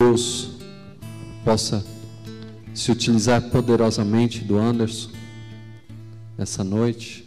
Deus 0.00 0.50
possa 1.44 1.84
se 2.72 2.92
utilizar 2.92 3.42
poderosamente 3.50 4.44
do 4.44 4.56
Anderson 4.56 5.10
nessa 6.38 6.62
noite. 6.62 7.26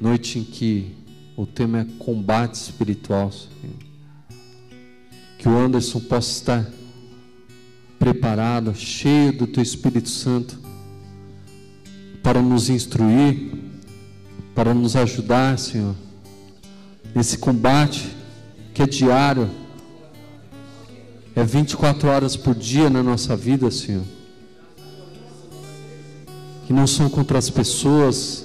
Noite 0.00 0.38
em 0.38 0.44
que 0.44 0.96
o 1.36 1.44
tema 1.44 1.80
é 1.80 1.86
combate 1.98 2.54
espiritual. 2.54 3.30
Que 5.36 5.46
o 5.46 5.58
Anderson 5.58 6.00
possa 6.00 6.30
estar 6.30 6.70
preparado, 7.98 8.74
cheio 8.74 9.36
do 9.36 9.46
teu 9.46 9.62
Espírito 9.62 10.08
Santo, 10.08 10.58
para 12.22 12.40
nos 12.40 12.70
instruir, 12.70 13.52
para 14.54 14.72
nos 14.72 14.96
ajudar, 14.96 15.58
Senhor, 15.58 15.94
nesse 17.14 17.36
combate 17.36 18.08
que 18.72 18.82
é 18.82 18.86
diário, 18.86 19.59
é 21.34 21.42
24 21.44 22.08
horas 22.08 22.36
por 22.36 22.54
dia 22.54 22.90
na 22.90 23.02
nossa 23.02 23.36
vida, 23.36 23.70
Senhor. 23.70 24.04
Que 26.66 26.72
não 26.72 26.86
são 26.86 27.08
contra 27.08 27.38
as 27.38 27.50
pessoas, 27.50 28.44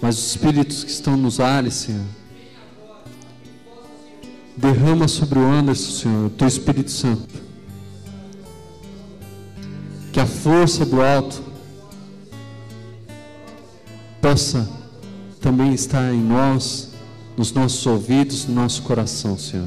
mas 0.00 0.18
os 0.18 0.26
espíritos 0.26 0.84
que 0.84 0.90
estão 0.90 1.16
nos 1.16 1.40
ares, 1.40 1.74
Senhor. 1.74 2.04
Derrama 4.56 5.08
sobre 5.08 5.38
o 5.38 5.42
Anderson, 5.42 5.90
Senhor, 5.90 6.26
o 6.26 6.30
teu 6.30 6.48
Espírito 6.48 6.90
Santo 6.90 7.44
que 10.14 10.20
a 10.20 10.26
força 10.26 10.86
do 10.86 11.02
alto 11.02 11.42
possa 14.22 14.70
também 15.40 15.74
estar 15.74 16.14
em 16.14 16.22
nós, 16.22 16.92
nos 17.36 17.52
nossos 17.52 17.84
ouvidos, 17.84 18.46
no 18.46 18.54
nosso 18.54 18.82
coração, 18.82 19.36
Senhor. 19.36 19.66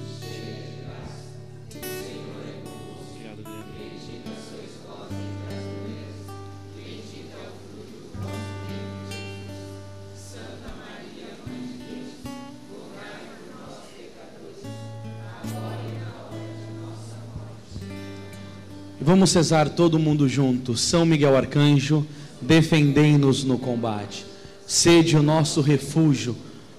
Vamos 19.03 19.31
cesar 19.31 19.67
todo 19.69 19.97
mundo 19.97 20.29
junto. 20.29 20.77
São 20.77 21.07
Miguel 21.07 21.35
Arcanjo, 21.35 22.05
defendei-nos 22.39 23.43
no 23.43 23.57
combate. 23.57 24.23
Sede 24.67 25.17
o 25.17 25.23
nosso 25.23 25.59
refúgio 25.59 26.37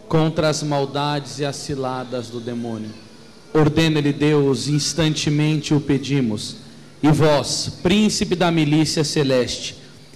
contra 0.08 0.48
as 0.48 0.62
maldades 0.62 1.40
e 1.40 1.44
as 1.44 1.56
ciladas 1.56 2.28
do 2.28 2.38
demônio. 2.38 2.90
Ordena-lhe 3.52 4.12
Deus, 4.12 4.68
instantemente 4.68 5.74
o 5.74 5.80
pedimos. 5.80 6.58
E 7.02 7.10
vós, 7.10 7.80
príncipe 7.82 8.36
da 8.36 8.52
milícia 8.52 9.02
celeste, 9.02 9.74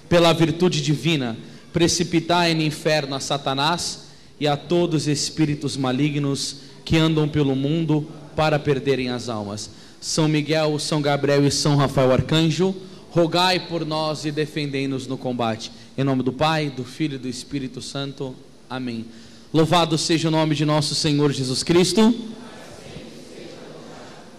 pela 0.09 0.33
virtude 0.33 0.81
divina, 0.81 1.37
precipitai 1.73 2.55
no 2.55 2.63
inferno 2.63 3.17
a 3.17 3.21
Satanás 3.21 4.11
e 4.39 4.47
a 4.47 4.57
todos 4.57 5.03
os 5.03 5.09
espíritos 5.09 5.77
malignos 5.77 6.59
que 6.85 6.97
andam 6.97 7.29
pelo 7.29 7.57
mundo 7.57 8.07
para 8.37 8.61
perderem 8.61 9.09
as 9.09 9.29
almas. 9.29 9.71
São 10.01 10.29
Miguel, 10.29 10.79
São 10.79 11.01
Gabriel 11.01 11.47
e 11.47 11.51
São 11.51 11.77
Rafael 11.77 12.13
Arcanjo, 12.13 12.75
rogai 13.11 13.61
por 13.61 13.85
nós 13.85 14.25
e 14.25 14.31
defendei-nos 14.31 15.07
no 15.07 15.17
combate. 15.17 15.73
Em 15.97 16.05
nome 16.05 16.23
do 16.23 16.33
Pai, 16.33 16.71
do 16.71 16.85
Filho 16.85 17.15
e 17.15 17.19
do 17.19 17.29
Espírito 17.29 17.81
Santo. 17.81 18.35
Amém. 18.69 19.07
Louvado 19.53 19.97
seja 19.97 20.29
o 20.29 20.31
nome 20.31 20.55
de 20.55 20.65
nosso 20.65 20.95
Senhor 20.95 21.33
Jesus 21.33 21.63
Cristo. 21.63 22.15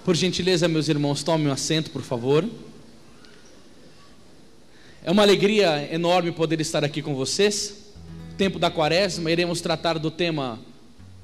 Por 0.06 0.16
gentileza, 0.16 0.67
meus 0.67 0.88
irmãos, 0.88 1.23
tomem 1.23 1.47
um 1.47 1.51
assento, 1.51 1.91
por 1.91 2.01
favor. 2.01 2.47
É 5.03 5.12
uma 5.12 5.23
alegria 5.23 5.90
enorme 5.91 6.31
poder 6.31 6.62
estar 6.62 6.84
aqui 6.84 7.01
com 7.01 7.16
vocês. 7.16 7.94
Tempo 8.38 8.59
da 8.59 8.69
quaresma, 8.69 9.31
iremos 9.31 9.59
tratar 9.59 9.97
do 9.97 10.12
tema 10.12 10.59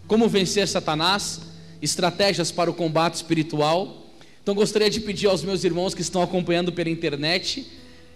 Como 0.07 0.27
vencer 0.27 0.67
Satanás, 0.67 1.41
estratégias 1.81 2.51
para 2.51 2.71
o 2.71 2.73
combate 2.73 3.15
espiritual. 3.15 4.02
Então 4.43 4.53
gostaria 4.53 4.89
de 4.89 4.99
pedir 4.99 5.27
aos 5.27 5.41
meus 5.41 5.63
irmãos 5.63 5.95
que 5.95 6.01
estão 6.01 6.21
acompanhando 6.21 6.71
pela 6.71 6.89
internet 6.89 7.65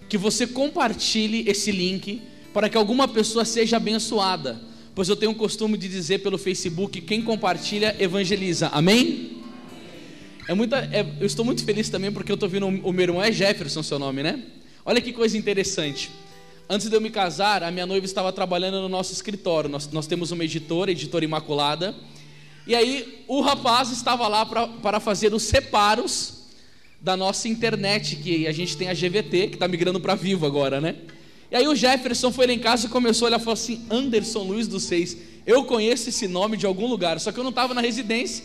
que 0.09 0.17
você 0.17 0.45
compartilhe 0.45 1.49
esse 1.49 1.71
link 1.71 2.21
para 2.53 2.69
que 2.69 2.77
alguma 2.77 3.07
pessoa 3.07 3.45
seja 3.45 3.77
abençoada. 3.77 4.59
Pois 4.93 5.07
eu 5.07 5.15
tenho 5.15 5.31
o 5.31 5.35
costume 5.35 5.77
de 5.77 5.87
dizer 5.87 6.19
pelo 6.19 6.37
Facebook: 6.37 6.99
quem 7.01 7.21
compartilha, 7.21 7.95
evangeliza. 7.97 8.67
Amém? 8.67 9.37
É 10.49 10.53
muita, 10.53 10.77
é, 10.91 11.05
eu 11.19 11.27
estou 11.27 11.45
muito 11.45 11.63
feliz 11.63 11.89
também 11.89 12.11
porque 12.11 12.31
eu 12.31 12.35
estou 12.35 12.49
vendo 12.49 12.67
o 12.67 12.91
meu 12.91 13.03
irmão 13.03 13.21
é 13.21 13.31
Jefferson, 13.31 13.81
seu 13.81 13.99
nome, 13.99 14.23
né? 14.23 14.43
Olha 14.85 14.99
que 14.99 15.13
coisa 15.13 15.37
interessante. 15.37 16.09
Antes 16.69 16.89
de 16.89 16.95
eu 16.95 16.99
me 16.99 17.09
casar, 17.09 17.63
a 17.63 17.71
minha 17.71 17.85
noiva 17.85 18.05
estava 18.05 18.33
trabalhando 18.33 18.81
no 18.81 18.89
nosso 18.89 19.13
escritório. 19.13 19.69
Nós, 19.69 19.89
nós 19.91 20.07
temos 20.07 20.31
uma 20.31 20.43
editora, 20.43 20.91
editora 20.91 21.23
Imaculada. 21.23 21.95
E 22.67 22.75
aí 22.75 23.23
o 23.27 23.39
rapaz 23.39 23.91
estava 23.91 24.27
lá 24.27 24.45
para 24.45 24.99
fazer 24.99 25.33
os 25.33 25.43
separos 25.43 26.33
da 26.99 27.15
nossa 27.15 27.47
internet, 27.47 28.17
que 28.17 28.45
a 28.45 28.51
gente 28.51 28.75
tem 28.75 28.89
a 28.89 28.93
GVT, 28.93 29.47
que 29.47 29.53
está 29.55 29.67
migrando 29.67 30.01
para 30.01 30.15
Vivo 30.15 30.45
agora, 30.45 30.81
né? 30.81 30.95
E 31.49 31.55
aí 31.55 31.65
o 31.65 31.73
Jefferson 31.73 32.29
foi 32.29 32.45
lá 32.45 32.51
em 32.51 32.59
casa 32.59 32.87
e 32.87 32.89
começou 32.89 33.25
a 33.25 33.29
olhar 33.29 33.39
e 33.39 33.43
falou 33.43 33.53
assim: 33.53 33.85
Anderson 33.89 34.43
Luiz 34.43 34.67
dos 34.67 34.83
Seis, 34.83 35.15
eu 35.45 35.63
conheço 35.63 36.09
esse 36.09 36.27
nome 36.27 36.57
de 36.57 36.65
algum 36.65 36.87
lugar, 36.87 37.19
só 37.21 37.31
que 37.31 37.39
eu 37.39 37.43
não 37.43 37.51
estava 37.51 37.73
na 37.73 37.79
residência. 37.79 38.43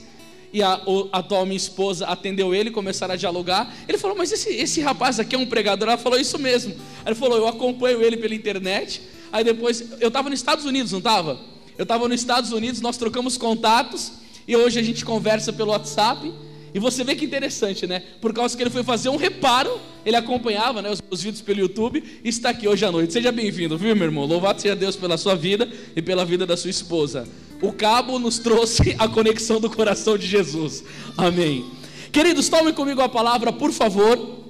E 0.53 0.62
a, 0.62 0.81
a 1.12 1.19
atual 1.19 1.47
minha 1.47 1.56
esposa 1.56 2.06
atendeu 2.06 2.55
ele, 2.55 2.71
começaram 2.71 3.15
a 3.15 3.16
dialogar. 3.16 3.75
Ele 3.88 3.99
falou: 3.99 4.16
Mas 4.16 4.31
esse, 4.31 4.50
esse 4.50 4.81
rapaz 4.81 5.19
aqui 5.19 5.34
é 5.34 5.38
um 5.38 5.47
pregador? 5.47 5.88
Ela 5.88 5.99
falou: 5.99 6.21
Isso 6.21 6.38
mesmo. 6.38 6.77
Ele 7.05 7.15
falou: 7.16 7.38
Eu 7.38 7.49
acompanho 7.49 8.00
ele 8.00 8.16
pela 8.16 8.34
internet. 8.34 9.03
Aí 9.32 9.43
depois, 9.43 9.82
eu 9.99 10.09
estava 10.09 10.31
nos 10.31 10.38
Estados 10.38 10.65
Unidos, 10.65 10.93
não 10.93 10.99
estava? 10.99 11.41
Eu 11.77 11.84
estava 11.84 12.09
nos 12.09 12.21
Estados 12.21 12.53
Unidos, 12.53 12.81
nós 12.81 12.97
trocamos 12.97 13.37
contatos. 13.37 14.12
E 14.47 14.56
hoje 14.56 14.78
a 14.78 14.83
gente 14.83 15.05
conversa 15.05 15.53
pelo 15.53 15.71
WhatsApp. 15.71 16.33
E 16.75 16.78
você 16.78 17.05
vê 17.05 17.15
que 17.15 17.25
interessante, 17.25 17.87
né? 17.87 18.03
Por 18.21 18.33
causa 18.33 18.56
que 18.56 18.62
ele 18.62 18.71
foi 18.71 18.83
fazer 18.83 19.10
um 19.10 19.16
reparo, 19.16 19.78
ele 20.06 20.16
acompanhava 20.16 20.81
né, 20.81 20.91
os, 20.91 21.03
os 21.11 21.22
vídeos 21.22 21.43
pelo 21.43 21.61
YouTube 21.61 22.03
e 22.25 22.28
está 22.28 22.50
aqui 22.50 22.66
hoje 22.66 22.84
à 22.84 22.91
noite. 22.91 23.12
Seja 23.12 23.31
bem-vindo, 23.31 23.77
viu, 23.77 23.94
meu 23.94 24.06
irmão? 24.06 24.25
Louvado 24.25 24.61
seja 24.61 24.75
Deus 24.75 24.97
pela 24.97 25.19
sua 25.19 25.34
vida 25.34 25.71
e 25.94 26.00
pela 26.00 26.25
vida 26.25 26.47
da 26.47 26.56
sua 26.56 26.71
esposa. 26.71 27.28
O 27.61 27.72
cabo 27.72 28.19
nos 28.19 28.38
trouxe 28.38 28.97
a 28.99 29.06
conexão 29.06 29.61
do 29.61 29.69
coração 29.69 30.16
de 30.16 30.27
Jesus. 30.27 30.82
Amém. 31.16 31.65
Queridos, 32.11 32.49
tomem 32.49 32.72
comigo 32.72 33.03
a 33.03 33.09
palavra, 33.09 33.53
por 33.53 33.71
favor, 33.71 34.41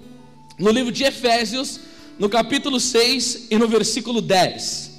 no 0.58 0.70
livro 0.70 0.92
de 0.92 1.02
Efésios, 1.02 1.80
no 2.18 2.28
capítulo 2.28 2.78
6 2.78 3.48
e 3.50 3.58
no 3.58 3.66
versículo 3.66 4.20
10. 4.20 4.91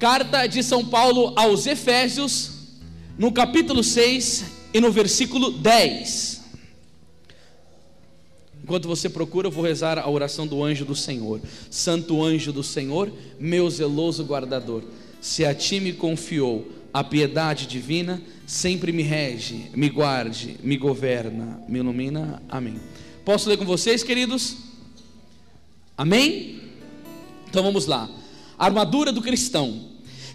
Carta 0.00 0.46
de 0.46 0.62
São 0.62 0.82
Paulo 0.82 1.34
aos 1.36 1.66
Efésios, 1.66 2.52
no 3.18 3.30
capítulo 3.30 3.84
6 3.84 4.46
e 4.72 4.80
no 4.80 4.90
versículo 4.90 5.50
10. 5.50 6.40
Enquanto 8.64 8.88
você 8.88 9.10
procura, 9.10 9.48
eu 9.48 9.50
vou 9.50 9.62
rezar 9.62 9.98
a 9.98 10.08
oração 10.08 10.46
do 10.46 10.64
anjo 10.64 10.86
do 10.86 10.96
Senhor. 10.96 11.38
Santo 11.70 12.24
anjo 12.24 12.50
do 12.50 12.62
Senhor, 12.62 13.12
meu 13.38 13.68
zeloso 13.68 14.24
guardador, 14.24 14.84
se 15.20 15.44
a 15.44 15.54
ti 15.54 15.78
me 15.78 15.92
confiou 15.92 16.66
a 16.94 17.04
piedade 17.04 17.66
divina, 17.66 18.22
sempre 18.46 18.92
me 18.92 19.02
rege, 19.02 19.66
me 19.74 19.90
guarde, 19.90 20.56
me 20.62 20.78
governa, 20.78 21.62
me 21.68 21.78
ilumina. 21.80 22.42
Amém. 22.48 22.80
Posso 23.22 23.50
ler 23.50 23.58
com 23.58 23.66
vocês, 23.66 24.02
queridos? 24.02 24.56
Amém? 25.94 26.58
Então 27.50 27.62
vamos 27.62 27.84
lá. 27.84 28.08
Armadura 28.58 29.12
do 29.12 29.20
cristão. 29.20 29.89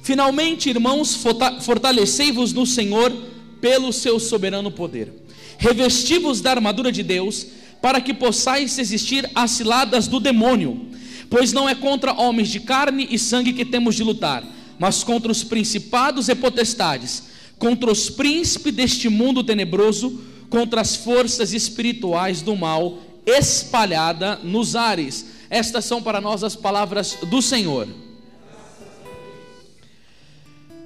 Finalmente, 0.06 0.70
irmãos, 0.70 1.18
fortalecei-vos 1.62 2.54
no 2.54 2.64
Senhor 2.64 3.12
pelo 3.60 3.92
seu 3.92 4.20
soberano 4.20 4.70
poder. 4.70 5.12
Revesti-vos 5.58 6.42
da 6.42 6.52
armadura 6.52 6.92
de 6.92 7.02
Deus, 7.02 7.48
para 7.82 8.00
que 8.00 8.14
possais 8.14 8.78
resistir 8.78 9.28
às 9.34 9.50
ciladas 9.50 10.08
do 10.08 10.20
demônio, 10.20 10.92
pois 11.28 11.52
não 11.52 11.68
é 11.68 11.74
contra 11.74 12.14
homens 12.14 12.50
de 12.50 12.60
carne 12.60 13.08
e 13.10 13.18
sangue 13.18 13.52
que 13.52 13.66
temos 13.66 13.96
de 13.96 14.04
lutar, 14.04 14.44
mas 14.78 15.04
contra 15.04 15.32
os 15.32 15.44
principados 15.44 16.30
e 16.30 16.36
potestades, 16.36 17.24
contra 17.58 17.92
os 17.92 18.08
príncipes 18.08 18.76
deste 18.76 19.10
mundo 19.10 19.44
tenebroso, 19.44 20.22
contra 20.52 20.82
as 20.82 20.96
forças 20.96 21.52
espirituais 21.52 22.44
do 22.44 22.56
mal 22.56 23.00
espalhada 23.26 24.40
nos 24.44 24.76
ares. 24.76 25.26
estas 25.50 25.84
são 25.84 26.00
para 26.00 26.22
nós 26.22 26.44
as 26.44 26.56
palavras 26.56 27.18
do 27.28 27.42
Senhor. 27.42 28.05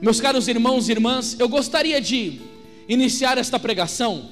Meus 0.01 0.21
caros 0.21 0.47
irmãos 0.47 0.87
e 0.87 0.93
irmãs, 0.93 1.35
eu 1.37 1.49
gostaria 1.49 1.99
de 1.99 2.39
iniciar 2.87 3.37
esta 3.37 3.59
pregação 3.59 4.29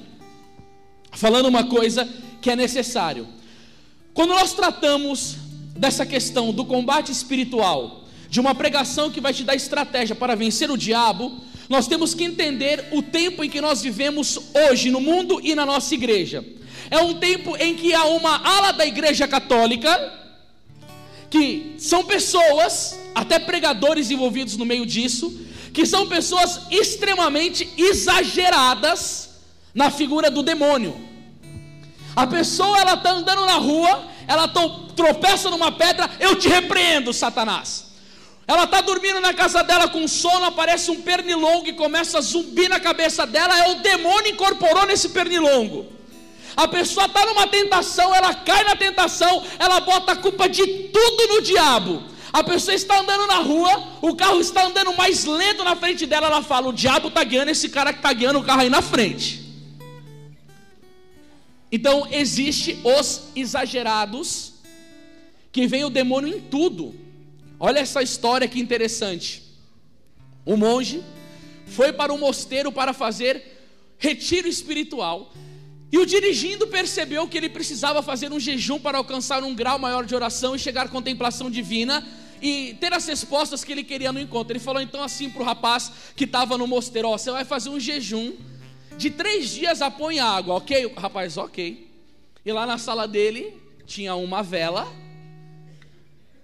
falando 1.12 1.44
uma 1.44 1.64
coisa 1.64 2.08
que 2.40 2.50
é 2.50 2.56
necessário. 2.56 3.28
Quando 4.14 4.30
nós 4.30 4.54
tratamos 4.54 5.36
dessa 5.76 6.06
questão 6.06 6.54
do 6.54 6.64
combate 6.64 7.12
espiritual, 7.12 8.04
de 8.30 8.40
uma 8.40 8.54
pregação 8.54 9.10
que 9.10 9.20
vai 9.20 9.34
te 9.34 9.44
dar 9.44 9.54
estratégia 9.54 10.16
para 10.16 10.34
vencer 10.34 10.70
o 10.70 10.76
diabo, 10.76 11.38
nós 11.68 11.86
temos 11.86 12.14
que 12.14 12.24
entender 12.24 12.86
o 12.90 13.02
tempo 13.02 13.44
em 13.44 13.50
que 13.50 13.60
nós 13.60 13.82
vivemos 13.82 14.40
hoje 14.70 14.90
no 14.90 15.02
mundo 15.02 15.38
e 15.44 15.54
na 15.54 15.66
nossa 15.66 15.92
igreja. 15.92 16.42
É 16.90 16.98
um 16.98 17.18
tempo 17.18 17.54
em 17.58 17.74
que 17.74 17.92
há 17.92 18.04
uma 18.04 18.38
ala 18.38 18.72
da 18.72 18.86
igreja 18.86 19.28
católica 19.28 20.14
que 21.28 21.74
são 21.76 22.04
pessoas, 22.04 22.98
até 23.14 23.38
pregadores 23.38 24.10
envolvidos 24.10 24.56
no 24.56 24.64
meio 24.64 24.86
disso, 24.86 25.46
que 25.72 25.86
são 25.86 26.08
pessoas 26.08 26.62
extremamente 26.70 27.68
exageradas 27.76 29.30
na 29.74 29.90
figura 29.90 30.30
do 30.30 30.42
demônio. 30.42 31.08
A 32.16 32.26
pessoa 32.26 32.78
ela 32.80 32.94
está 32.94 33.10
andando 33.10 33.46
na 33.46 33.54
rua, 33.54 34.04
ela 34.26 34.48
tropeça 34.96 35.50
numa 35.50 35.70
pedra, 35.70 36.10
eu 36.18 36.34
te 36.36 36.48
repreendo, 36.48 37.12
Satanás. 37.12 37.86
Ela 38.46 38.64
está 38.64 38.80
dormindo 38.80 39.20
na 39.20 39.34
casa 39.34 39.62
dela 39.62 39.88
com 39.88 40.08
sono, 40.08 40.46
aparece 40.46 40.90
um 40.90 41.02
pernilongo 41.02 41.68
e 41.68 41.74
começa 41.74 42.18
a 42.18 42.20
zumbir 42.22 42.68
na 42.68 42.80
cabeça 42.80 43.26
dela, 43.26 43.56
é 43.58 43.72
o 43.72 43.82
demônio 43.82 44.32
incorporou 44.32 44.86
nesse 44.86 45.10
pernilongo. 45.10 45.86
A 46.56 46.66
pessoa 46.66 47.06
está 47.06 47.24
numa 47.26 47.46
tentação, 47.46 48.12
ela 48.12 48.34
cai 48.34 48.64
na 48.64 48.74
tentação, 48.74 49.44
ela 49.58 49.80
bota 49.80 50.12
a 50.12 50.16
culpa 50.16 50.48
de 50.48 50.66
tudo 50.66 51.34
no 51.34 51.42
diabo. 51.42 52.02
A 52.32 52.44
pessoa 52.44 52.74
está 52.74 53.00
andando 53.00 53.26
na 53.26 53.38
rua, 53.38 53.98
o 54.02 54.14
carro 54.14 54.40
está 54.40 54.66
andando 54.66 54.94
mais 54.94 55.24
lento 55.24 55.64
na 55.64 55.74
frente 55.74 56.06
dela, 56.06 56.26
ela 56.26 56.42
fala: 56.42 56.68
o 56.68 56.72
diabo 56.72 57.08
está 57.08 57.24
guiando 57.24 57.50
esse 57.50 57.68
cara 57.68 57.92
que 57.92 58.00
está 58.00 58.12
guiando 58.12 58.38
o 58.38 58.44
carro 58.44 58.60
aí 58.60 58.70
na 58.70 58.82
frente. 58.82 59.46
Então 61.70 62.06
existe 62.10 62.78
os 62.82 63.24
exagerados 63.34 64.54
que 65.52 65.66
vem 65.66 65.84
o 65.84 65.90
demônio 65.90 66.34
em 66.34 66.40
tudo. 66.40 66.94
Olha 67.60 67.80
essa 67.80 68.02
história 68.02 68.48
que 68.48 68.60
interessante. 68.60 69.42
O 70.44 70.56
monge 70.56 71.02
foi 71.66 71.92
para 71.92 72.12
o 72.12 72.18
mosteiro 72.18 72.72
para 72.72 72.92
fazer 72.92 73.58
retiro 73.98 74.48
espiritual. 74.48 75.32
E 75.90 75.98
o 75.98 76.06
dirigindo 76.06 76.66
percebeu 76.66 77.26
que 77.26 77.36
ele 77.36 77.48
precisava 77.48 78.02
fazer 78.02 78.30
um 78.30 78.38
jejum 78.38 78.78
para 78.78 78.98
alcançar 78.98 79.42
um 79.42 79.54
grau 79.54 79.78
maior 79.78 80.04
de 80.04 80.14
oração 80.14 80.54
e 80.54 80.58
chegar 80.58 80.86
à 80.86 80.88
contemplação 80.88 81.50
divina 81.50 82.06
e 82.40 82.76
ter 82.80 82.92
as 82.92 83.06
respostas 83.06 83.64
que 83.64 83.72
ele 83.72 83.84
queria 83.84 84.12
no 84.12 84.20
encontro. 84.20 84.52
Ele 84.52 84.60
falou 84.60 84.80
então 84.80 85.02
assim 85.02 85.30
para 85.30 85.42
o 85.42 85.44
rapaz 85.44 85.92
que 86.16 86.24
estava 86.24 86.56
no 86.58 86.66
mosteiro: 86.66 87.08
Ó, 87.08 87.18
você 87.18 87.30
vai 87.30 87.44
fazer 87.44 87.68
um 87.70 87.80
jejum 87.80 88.34
de 88.96 89.10
três 89.10 89.50
dias 89.50 89.80
após 89.80 90.18
água, 90.18 90.54
ok? 90.54 90.86
O 90.86 90.94
rapaz, 90.94 91.36
ok. 91.36 91.88
E 92.44 92.52
lá 92.52 92.66
na 92.66 92.78
sala 92.78 93.06
dele 93.06 93.56
tinha 93.86 94.14
uma 94.14 94.42
vela, 94.42 94.86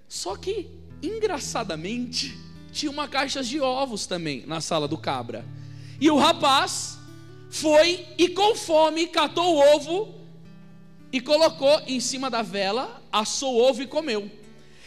só 0.09 0.37
que 0.37 0.69
engraçadamente 1.03 2.39
tinha 2.73 2.91
uma 2.91 3.07
caixa 3.07 3.43
de 3.43 3.61
ovos 3.61 4.07
também 4.07 4.45
na 4.47 4.61
sala 4.61 4.89
do 4.89 4.99
cabra. 4.99 5.45
E 6.01 6.11
o 6.11 6.17
rapaz 6.17 6.99
foi 7.51 8.07
e 8.19 8.29
com 8.29 8.55
fome 8.57 9.07
catou 9.07 9.55
o 9.55 9.75
ovo 9.77 10.15
e 11.13 11.21
colocou 11.21 11.81
em 11.87 12.01
cima 12.01 12.29
da 12.29 12.43
vela, 12.43 13.01
assou 13.13 13.55
o 13.55 13.63
ovo 13.63 13.83
e 13.83 13.87
comeu. 13.87 14.29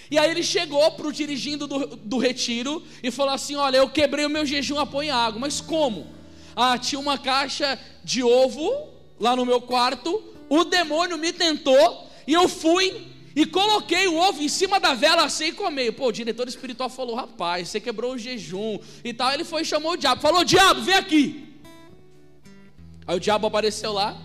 E 0.09 0.18
aí 0.18 0.31
ele 0.31 0.44
chegou 0.44 0.92
para 0.92 1.07
o 1.07 1.12
dirigindo 1.12 1.68
do, 1.68 1.86
do 1.98 2.18
retiro 2.18 2.83
e 3.04 3.12
falou 3.12 3.33
assim: 3.33 3.56
Olha, 3.56 3.77
eu 3.77 3.89
quebrei 3.89 4.25
o 4.25 4.30
meu 4.30 4.45
jejum, 4.45 4.80
apoio 4.80 5.13
água, 5.13 5.39
mas 5.39 5.59
como? 5.59 6.07
Ah, 6.56 6.77
tinha 6.77 7.00
uma 7.00 7.18
caixa 7.18 7.80
de 8.04 8.24
ovo 8.24 8.89
lá 9.19 9.36
no 9.36 9.45
meu 9.45 9.62
quarto, 9.62 10.24
o 10.50 10.63
demônio 10.63 11.18
me 11.18 11.33
tentou 11.33 12.07
e 12.25 12.33
eu 12.33 12.48
fui 12.48 13.07
e 13.36 13.45
coloquei 13.45 14.07
o 14.07 14.15
ovo 14.15 14.42
em 14.42 14.50
cima 14.50 14.80
da 14.80 14.94
vela 14.94 15.24
assim 15.24 15.50
e 15.50 15.51
comi. 15.51 15.92
Pô, 15.92 16.07
o 16.07 16.12
diretor 16.12 16.48
espiritual 16.48 16.89
falou: 16.89 17.15
Rapaz, 17.15 17.69
você 17.69 17.80
quebrou 17.80 18.13
o 18.13 18.18
jejum 18.18 18.80
e 19.04 19.13
tal. 19.13 19.31
Ele 19.33 19.44
foi 19.44 19.62
e 19.62 19.65
chamou 19.65 19.92
o 19.92 19.98
diabo, 19.98 20.21
falou: 20.21 20.44
Diabo, 20.44 20.81
vem 20.81 20.95
aqui. 20.95 21.48
Aí 23.06 23.15
o 23.15 23.19
diabo 23.19 23.48
apareceu 23.48 23.94
lá. 23.94 24.19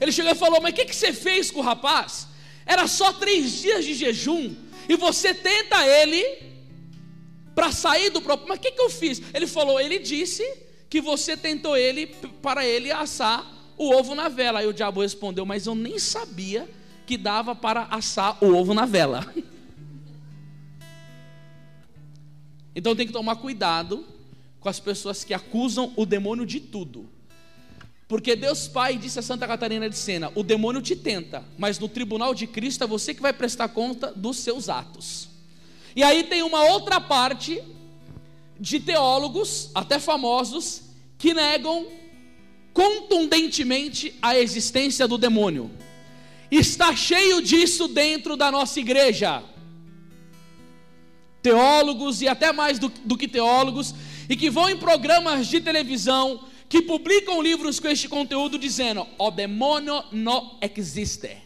Ele 0.00 0.10
chegou 0.10 0.32
e 0.32 0.34
falou: 0.34 0.60
Mas 0.60 0.72
o 0.72 0.74
que, 0.74 0.86
que 0.86 0.96
você 0.96 1.12
fez 1.12 1.50
com 1.50 1.60
o 1.60 1.62
rapaz? 1.62 2.26
Era 2.66 2.86
só 2.86 3.12
três 3.12 3.60
dias 3.60 3.84
de 3.84 3.94
jejum 3.94 4.54
e 4.88 4.96
você 4.96 5.34
tenta 5.34 5.86
ele 5.86 6.24
para 7.54 7.70
sair 7.72 8.10
do 8.10 8.22
próprio. 8.22 8.48
Mas 8.48 8.58
o 8.58 8.60
que, 8.60 8.72
que 8.72 8.80
eu 8.80 8.88
fiz? 8.88 9.20
Ele 9.34 9.46
falou: 9.46 9.78
Ele 9.78 9.98
disse 9.98 10.42
que 10.88 11.00
você 11.00 11.36
tentou 11.36 11.76
ele 11.76 12.06
para 12.40 12.64
ele 12.64 12.90
assar 12.90 13.46
o 13.76 13.90
ovo 13.94 14.14
na 14.14 14.28
vela. 14.28 14.60
Aí 14.60 14.66
o 14.66 14.72
diabo 14.72 15.02
respondeu: 15.02 15.44
Mas 15.44 15.66
eu 15.66 15.74
nem 15.74 15.98
sabia 15.98 16.68
que 17.06 17.16
dava 17.16 17.54
para 17.54 17.84
assar 17.84 18.42
o 18.42 18.54
ovo 18.54 18.72
na 18.72 18.86
vela. 18.86 19.26
Então 22.76 22.94
tem 22.94 23.08
que 23.08 23.12
tomar 23.12 23.34
cuidado 23.34 24.06
com 24.60 24.68
as 24.68 24.78
pessoas 24.78 25.24
que 25.24 25.34
acusam 25.34 25.92
o 25.96 26.06
demônio 26.06 26.46
de 26.46 26.60
tudo. 26.60 27.10
Porque 28.08 28.34
Deus 28.34 28.66
Pai 28.66 28.96
disse 28.96 29.18
a 29.18 29.22
Santa 29.22 29.46
Catarina 29.46 29.88
de 29.88 29.96
Sena: 29.96 30.32
o 30.34 30.42
demônio 30.42 30.80
te 30.80 30.96
tenta, 30.96 31.44
mas 31.58 31.78
no 31.78 31.88
tribunal 31.88 32.34
de 32.34 32.46
Cristo 32.46 32.82
é 32.82 32.86
você 32.86 33.12
que 33.12 33.20
vai 33.20 33.34
prestar 33.34 33.68
conta 33.68 34.10
dos 34.16 34.38
seus 34.38 34.70
atos. 34.70 35.28
E 35.94 36.02
aí 36.02 36.24
tem 36.24 36.42
uma 36.42 36.64
outra 36.64 37.00
parte 37.00 37.62
de 38.58 38.80
teólogos, 38.80 39.70
até 39.74 39.98
famosos, 39.98 40.82
que 41.18 41.34
negam 41.34 41.86
contundentemente 42.72 44.14
a 44.22 44.38
existência 44.38 45.06
do 45.06 45.18
demônio. 45.18 45.70
Está 46.50 46.96
cheio 46.96 47.42
disso 47.42 47.88
dentro 47.88 48.36
da 48.36 48.50
nossa 48.50 48.80
igreja. 48.80 49.42
Teólogos 51.42 52.22
e 52.22 52.28
até 52.28 52.52
mais 52.52 52.78
do, 52.78 52.88
do 53.04 53.18
que 53.18 53.28
teólogos, 53.28 53.94
e 54.30 54.36
que 54.36 54.48
vão 54.48 54.70
em 54.70 54.76
programas 54.78 55.46
de 55.46 55.60
televisão 55.60 56.47
que 56.68 56.82
publicam 56.82 57.40
livros 57.40 57.80
com 57.80 57.88
este 57.88 58.08
conteúdo 58.08 58.58
dizendo: 58.58 59.06
o 59.18 59.30
demônio 59.30 60.04
não 60.12 60.58
existe. 60.60 61.36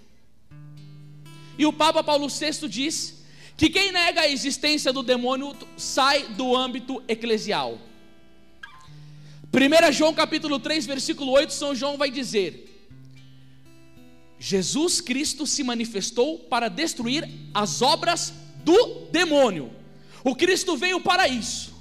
E 1.58 1.64
o 1.64 1.72
Papa 1.72 2.02
Paulo 2.02 2.28
VI 2.28 2.68
diz 2.68 3.22
que 3.56 3.70
quem 3.70 3.92
nega 3.92 4.22
a 4.22 4.28
existência 4.28 4.92
do 4.92 5.02
demônio 5.02 5.54
sai 5.76 6.24
do 6.28 6.56
âmbito 6.56 7.02
eclesial. 7.06 7.78
1 9.52 9.92
João 9.92 10.14
capítulo 10.14 10.58
3, 10.58 10.86
versículo 10.86 11.30
8, 11.32 11.52
São 11.52 11.74
João 11.74 11.96
vai 11.96 12.10
dizer: 12.10 12.68
Jesus 14.38 15.00
Cristo 15.00 15.46
se 15.46 15.62
manifestou 15.62 16.38
para 16.38 16.68
destruir 16.68 17.28
as 17.54 17.80
obras 17.80 18.32
do 18.64 19.06
demônio. 19.12 19.70
O 20.24 20.34
Cristo 20.34 20.76
veio 20.76 21.00
para 21.00 21.28
isso. 21.28 21.72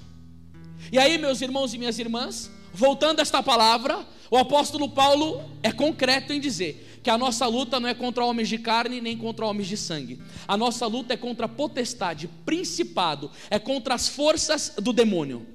E 0.91 0.99
aí, 0.99 1.17
meus 1.17 1.41
irmãos 1.41 1.73
e 1.73 1.77
minhas 1.77 1.97
irmãs, 1.97 2.51
Voltando 2.73 3.19
a 3.19 3.21
esta 3.21 3.43
palavra, 3.43 4.05
o 4.29 4.37
apóstolo 4.37 4.89
Paulo 4.89 5.43
é 5.61 5.71
concreto 5.71 6.31
em 6.31 6.39
dizer 6.39 6.99
que 7.03 7.09
a 7.09 7.17
nossa 7.17 7.47
luta 7.47 7.79
não 7.79 7.89
é 7.89 7.93
contra 7.93 8.23
homens 8.23 8.47
de 8.47 8.57
carne 8.57 9.01
nem 9.01 9.17
contra 9.17 9.45
homens 9.45 9.67
de 9.67 9.75
sangue. 9.75 10.21
A 10.47 10.55
nossa 10.55 10.85
luta 10.85 11.13
é 11.13 11.17
contra 11.17 11.47
a 11.47 11.49
potestade, 11.49 12.29
principado, 12.45 13.31
é 13.49 13.57
contra 13.57 13.95
as 13.95 14.07
forças 14.07 14.73
do 14.77 14.93
demônio. 14.93 15.45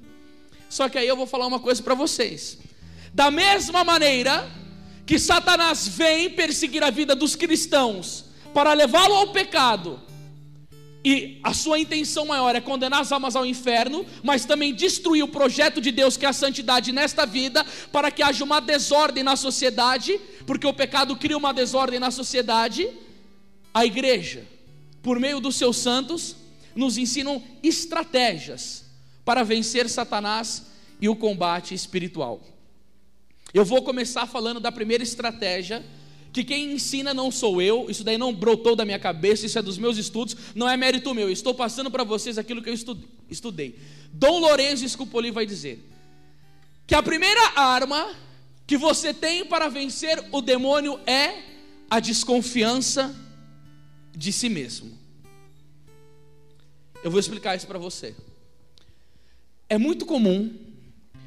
Só 0.69 0.89
que 0.89 0.99
aí 0.99 1.07
eu 1.07 1.17
vou 1.17 1.27
falar 1.27 1.47
uma 1.47 1.61
coisa 1.61 1.83
para 1.83 1.95
vocês. 1.95 2.59
Da 3.15 3.31
mesma 3.31 3.85
maneira 3.85 4.49
que 5.07 5.19
Satanás 5.19 5.87
vem 5.87 6.31
perseguir 6.31 6.83
a 6.83 6.91
vida 6.91 7.15
dos 7.15 7.37
cristãos 7.37 8.25
para 8.53 8.73
levá-lo 8.73 9.15
ao 9.15 9.29
pecado, 9.29 10.01
e 11.09 11.39
a 11.41 11.55
sua 11.55 11.79
intenção 11.79 12.27
maior 12.27 12.57
é 12.57 12.61
condenar 12.61 13.01
as 13.01 13.13
almas 13.13 13.37
ao 13.37 13.47
inferno, 13.47 14.05
mas 14.25 14.45
também 14.45 14.75
destruir 14.75 15.23
o 15.23 15.29
projeto 15.29 15.81
de 15.81 15.93
Deus, 15.93 16.17
que 16.17 16.27
é 16.27 16.29
a 16.29 16.33
santidade 16.33 16.91
nesta 16.91 17.25
vida, 17.25 17.65
para 17.93 18.11
que 18.11 18.25
haja 18.25 18.43
uma 18.43 18.59
desordem 18.59 19.23
na 19.23 19.37
sociedade, 19.37 20.19
porque 20.49 20.67
o 20.67 20.75
pecado 20.75 21.15
cria 21.15 21.37
uma 21.37 21.55
desordem 21.55 22.01
na 22.01 22.11
sociedade. 22.11 22.91
A 23.73 23.87
igreja, 23.87 24.45
por 25.01 25.21
meio 25.21 25.39
dos 25.39 25.55
seus 25.55 25.77
santos, 25.77 26.35
nos 26.75 26.99
ensinam 26.99 27.41
estratégias 27.63 28.87
para 29.25 29.45
vencer 29.45 29.89
Satanás 29.89 30.65
e 31.01 31.09
o 31.09 31.15
combate 31.15 31.73
espiritual. 31.73 32.41
Eu 33.55 33.65
vou 33.65 33.81
começar 33.81 34.27
falando 34.27 34.59
da 34.59 34.73
primeira 34.73 35.05
estratégia 35.05 35.85
que 36.37 36.45
quem 36.45 36.75
ensina 36.75 37.14
não 37.14 37.31
sou 37.31 37.62
eu, 37.62 37.87
isso 37.88 38.05
daí 38.05 38.19
não 38.19 38.31
brotou 38.31 38.76
da 38.76 38.85
minha 38.85 38.99
cabeça, 38.99 39.47
isso 39.47 39.59
é 39.59 39.62
dos 39.62 39.78
meus 39.78 39.97
estudos, 39.97 40.37
não 40.55 40.69
é 40.69 40.76
mérito 40.76 41.14
meu, 41.14 41.31
estou 41.31 41.55
passando 41.55 41.90
para 41.90 42.05
vocês 42.05 42.37
aquilo 42.37 42.62
que 42.62 42.69
eu 42.69 42.75
estudei. 43.31 43.78
Dom 44.12 44.40
Lourenço 44.40 44.87
Scupoli 44.87 45.31
vai 45.31 45.47
dizer 45.47 45.83
que 46.87 46.95
a 46.95 47.02
primeira 47.02 47.40
arma 47.59 48.14
que 48.66 48.76
você 48.76 49.14
tem 49.14 49.47
para 49.47 49.71
vencer 49.71 50.23
o 50.31 50.43
demônio 50.43 51.00
é 51.07 51.43
a 51.88 52.00
desconfiança 52.00 53.16
de 54.14 54.31
si 54.31 54.50
mesmo. 54.50 54.93
Eu 57.02 57.11
vou 57.11 57.19
explicar 57.19 57.57
isso 57.57 57.66
para 57.66 57.78
você. 57.78 58.14
É 59.71 59.78
muito 59.78 60.05
comum, 60.05 60.55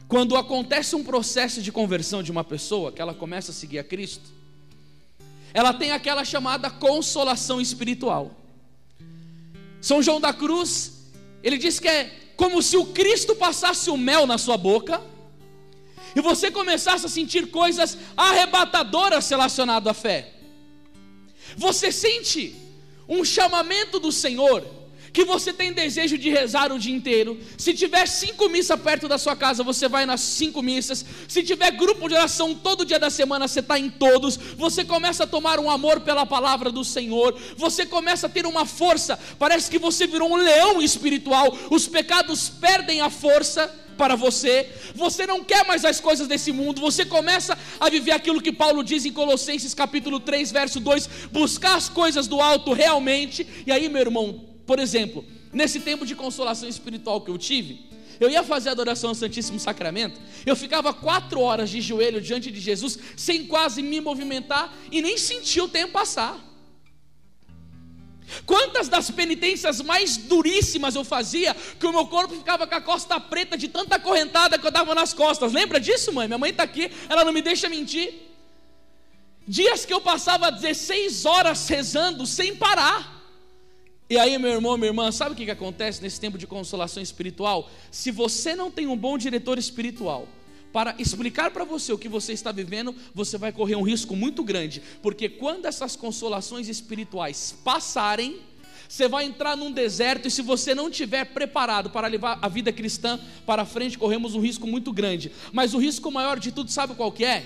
quando 0.07 0.35
acontece 0.35 0.95
um 0.95 1.03
processo 1.03 1.63
de 1.63 1.71
conversão 1.71 2.21
de 2.21 2.29
uma 2.29 2.43
pessoa, 2.43 2.91
que 2.91 3.01
ela 3.01 3.15
começa 3.15 3.49
a 3.49 3.55
seguir 3.55 3.79
a 3.79 3.83
Cristo, 3.83 4.37
ela 5.53 5.73
tem 5.73 5.91
aquela 5.91 6.23
chamada 6.23 6.69
consolação 6.69 7.59
espiritual. 7.59 8.31
São 9.81 10.01
João 10.01 10.19
da 10.19 10.33
Cruz, 10.33 11.11
ele 11.43 11.57
diz 11.57 11.79
que 11.79 11.87
é 11.87 12.13
como 12.35 12.61
se 12.61 12.77
o 12.77 12.87
Cristo 12.87 13.35
passasse 13.35 13.89
o 13.89 13.97
mel 13.97 14.25
na 14.25 14.37
sua 14.37 14.57
boca 14.57 15.01
e 16.15 16.21
você 16.21 16.49
começasse 16.49 17.05
a 17.05 17.09
sentir 17.09 17.47
coisas 17.47 17.97
arrebatadoras 18.15 19.29
relacionadas 19.29 19.91
à 19.91 19.93
fé. 19.93 20.33
Você 21.57 21.91
sente 21.91 22.55
um 23.07 23.23
chamamento 23.25 23.99
do 23.99 24.11
Senhor 24.11 24.78
que 25.11 25.25
você 25.25 25.51
tem 25.51 25.73
desejo 25.73 26.17
de 26.17 26.29
rezar 26.29 26.71
o 26.71 26.79
dia 26.79 26.95
inteiro. 26.95 27.39
Se 27.57 27.73
tiver 27.73 28.07
cinco 28.07 28.49
missas 28.49 28.79
perto 28.79 29.07
da 29.07 29.17
sua 29.17 29.35
casa, 29.35 29.63
você 29.63 29.87
vai 29.87 30.05
nas 30.05 30.21
cinco 30.21 30.61
missas. 30.61 31.05
Se 31.27 31.43
tiver 31.43 31.71
grupo 31.71 32.07
de 32.07 32.15
oração 32.15 32.53
todo 32.55 32.85
dia 32.85 32.99
da 32.99 33.09
semana, 33.09 33.47
você 33.47 33.59
está 33.59 33.77
em 33.79 33.89
todos. 33.89 34.37
Você 34.37 34.83
começa 34.83 35.23
a 35.23 35.27
tomar 35.27 35.59
um 35.59 35.69
amor 35.69 36.01
pela 36.01 36.25
palavra 36.25 36.71
do 36.71 36.83
Senhor. 36.83 37.37
Você 37.57 37.85
começa 37.85 38.27
a 38.27 38.29
ter 38.29 38.45
uma 38.45 38.65
força. 38.65 39.19
Parece 39.37 39.69
que 39.69 39.79
você 39.79 40.07
virou 40.07 40.31
um 40.31 40.35
leão 40.35 40.81
espiritual. 40.81 41.55
Os 41.69 41.87
pecados 41.87 42.49
perdem 42.49 43.01
a 43.01 43.09
força 43.09 43.73
para 43.97 44.15
você, 44.15 44.69
você 44.95 45.27
não 45.27 45.43
quer 45.43 45.67
mais 45.67 45.83
as 45.83 45.99
coisas 45.99 46.25
desse 46.25 46.53
mundo, 46.53 46.79
você 46.79 47.03
começa 47.03 47.57
a 47.77 47.89
viver 47.89 48.11
aquilo 48.11 48.41
que 48.41 48.53
Paulo 48.53 48.81
diz 48.81 49.05
em 49.05 49.11
Colossenses 49.11 49.73
capítulo 49.73 50.21
3, 50.21 50.53
verso 50.53 50.79
2: 50.79 51.09
buscar 51.33 51.75
as 51.75 51.89
coisas 51.89 52.25
do 52.25 52.39
alto 52.39 52.71
realmente. 52.71 53.45
E 53.67 53.71
aí, 53.73 53.89
meu 53.89 54.01
irmão, 54.01 54.48
por 54.69 54.77
exemplo, 54.77 55.25
nesse 55.51 55.79
tempo 55.79 56.05
de 56.05 56.15
consolação 56.15 56.69
espiritual 56.69 57.21
que 57.21 57.31
eu 57.31 57.39
tive, 57.39 57.89
eu 58.19 58.29
ia 58.29 58.43
fazer 58.43 58.69
adoração 58.69 59.09
ao 59.09 59.15
Santíssimo 59.15 59.59
Sacramento, 59.59 60.21
eu 60.45 60.55
ficava 60.55 60.93
quatro 60.93 61.41
horas 61.41 61.71
de 61.71 61.81
joelho 61.81 62.21
diante 62.21 62.51
de 62.51 62.59
Jesus, 62.59 62.99
sem 63.17 63.47
quase 63.47 63.81
me 63.81 63.99
movimentar 63.99 64.71
e 64.91 65.01
nem 65.01 65.17
sentir 65.17 65.59
o 65.61 65.67
tempo 65.67 65.93
passar. 65.93 66.39
Quantas 68.45 68.87
das 68.87 69.09
penitências 69.09 69.81
mais 69.81 70.17
duríssimas 70.17 70.93
eu 70.93 71.03
fazia, 71.03 71.55
que 71.79 71.87
o 71.87 71.91
meu 71.91 72.05
corpo 72.05 72.35
ficava 72.35 72.67
com 72.67 72.75
a 72.75 72.81
costa 72.81 73.19
preta 73.19 73.57
de 73.57 73.69
tanta 73.69 73.97
correntada 73.97 74.59
que 74.59 74.67
eu 74.67 74.69
dava 74.69 74.93
nas 74.93 75.15
costas. 75.15 75.51
Lembra 75.51 75.79
disso, 75.79 76.13
mãe? 76.13 76.27
Minha 76.27 76.37
mãe 76.37 76.51
está 76.51 76.61
aqui, 76.61 76.91
ela 77.09 77.25
não 77.25 77.33
me 77.33 77.41
deixa 77.41 77.67
mentir. 77.67 78.13
Dias 79.47 79.83
que 79.83 79.93
eu 79.95 79.99
passava 79.99 80.51
16 80.51 81.25
horas 81.25 81.67
rezando 81.67 82.23
sem 82.27 82.55
parar. 82.55 83.18
E 84.09 84.17
aí, 84.17 84.39
meu 84.39 84.49
irmão, 84.49 84.75
minha 84.75 84.89
irmã, 84.89 85.11
sabe 85.11 85.33
o 85.33 85.35
que, 85.35 85.45
que 85.45 85.51
acontece 85.51 86.01
nesse 86.01 86.19
tempo 86.19 86.35
de 86.35 86.47
consolação 86.47 87.03
espiritual? 87.03 87.69
Se 87.91 88.09
você 88.09 88.55
não 88.55 88.71
tem 88.71 88.87
um 88.87 88.97
bom 88.97 89.19
diretor 89.19 89.59
espiritual 89.59 90.27
para 90.73 90.95
explicar 90.97 91.51
para 91.51 91.63
você 91.63 91.93
o 91.93 91.97
que 91.97 92.09
você 92.09 92.33
está 92.33 92.51
vivendo, 92.51 92.95
você 93.13 93.37
vai 93.37 93.51
correr 93.51 93.75
um 93.75 93.83
risco 93.83 94.15
muito 94.15 94.43
grande, 94.43 94.81
porque 95.03 95.29
quando 95.29 95.67
essas 95.67 95.95
consolações 95.95 96.67
espirituais 96.67 97.55
passarem, 97.63 98.39
você 98.87 99.07
vai 99.07 99.25
entrar 99.25 99.55
num 99.55 99.71
deserto 99.71 100.27
e 100.27 100.31
se 100.31 100.41
você 100.41 100.73
não 100.73 100.89
estiver 100.89 101.25
preparado 101.25 101.91
para 101.91 102.07
levar 102.07 102.39
a 102.41 102.47
vida 102.47 102.73
cristã 102.73 103.19
para 103.45 103.63
frente, 103.63 103.95
corremos 103.95 104.33
um 104.33 104.39
risco 104.39 104.65
muito 104.65 104.91
grande. 104.91 105.31
Mas 105.53 105.75
o 105.75 105.77
risco 105.77 106.11
maior 106.11 106.39
de 106.39 106.51
tudo, 106.51 106.71
sabe 106.71 106.95
qual 106.95 107.11
que 107.11 107.23
é? 107.23 107.45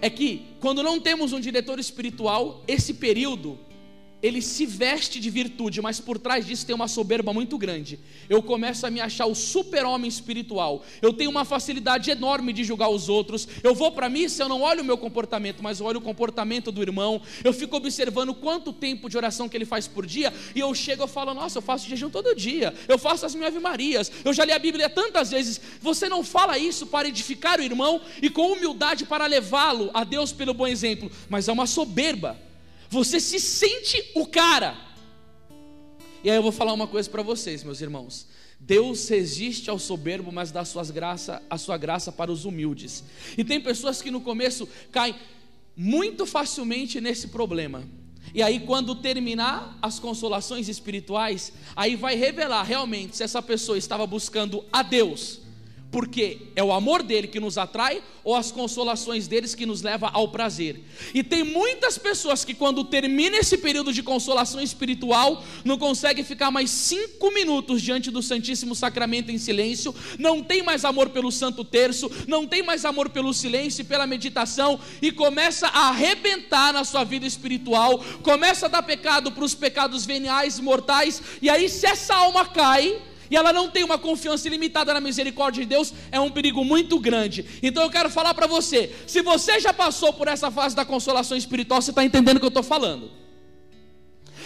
É 0.00 0.08
que 0.08 0.46
quando 0.60 0.80
não 0.80 1.00
temos 1.00 1.32
um 1.32 1.40
diretor 1.40 1.80
espiritual, 1.80 2.62
esse 2.68 2.94
período 2.94 3.58
ele 4.22 4.40
se 4.40 4.64
veste 4.64 5.20
de 5.20 5.28
virtude, 5.28 5.82
mas 5.82 6.00
por 6.00 6.18
trás 6.18 6.46
disso 6.46 6.64
tem 6.64 6.74
uma 6.74 6.88
soberba 6.88 7.32
muito 7.32 7.58
grande. 7.58 7.98
Eu 8.28 8.42
começo 8.42 8.86
a 8.86 8.90
me 8.90 9.00
achar 9.00 9.26
o 9.26 9.34
super-homem 9.34 10.08
espiritual. 10.08 10.84
Eu 11.02 11.12
tenho 11.12 11.30
uma 11.30 11.44
facilidade 11.44 12.10
enorme 12.10 12.52
de 12.52 12.64
julgar 12.64 12.88
os 12.88 13.08
outros. 13.08 13.46
Eu 13.62 13.74
vou 13.74 13.92
para 13.92 14.06
a 14.06 14.10
missa, 14.10 14.42
eu 14.42 14.48
não 14.48 14.62
olho 14.62 14.82
o 14.82 14.84
meu 14.84 14.96
comportamento, 14.96 15.62
mas 15.62 15.80
olho 15.80 15.98
o 15.98 16.02
comportamento 16.02 16.72
do 16.72 16.82
irmão. 16.82 17.20
Eu 17.44 17.52
fico 17.52 17.76
observando 17.76 18.34
quanto 18.34 18.72
tempo 18.72 19.08
de 19.08 19.16
oração 19.16 19.48
que 19.48 19.56
ele 19.56 19.66
faz 19.66 19.86
por 19.86 20.06
dia, 20.06 20.32
e 20.54 20.60
eu 20.60 20.74
chego 20.74 21.04
e 21.04 21.08
falo: 21.08 21.34
Nossa, 21.34 21.58
eu 21.58 21.62
faço 21.62 21.88
jejum 21.88 22.08
todo 22.08 22.34
dia. 22.34 22.74
Eu 22.88 22.98
faço 22.98 23.26
as 23.26 23.34
minhas 23.34 23.54
ave-marias. 23.54 24.10
Eu 24.24 24.32
já 24.32 24.44
li 24.44 24.52
a 24.52 24.58
Bíblia 24.58 24.88
tantas 24.88 25.30
vezes. 25.30 25.60
Você 25.80 26.08
não 26.08 26.24
fala 26.24 26.58
isso 26.58 26.86
para 26.86 27.06
edificar 27.08 27.60
o 27.60 27.62
irmão 27.62 28.00
e 28.22 28.30
com 28.30 28.52
humildade 28.52 29.04
para 29.04 29.26
levá-lo 29.26 29.90
a 29.92 30.04
Deus 30.04 30.32
pelo 30.32 30.54
bom 30.54 30.66
exemplo, 30.66 31.10
mas 31.28 31.48
é 31.48 31.52
uma 31.52 31.66
soberba. 31.66 32.46
Você 32.88 33.20
se 33.20 33.38
sente 33.40 34.12
o 34.14 34.26
cara. 34.26 34.76
E 36.22 36.30
aí 36.30 36.36
eu 36.36 36.42
vou 36.42 36.52
falar 36.52 36.72
uma 36.72 36.86
coisa 36.86 37.08
para 37.08 37.22
vocês, 37.22 37.62
meus 37.62 37.80
irmãos. 37.80 38.26
Deus 38.58 39.08
resiste 39.08 39.68
ao 39.70 39.78
soberbo, 39.78 40.32
mas 40.32 40.50
dá 40.50 40.64
suas 40.64 40.90
graça, 40.90 41.42
a 41.48 41.58
sua 41.58 41.76
graça 41.76 42.10
para 42.10 42.32
os 42.32 42.44
humildes. 42.44 43.04
E 43.36 43.44
tem 43.44 43.60
pessoas 43.60 44.00
que 44.00 44.10
no 44.10 44.20
começo 44.20 44.68
caem 44.90 45.14
muito 45.76 46.24
facilmente 46.26 47.00
nesse 47.00 47.28
problema. 47.28 47.84
E 48.34 48.42
aí, 48.42 48.60
quando 48.60 48.94
terminar 48.96 49.78
as 49.80 50.00
consolações 50.00 50.68
espirituais, 50.68 51.52
aí 51.76 51.94
vai 51.94 52.16
revelar 52.16 52.62
realmente 52.62 53.16
se 53.16 53.22
essa 53.22 53.40
pessoa 53.40 53.78
estava 53.78 54.06
buscando 54.06 54.64
a 54.72 54.82
Deus 54.82 55.45
porque 55.96 56.48
é 56.54 56.62
o 56.62 56.74
amor 56.74 57.02
dele 57.02 57.26
que 57.26 57.40
nos 57.40 57.56
atrai 57.56 58.02
ou 58.22 58.34
as 58.34 58.52
consolações 58.52 59.26
deles 59.26 59.54
que 59.54 59.64
nos 59.64 59.80
leva 59.80 60.10
ao 60.12 60.28
prazer. 60.28 60.84
E 61.14 61.22
tem 61.22 61.42
muitas 61.42 61.96
pessoas 61.96 62.44
que 62.44 62.52
quando 62.52 62.84
termina 62.84 63.38
esse 63.38 63.56
período 63.56 63.94
de 63.94 64.02
consolação 64.02 64.60
espiritual, 64.60 65.42
não 65.64 65.78
conseguem 65.78 66.22
ficar 66.22 66.50
mais 66.50 66.68
cinco 66.68 67.30
minutos 67.32 67.80
diante 67.80 68.10
do 68.10 68.22
Santíssimo 68.22 68.74
Sacramento 68.74 69.30
em 69.30 69.38
silêncio, 69.38 69.94
não 70.18 70.42
tem 70.42 70.62
mais 70.62 70.84
amor 70.84 71.08
pelo 71.08 71.32
Santo 71.32 71.64
Terço, 71.64 72.12
não 72.28 72.46
tem 72.46 72.62
mais 72.62 72.84
amor 72.84 73.08
pelo 73.08 73.32
silêncio 73.32 73.80
e 73.80 73.84
pela 73.84 74.06
meditação 74.06 74.78
e 75.00 75.10
começa 75.10 75.66
a 75.68 75.88
arrebentar 75.88 76.74
na 76.74 76.84
sua 76.84 77.04
vida 77.04 77.26
espiritual, 77.26 78.04
começa 78.22 78.66
a 78.66 78.68
dar 78.68 78.82
pecado 78.82 79.32
para 79.32 79.44
os 79.44 79.54
pecados 79.54 80.04
veniais 80.04 80.60
mortais 80.60 81.22
e 81.40 81.48
aí 81.48 81.70
se 81.70 81.86
essa 81.86 82.14
alma 82.14 82.44
cai 82.44 83.00
e 83.30 83.36
ela 83.36 83.52
não 83.52 83.70
tem 83.70 83.84
uma 83.84 83.98
confiança 83.98 84.46
ilimitada 84.46 84.92
na 84.94 85.00
misericórdia 85.00 85.62
de 85.62 85.68
Deus, 85.68 85.92
é 86.10 86.20
um 86.20 86.30
perigo 86.30 86.64
muito 86.64 86.98
grande. 86.98 87.44
Então 87.62 87.82
eu 87.82 87.90
quero 87.90 88.10
falar 88.10 88.34
para 88.34 88.46
você: 88.46 88.94
se 89.06 89.22
você 89.22 89.60
já 89.60 89.72
passou 89.72 90.12
por 90.12 90.28
essa 90.28 90.50
fase 90.50 90.74
da 90.74 90.84
consolação 90.84 91.36
espiritual, 91.36 91.80
você 91.82 91.90
está 91.90 92.04
entendendo 92.04 92.36
o 92.36 92.40
que 92.40 92.46
eu 92.46 92.48
estou 92.48 92.62
falando. 92.62 93.10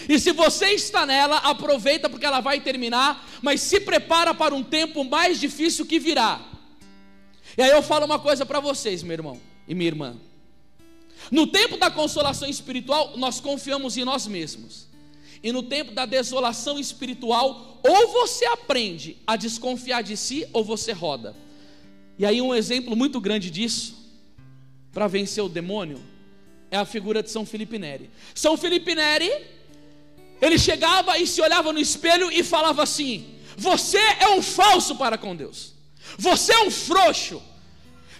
E 0.08 0.18
se 0.18 0.32
você 0.32 0.70
está 0.70 1.04
nela, 1.04 1.36
aproveita 1.38 2.08
porque 2.08 2.26
ela 2.26 2.40
vai 2.40 2.60
terminar, 2.60 3.28
mas 3.42 3.60
se 3.60 3.80
prepara 3.80 4.34
para 4.34 4.54
um 4.54 4.62
tempo 4.62 5.04
mais 5.04 5.38
difícil 5.38 5.86
que 5.86 5.98
virá. 5.98 6.40
E 7.56 7.62
aí 7.62 7.70
eu 7.70 7.82
falo 7.82 8.06
uma 8.06 8.18
coisa 8.18 8.46
para 8.46 8.60
vocês, 8.60 9.02
meu 9.02 9.12
irmão 9.12 9.40
e 9.68 9.74
minha 9.74 9.88
irmã. 9.88 10.16
No 11.30 11.46
tempo 11.46 11.76
da 11.76 11.90
consolação 11.90 12.48
espiritual, 12.48 13.16
nós 13.16 13.40
confiamos 13.40 13.96
em 13.96 14.04
nós 14.04 14.26
mesmos. 14.26 14.89
E 15.42 15.52
no 15.52 15.62
tempo 15.62 15.92
da 15.92 16.04
desolação 16.04 16.78
espiritual, 16.78 17.80
ou 17.82 18.08
você 18.12 18.44
aprende 18.46 19.16
a 19.26 19.36
desconfiar 19.36 20.02
de 20.02 20.16
si, 20.16 20.46
ou 20.52 20.62
você 20.62 20.92
roda. 20.92 21.34
E 22.18 22.26
aí, 22.26 22.42
um 22.42 22.54
exemplo 22.54 22.94
muito 22.94 23.20
grande 23.20 23.50
disso, 23.50 23.96
para 24.92 25.06
vencer 25.06 25.42
o 25.42 25.48
demônio, 25.48 26.02
é 26.70 26.76
a 26.76 26.84
figura 26.84 27.22
de 27.22 27.30
São 27.30 27.46
Felipe 27.46 27.78
Neri. 27.78 28.10
São 28.34 28.56
Felipe 28.56 28.94
Neri, 28.94 29.32
ele 30.40 30.58
chegava 30.58 31.18
e 31.18 31.26
se 31.26 31.40
olhava 31.40 31.72
no 31.72 31.78
espelho 31.78 32.30
e 32.30 32.42
falava 32.42 32.82
assim: 32.82 33.36
Você 33.56 33.98
é 33.98 34.28
um 34.28 34.42
falso 34.42 34.96
para 34.96 35.16
com 35.16 35.34
Deus, 35.34 35.72
você 36.18 36.52
é 36.52 36.60
um 36.62 36.70
frouxo. 36.70 37.42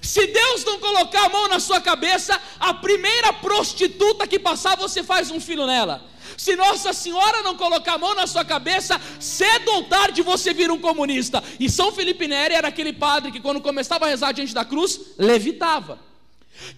Se 0.00 0.26
Deus 0.26 0.64
não 0.64 0.78
colocar 0.78 1.26
a 1.26 1.28
mão 1.28 1.46
na 1.48 1.60
sua 1.60 1.78
cabeça, 1.78 2.40
a 2.58 2.72
primeira 2.72 3.34
prostituta 3.34 4.26
que 4.26 4.38
passar, 4.38 4.74
você 4.76 5.02
faz 5.02 5.30
um 5.30 5.38
filho 5.38 5.66
nela. 5.66 6.02
Se 6.40 6.56
Nossa 6.56 6.94
Senhora 6.94 7.42
não 7.42 7.54
colocar 7.54 7.96
a 7.96 7.98
mão 7.98 8.14
na 8.14 8.26
sua 8.26 8.42
cabeça, 8.42 8.98
cedo 9.20 9.70
ou 9.72 9.84
tarde 9.84 10.22
você 10.22 10.54
vira 10.54 10.72
um 10.72 10.80
comunista. 10.80 11.44
E 11.60 11.68
São 11.68 11.92
Felipe 11.92 12.26
Neri 12.26 12.54
era 12.54 12.68
aquele 12.68 12.94
padre 12.94 13.30
que, 13.30 13.40
quando 13.40 13.60
começava 13.60 14.06
a 14.06 14.08
rezar 14.08 14.32
diante 14.32 14.54
da 14.54 14.64
cruz, 14.64 14.98
levitava. 15.18 16.00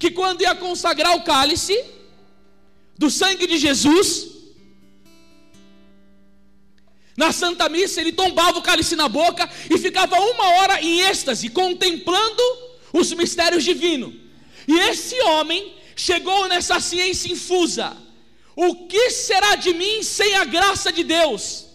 Que 0.00 0.11
quando 0.11 0.42
ia 0.42 0.52
consagrar 0.57 1.14
o 1.14 1.23
cálice 1.23 1.81
do 2.99 3.09
sangue 3.09 3.47
de 3.47 3.57
Jesus, 3.57 4.31
na 7.16 7.31
Santa 7.31 7.69
Missa, 7.69 8.00
ele 8.00 8.11
tombava 8.11 8.59
o 8.59 8.62
cálice 8.62 8.97
na 8.97 9.09
boca 9.09 9.49
e 9.71 9.78
ficava 9.78 10.19
uma 10.19 10.49
hora 10.57 10.83
em 10.83 11.02
êxtase, 11.02 11.49
contemplando 11.49 12.42
os 12.92 13.12
mistérios 13.12 13.62
divinos. 13.62 14.12
E 14.66 14.76
esse 14.90 15.21
homem 15.23 15.73
chegou 15.95 16.49
nessa 16.49 16.81
ciência 16.81 17.31
infusa 17.31 18.02
o 18.57 18.87
que 18.87 19.11
será 19.11 19.55
de 19.55 19.73
mim 19.73 20.03
sem 20.03 20.35
a 20.37 20.45
graça 20.45 20.93
de 20.93 21.05
Deus? 21.05 21.67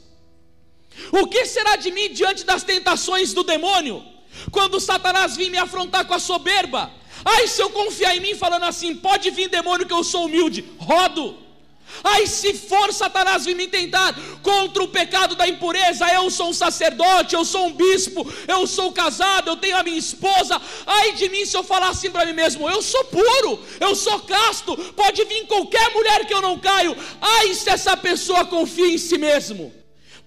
O 1.11 1.27
que 1.27 1.45
será 1.45 1.75
de 1.75 1.91
mim 1.91 2.11
diante 2.11 2.43
das 2.43 2.63
tentações 2.63 3.33
do 3.33 3.43
demônio? 3.43 4.03
Quando 4.51 4.79
Satanás 4.79 5.35
vir 5.35 5.49
me 5.49 5.57
afrontar 5.57 6.05
com 6.05 6.13
a 6.13 6.19
soberba, 6.19 6.91
ai, 7.25 7.47
se 7.47 7.61
eu 7.61 7.69
confiar 7.69 8.15
em 8.15 8.19
mim, 8.19 8.35
falando 8.35 8.63
assim, 8.63 8.95
pode 8.95 9.29
vir 9.31 9.49
demônio 9.49 9.87
que 9.87 9.93
eu 9.93 10.03
sou 10.03 10.25
humilde, 10.25 10.63
rodo. 10.77 11.46
Ai, 12.13 12.25
se 12.25 12.53
for 12.53 12.93
Satanás 12.93 13.45
vir 13.45 13.55
me 13.55 13.67
tentar 13.67 14.15
contra 14.41 14.83
o 14.83 14.87
pecado 14.87 15.35
da 15.35 15.47
impureza, 15.47 16.07
eu 16.13 16.29
sou 16.29 16.49
um 16.49 16.53
sacerdote, 16.53 17.35
eu 17.35 17.43
sou 17.43 17.67
um 17.67 17.73
bispo, 17.73 18.25
eu 18.47 18.65
sou 18.65 18.91
casado, 18.91 19.49
eu 19.49 19.57
tenho 19.57 19.77
a 19.77 19.83
minha 19.83 19.97
esposa. 19.97 20.61
Ai 20.85 21.13
de 21.13 21.27
mim 21.29 21.45
se 21.45 21.57
eu 21.57 21.63
falar 21.63 21.89
assim 21.89 22.09
para 22.09 22.25
mim 22.25 22.33
mesmo: 22.33 22.69
eu 22.69 22.81
sou 22.81 23.03
puro, 23.05 23.59
eu 23.79 23.93
sou 23.95 24.19
casto, 24.21 24.75
pode 24.93 25.23
vir 25.25 25.47
qualquer 25.47 25.91
mulher 25.93 26.25
que 26.25 26.33
eu 26.33 26.41
não 26.41 26.57
caio. 26.57 26.95
Ai, 27.21 27.53
se 27.53 27.69
essa 27.69 27.97
pessoa 27.97 28.45
confia 28.45 28.87
em 28.87 28.97
si 28.97 29.17
mesmo, 29.17 29.73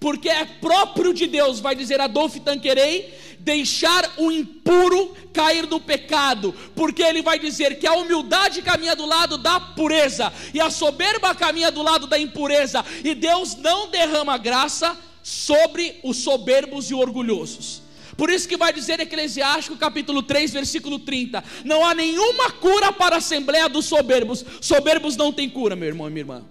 porque 0.01 0.27
é 0.27 0.43
próprio 0.43 1.13
de 1.13 1.27
Deus, 1.27 1.59
vai 1.59 1.75
dizer 1.75 2.01
Adolfo 2.01 2.39
Tanquerei 2.39 3.13
deixar 3.37 4.13
o 4.17 4.31
impuro 4.31 5.15
cair 5.31 5.67
no 5.67 5.79
pecado, 5.79 6.53
porque 6.75 7.03
ele 7.03 7.21
vai 7.21 7.37
dizer 7.37 7.77
que 7.77 7.85
a 7.85 7.93
humildade 7.93 8.61
caminha 8.63 8.95
do 8.95 9.05
lado 9.05 9.37
da 9.37 9.59
pureza 9.59 10.33
e 10.53 10.59
a 10.59 10.71
soberba 10.71 11.35
caminha 11.35 11.71
do 11.71 11.83
lado 11.83 12.07
da 12.07 12.19
impureza, 12.19 12.83
e 13.03 13.13
Deus 13.13 13.55
não 13.55 13.89
derrama 13.89 14.37
graça 14.37 14.97
sobre 15.21 15.99
os 16.03 16.17
soberbos 16.17 16.89
e 16.89 16.95
orgulhosos. 16.95 17.83
Por 18.17 18.29
isso 18.29 18.47
que 18.47 18.57
vai 18.57 18.73
dizer 18.73 18.99
Eclesiástico 18.99 19.77
capítulo 19.77 20.23
3, 20.23 20.51
versículo 20.51 20.97
30: 20.99 21.43
Não 21.63 21.85
há 21.85 21.93
nenhuma 21.93 22.51
cura 22.51 22.91
para 22.91 23.15
a 23.15 23.17
assembleia 23.19 23.69
dos 23.69 23.85
soberbos. 23.85 24.43
Soberbos 24.59 25.15
não 25.15 25.31
tem 25.31 25.49
cura, 25.49 25.75
meu 25.75 25.87
irmão 25.87 26.07
e 26.07 26.11
minha 26.11 26.21
irmã. 26.21 26.45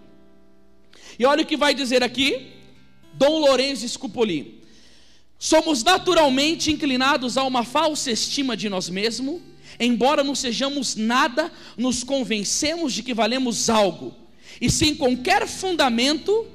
E 1.18 1.24
olha 1.26 1.42
o 1.42 1.46
que 1.46 1.56
vai 1.56 1.74
dizer 1.74 2.02
aqui 2.02 2.59
Dom 3.20 3.38
Lourenço 3.38 3.86
Scupoli. 3.86 4.64
Somos 5.38 5.84
naturalmente 5.84 6.72
inclinados 6.72 7.36
a 7.36 7.44
uma 7.44 7.64
falsa 7.64 8.10
estima 8.10 8.56
de 8.56 8.70
nós 8.70 8.88
mesmos, 8.88 9.42
embora 9.78 10.24
não 10.24 10.34
sejamos 10.34 10.96
nada, 10.96 11.52
nos 11.76 12.02
convencemos 12.02 12.94
de 12.94 13.02
que 13.02 13.12
valemos 13.12 13.68
algo, 13.68 14.14
e 14.58 14.70
sem 14.70 14.96
qualquer 14.96 15.46
fundamento, 15.46 16.46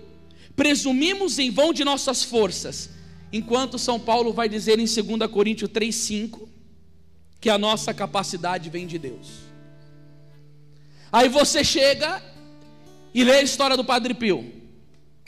presumimos 0.56 1.38
em 1.38 1.52
vão 1.52 1.72
de 1.72 1.84
nossas 1.84 2.24
forças, 2.24 2.90
enquanto 3.32 3.78
São 3.78 4.00
Paulo 4.00 4.34
vai 4.34 4.50
dizer 4.50 4.80
em 4.80 4.86
2 4.86 5.30
Coríntios 5.32 5.70
3,5 5.70 6.48
que 7.40 7.50
a 7.50 7.60
nossa 7.60 7.94
capacidade 7.94 8.72
vem 8.72 8.88
de 8.88 8.98
Deus. 8.98 9.28
Aí 11.12 11.30
você 11.30 11.64
chega 11.64 12.24
e 13.14 13.24
lê 13.24 13.34
a 13.34 13.44
história 13.44 13.78
do 13.78 13.86
Padre 13.86 14.16
Pio, 14.16 14.52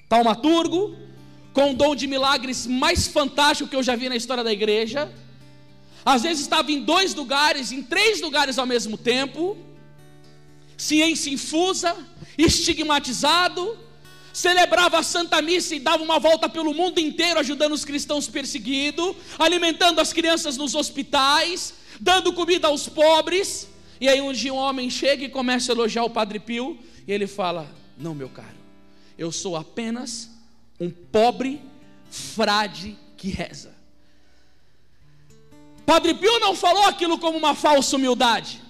taumaturgo, 0.10 1.07
com 1.58 1.72
o 1.72 1.74
dom 1.74 1.96
de 1.96 2.06
milagres 2.06 2.68
mais 2.68 3.08
fantástico 3.08 3.68
que 3.68 3.76
eu 3.76 3.82
já 3.82 3.96
vi 3.96 4.08
na 4.08 4.16
história 4.16 4.44
da 4.44 4.54
igreja. 4.54 5.12
Às 6.06 6.22
vezes 6.22 6.42
estava 6.42 6.72
em 6.72 6.84
dois 6.84 7.16
lugares, 7.16 7.72
em 7.72 7.82
três 7.82 8.22
lugares 8.22 8.60
ao 8.60 8.68
mesmo 8.68 8.96
tempo, 8.96 9.58
ciência 10.78 11.32
infusa, 11.32 11.98
estigmatizado, 12.38 13.76
celebrava 14.32 15.00
a 15.00 15.02
Santa 15.02 15.42
Missa 15.42 15.74
e 15.74 15.80
dava 15.80 16.04
uma 16.04 16.20
volta 16.20 16.48
pelo 16.48 16.76
mundo 16.76 17.00
inteiro 17.00 17.40
ajudando 17.40 17.72
os 17.72 17.84
cristãos 17.84 18.28
perseguidos, 18.28 19.16
alimentando 19.40 20.00
as 20.00 20.14
crianças 20.14 20.58
nos 20.58 20.76
hospitais, 20.76 21.74
dando 22.00 22.34
comida 22.34 22.68
aos 22.68 22.88
pobres. 22.88 23.68
E 24.00 24.08
aí 24.08 24.22
um 24.22 24.32
dia 24.32 24.54
um 24.54 24.58
homem 24.58 24.92
chega 24.92 25.26
e 25.26 25.30
começa 25.30 25.72
a 25.72 25.74
elogiar 25.74 26.04
o 26.04 26.10
Padre 26.12 26.40
Pio, 26.40 26.78
e 27.08 27.12
ele 27.12 27.26
fala: 27.26 27.68
Não, 27.98 28.14
meu 28.14 28.30
caro, 28.30 28.60
eu 29.18 29.32
sou 29.32 29.56
apenas 29.56 30.37
um 30.80 30.90
pobre 30.90 31.62
frade 32.10 32.98
que 33.16 33.30
reza. 33.30 33.76
Padre 35.86 36.14
Pio 36.14 36.40
não 36.40 36.56
falou 36.56 36.84
aquilo 36.84 37.18
como 37.18 37.38
uma 37.38 37.56
falsa 37.56 37.96
humildade. 37.96 38.62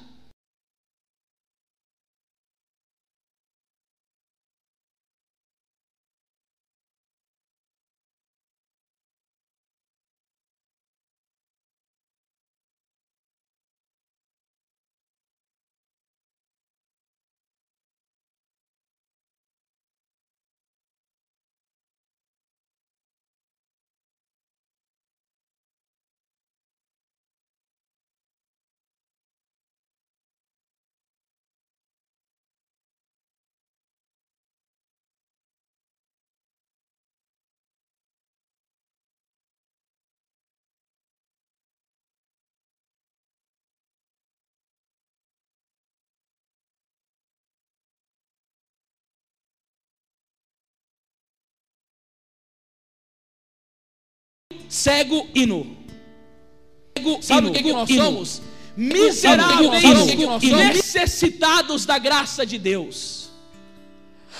Cego 54.70 55.27
e 55.34 55.46
nu. 55.46 55.77
Cego 56.98 57.22
Sabe 57.22 57.48
o 57.48 57.51
que, 57.51 57.64
que 57.64 57.74
nós 57.74 57.90
somos? 57.90 58.42
Miseráveis, 58.75 59.84
necessitados 60.75 61.86
da 61.86 61.98
graça 61.98 62.46
de 62.46 62.58
Deus. 62.58 63.30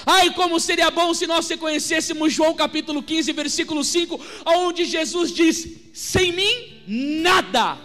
Ai, 0.06 0.32
como 0.34 0.60
seria 0.60 0.92
bom 0.92 1.14
se 1.14 1.26
nós 1.26 1.50
reconhecêssemos 1.50 2.32
João 2.32 2.54
capítulo 2.54 3.02
15, 3.02 3.32
versículo 3.34 3.84
5, 3.84 4.20
onde 4.46 4.86
Jesus 4.86 5.32
diz: 5.34 5.68
Sem 5.94 6.32
mim 6.32 6.84
nada 6.88 7.78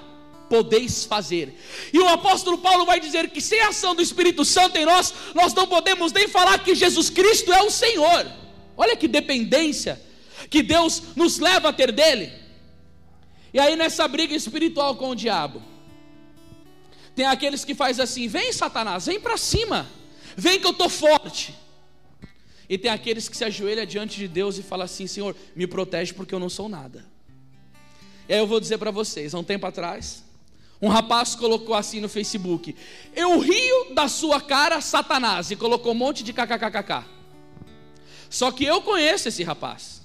podeis 0.49 1.07
fazer. 1.07 1.59
E 1.93 1.99
o 1.99 2.09
apóstolo 2.09 2.59
Paulo 2.59 2.85
vai 2.85 3.01
dizer 3.01 3.31
que 3.31 3.41
sem 3.41 3.61
a 3.63 3.69
ação 3.69 3.95
do 3.95 4.03
Espírito 4.03 4.45
Santo 4.45 4.77
em 4.77 4.85
nós, 4.85 5.15
nós 5.35 5.55
não 5.55 5.67
podemos 5.67 6.13
nem 6.13 6.29
falar 6.29 6.59
que 6.63 6.75
Jesus 6.75 7.09
Cristo 7.09 7.51
é 7.51 7.63
o 7.63 7.71
Senhor. 7.71 8.27
Olha 8.77 8.95
que 8.95 9.09
dependência 9.09 9.99
que 10.49 10.63
Deus 10.63 11.15
nos 11.17 11.39
leva 11.39 11.69
a 11.69 11.73
ter 11.73 11.93
dele. 11.93 12.33
E 13.53 13.61
aí 13.61 13.77
nessa 13.77 14.09
briga 14.09 14.35
espiritual 14.35 14.97
com 14.97 15.11
o 15.11 15.15
diabo, 15.15 15.63
tem 17.15 17.27
aqueles 17.27 17.65
que 17.65 17.75
faz 17.75 18.01
assim: 18.01 18.27
"Vem 18.27 18.53
Satanás, 18.53 19.07
vem 19.07 19.21
para 19.21 19.37
cima. 19.37 19.87
Vem 20.37 20.59
que 20.59 20.67
eu 20.67 20.73
tô 20.73 20.89
forte". 20.89 21.55
E 22.69 22.79
tem 22.79 22.91
aqueles 22.91 23.29
que 23.29 23.37
se 23.37 23.45
ajoelham 23.45 23.85
diante 23.85 24.17
de 24.17 24.27
Deus 24.27 24.57
e 24.57 24.63
falam 24.63 24.87
assim: 24.87 25.07
"Senhor, 25.07 25.37
me 25.55 25.67
protege 25.67 26.15
porque 26.15 26.35
eu 26.35 26.39
não 26.39 26.49
sou 26.49 26.69
nada". 26.69 27.05
E 28.29 28.33
aí 28.33 28.39
eu 28.39 28.47
vou 28.47 28.61
dizer 28.61 28.79
para 28.79 28.91
vocês, 28.91 29.35
há 29.35 29.39
um 29.39 29.45
tempo 29.45 29.67
atrás, 29.67 30.25
um 30.81 30.89
rapaz 30.89 31.35
colocou 31.35 31.75
assim 31.75 32.01
no 32.01 32.09
Facebook: 32.09 32.75
"Eu 33.15 33.39
rio 33.39 33.95
da 33.95 34.09
sua 34.09 34.41
cara, 34.41 34.81
Satanás", 34.81 35.51
e 35.51 35.57
colocou 35.57 35.93
um 35.93 35.97
monte 35.97 36.25
de 36.25 36.33
kkkk. 36.33 37.05
Só 38.31 38.51
que 38.51 38.65
eu 38.65 38.81
conheço 38.81 39.29
esse 39.29 39.43
rapaz 39.43 40.02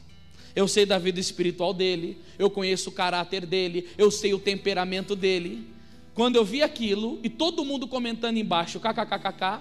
eu 0.58 0.68
sei 0.68 0.88
da 0.88 0.98
vida 0.98 1.20
espiritual 1.20 1.72
dele, 1.72 2.18
eu 2.40 2.50
conheço 2.50 2.90
o 2.90 2.92
caráter 2.92 3.46
dele, 3.46 3.88
eu 3.96 4.10
sei 4.10 4.34
o 4.34 4.40
temperamento 4.40 5.16
dele. 5.16 5.68
Quando 6.16 6.36
eu 6.36 6.44
vi 6.44 6.64
aquilo 6.64 7.20
e 7.22 7.30
todo 7.30 7.64
mundo 7.64 7.88
comentando 7.88 8.38
embaixo, 8.38 8.80
kkkk, 8.80 9.60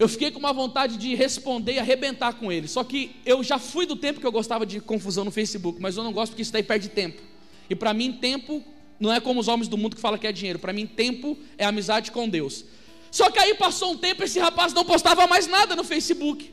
eu 0.00 0.08
fiquei 0.08 0.32
com 0.32 0.40
uma 0.40 0.52
vontade 0.52 0.96
de 0.96 1.14
responder 1.14 1.74
e 1.74 1.78
arrebentar 1.78 2.32
com 2.32 2.50
ele. 2.50 2.66
Só 2.66 2.82
que 2.82 3.14
eu 3.24 3.40
já 3.44 3.56
fui 3.56 3.86
do 3.86 3.94
tempo 3.94 4.18
que 4.18 4.26
eu 4.26 4.32
gostava 4.32 4.66
de 4.66 4.80
confusão 4.80 5.24
no 5.24 5.30
Facebook, 5.30 5.80
mas 5.80 5.96
eu 5.96 6.02
não 6.02 6.12
gosto 6.12 6.32
porque 6.32 6.42
isso 6.42 6.52
daí 6.52 6.64
perde 6.64 6.88
tempo. 6.88 7.22
E 7.70 7.76
para 7.76 7.94
mim, 7.94 8.14
tempo 8.14 8.64
não 8.98 9.12
é 9.12 9.20
como 9.20 9.38
os 9.38 9.46
homens 9.46 9.68
do 9.68 9.78
mundo 9.78 9.94
que 9.94 10.02
falam 10.02 10.18
que 10.18 10.26
é 10.26 10.32
dinheiro. 10.32 10.58
Para 10.58 10.72
mim, 10.72 10.88
tempo 10.88 11.38
é 11.56 11.64
amizade 11.64 12.10
com 12.10 12.28
Deus. 12.28 12.64
Só 13.12 13.30
que 13.30 13.38
aí 13.38 13.54
passou 13.54 13.92
um 13.92 13.96
tempo, 13.96 14.24
esse 14.24 14.40
rapaz 14.40 14.72
não 14.72 14.84
postava 14.84 15.24
mais 15.28 15.46
nada 15.46 15.76
no 15.76 15.84
Facebook. 15.84 16.52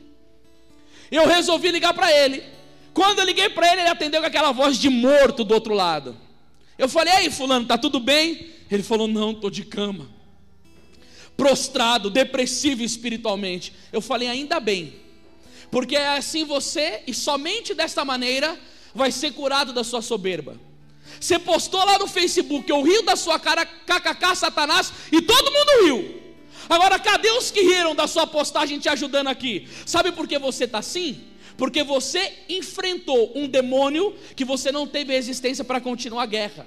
Eu 1.10 1.26
resolvi 1.26 1.72
ligar 1.72 1.92
para 1.92 2.08
ele. 2.16 2.59
Quando 2.92 3.20
eu 3.20 3.24
liguei 3.24 3.48
para 3.48 3.70
ele, 3.72 3.82
ele 3.82 3.90
atendeu 3.90 4.20
com 4.20 4.26
aquela 4.26 4.52
voz 4.52 4.78
de 4.78 4.88
morto 4.88 5.44
do 5.44 5.54
outro 5.54 5.74
lado. 5.74 6.16
Eu 6.78 6.88
falei: 6.88 7.14
"Ei, 7.18 7.30
fulano, 7.30 7.66
tá 7.66 7.78
tudo 7.78 8.00
bem?" 8.00 8.50
Ele 8.70 8.82
falou: 8.82 9.06
"Não, 9.06 9.34
tô 9.34 9.50
de 9.50 9.64
cama." 9.64 10.08
Prostrado, 11.36 12.10
depressivo 12.10 12.82
espiritualmente. 12.82 13.72
Eu 13.92 14.00
falei: 14.00 14.28
"Ainda 14.28 14.60
bem." 14.60 14.94
Porque 15.70 15.94
é 15.96 16.16
assim 16.16 16.44
você 16.44 17.02
e 17.06 17.14
somente 17.14 17.74
desta 17.74 18.04
maneira 18.04 18.58
vai 18.94 19.12
ser 19.12 19.32
curado 19.32 19.72
da 19.72 19.84
sua 19.84 20.02
soberba. 20.02 20.58
Você 21.18 21.38
postou 21.38 21.84
lá 21.84 21.98
no 21.98 22.06
Facebook, 22.06 22.68
eu 22.70 22.82
rio 22.82 23.02
da 23.02 23.16
sua 23.16 23.38
cara, 23.38 23.64
kkk, 23.64 24.36
Satanás, 24.36 24.92
e 25.12 25.20
todo 25.22 25.52
mundo 25.52 25.84
riu. 25.84 26.20
Agora, 26.68 26.98
cadê 26.98 27.30
os 27.32 27.50
que 27.50 27.62
riram 27.62 27.94
da 27.94 28.06
sua 28.06 28.26
postagem 28.26 28.78
te 28.78 28.88
ajudando 28.88 29.26
aqui? 29.26 29.68
Sabe 29.84 30.12
por 30.12 30.28
que 30.28 30.38
você 30.38 30.64
está 30.64 30.78
assim? 30.78 31.29
Porque 31.60 31.82
você 31.84 32.32
enfrentou 32.48 33.32
um 33.34 33.46
demônio 33.46 34.16
que 34.34 34.46
você 34.46 34.72
não 34.72 34.86
teve 34.86 35.12
resistência 35.12 35.62
para 35.62 35.78
continuar 35.78 36.22
a 36.22 36.26
guerra. 36.26 36.66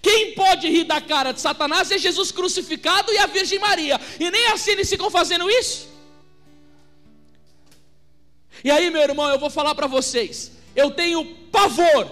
Quem 0.00 0.34
pode 0.34 0.68
rir 0.68 0.84
da 0.84 1.00
cara 1.00 1.32
de 1.32 1.40
Satanás 1.40 1.90
é 1.90 1.98
Jesus 1.98 2.30
crucificado 2.30 3.12
e 3.12 3.18
a 3.18 3.26
Virgem 3.26 3.58
Maria, 3.58 4.00
e 4.20 4.30
nem 4.30 4.46
assim 4.46 4.70
eles 4.70 4.88
ficam 4.88 5.10
fazendo 5.10 5.50
isso. 5.50 5.88
E 8.62 8.70
aí, 8.70 8.88
meu 8.88 9.02
irmão, 9.02 9.28
eu 9.28 9.38
vou 9.38 9.50
falar 9.50 9.74
para 9.74 9.88
vocês. 9.88 10.52
Eu 10.76 10.92
tenho 10.92 11.24
pavor 11.50 12.08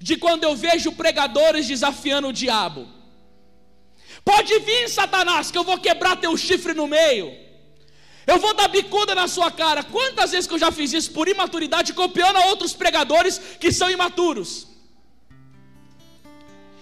de 0.00 0.16
quando 0.16 0.42
eu 0.42 0.56
vejo 0.56 0.90
pregadores 0.92 1.68
desafiando 1.68 2.26
o 2.26 2.32
diabo. 2.32 2.88
Pode 4.24 4.58
vir, 4.58 4.88
Satanás, 4.88 5.52
que 5.52 5.58
eu 5.58 5.62
vou 5.62 5.78
quebrar 5.78 6.16
teu 6.16 6.36
chifre 6.36 6.74
no 6.74 6.88
meio. 6.88 7.45
Eu 8.26 8.38
vou 8.40 8.52
dar 8.54 8.68
bicuda 8.68 9.14
na 9.14 9.28
sua 9.28 9.50
cara. 9.50 9.82
Quantas 9.84 10.32
vezes 10.32 10.46
que 10.46 10.54
eu 10.54 10.58
já 10.58 10.72
fiz 10.72 10.92
isso 10.92 11.12
por 11.12 11.28
imaturidade, 11.28 11.92
copiando 11.92 12.36
a 12.36 12.46
outros 12.46 12.72
pregadores 12.72 13.40
que 13.60 13.70
são 13.70 13.88
imaturos? 13.90 14.66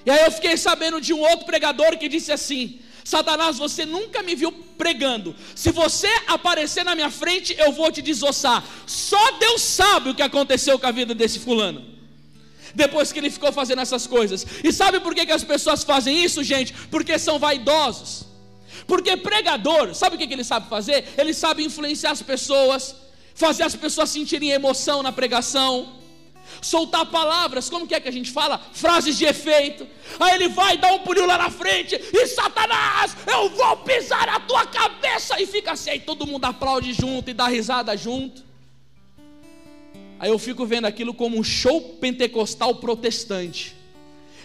E 0.07 0.11
aí 0.11 0.25
eu 0.25 0.33
fiquei 0.33 0.57
sabendo 0.57 1.01
de 1.01 1.13
um 1.13 1.21
outro 1.21 1.45
pregador 1.45 1.99
que 1.99 2.09
disse 2.09 2.33
assim: 2.33 2.81
Satanás, 3.05 3.59
você 3.59 3.85
nunca 3.85 4.23
me 4.23 4.35
viu 4.35 4.51
pregando. 4.53 5.37
Se 5.55 5.71
você 5.71 6.09
aparecer 6.27 6.85
na 6.85 6.95
minha 6.95 7.11
frente, 7.11 7.55
eu 7.59 7.73
vou 7.73 7.93
te 7.93 8.01
desossar. 8.01 8.65
Só 8.87 9.33
Deus 9.33 9.61
sabe 9.61 10.11
o 10.11 10.15
que 10.15 10.23
aconteceu 10.23 10.79
com 10.79 10.87
a 10.87 10.91
vida 10.91 11.15
desse 11.15 11.39
fulano 11.39 11.95
depois 12.75 13.13
que 13.13 13.21
ele 13.21 13.31
ficou 13.31 13.53
fazendo 13.53 13.83
essas 13.83 14.07
coisas. 14.07 14.45
E 14.65 14.73
sabe 14.73 14.99
por 14.99 15.15
que, 15.15 15.25
que 15.25 15.33
as 15.33 15.45
pessoas 15.45 15.85
fazem 15.85 16.25
isso, 16.25 16.43
gente? 16.43 16.73
Porque 16.91 17.19
são 17.19 17.39
vaidosos. 17.39 18.34
Porque 18.87 19.16
pregador, 19.16 19.94
sabe 19.94 20.16
o 20.16 20.18
que, 20.18 20.33
ele 20.33 20.44
sabe 20.44 20.68
fazer? 20.68 21.12
Ele 21.16 21.33
sabe 21.33 21.64
influenciar 21.64 22.11
as 22.11 22.23
pessoas, 22.23 22.94
fazer 23.35 23.62
as 23.62 23.75
pessoas 23.75 24.11
sentirem 24.11 24.51
emoção 24.51 25.03
na 25.03 25.12
pregação 25.12 26.05
soltar 26.61 27.07
palavras, 27.07 27.68
como 27.68 27.87
que 27.87 27.94
é 27.94 28.01
que 28.01 28.09
a 28.09 28.12
gente 28.12 28.31
fala? 28.31 28.61
Frases 28.73 29.16
de 29.16 29.25
efeito. 29.25 29.87
Aí 30.18 30.35
ele 30.35 30.49
vai 30.49 30.77
dar 30.77 30.92
um 30.92 31.01
pulinho 31.01 31.27
lá 31.27 31.38
na 31.38 31.51
frente 31.51 31.94
e 32.12 32.27
Satanás, 32.27 33.16
eu 33.27 33.51
vou 33.51 33.77
pisar 33.79 34.27
na 34.27 34.40
tua 34.40 34.66
cabeça 34.66 35.40
e 35.40 35.47
fica 35.47 35.73
assim, 35.73 35.90
aí 35.90 36.01
todo 36.01 36.27
mundo 36.27 36.44
aplaude 36.44 36.92
junto 36.92 37.31
e 37.31 37.35
dá 37.35 37.47
risada 37.47 37.97
junto. 37.97 38.42
Aí 40.18 40.31
eu 40.31 40.38
fico 40.38 40.64
vendo 40.64 40.87
aquilo 40.87 41.12
como 41.12 41.38
um 41.38 41.44
show 41.44 41.81
pentecostal 42.01 42.77
protestante, 42.77 43.75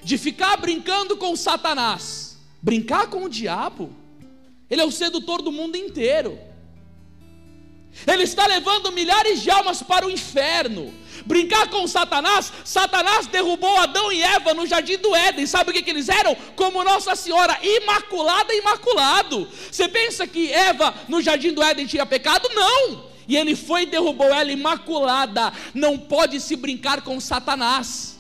de 0.04 0.18
ficar 0.18 0.58
brincando 0.58 1.16
com 1.16 1.36
Satanás, 1.36 2.38
brincar 2.62 3.08
com 3.08 3.24
o 3.24 3.30
diabo. 3.30 3.96
Ele 4.70 4.82
é 4.82 4.86
o 4.86 4.92
sedutor 4.92 5.42
do 5.42 5.52
mundo 5.52 5.76
inteiro. 5.76 6.40
Ele 8.08 8.24
está 8.24 8.46
levando 8.46 8.92
milhares 8.92 9.42
de 9.42 9.50
almas 9.50 9.82
para 9.82 10.06
o 10.06 10.12
inferno. 10.12 10.94
Brincar 11.26 11.70
com 11.70 11.86
Satanás, 11.88 12.54
Satanás 12.64 13.28
derrubou 13.28 13.76
Adão 13.78 14.12
e 14.12 14.22
Eva 14.22 14.54
no 14.54 14.66
jardim 14.66 14.98
do 14.98 15.14
Éden. 15.16 15.46
Sabe 15.46 15.72
o 15.72 15.74
que, 15.74 15.82
que 15.82 15.90
eles 15.90 16.08
eram? 16.08 16.36
Como 16.56 16.84
Nossa 16.84 17.16
Senhora, 17.16 17.58
imaculada, 17.62 18.54
imaculado. 18.54 19.50
Você 19.70 19.88
pensa 19.88 20.26
que 20.26 20.52
Eva 20.52 20.94
no 21.08 21.22
jardim 21.22 21.52
do 21.52 21.62
Éden 21.62 21.88
tinha 21.88 22.06
pecado? 22.06 22.50
Não 22.54 23.10
e 23.30 23.38
ele 23.38 23.56
foi 23.56 23.84
e 23.84 23.86
derrubou 23.86 24.26
ela 24.34 24.52
imaculada. 24.52 25.54
Não 25.72 26.00
pode 26.00 26.40
se 26.42 26.56
brincar 26.56 27.04
com 27.04 27.20
Satanás. 27.20 28.18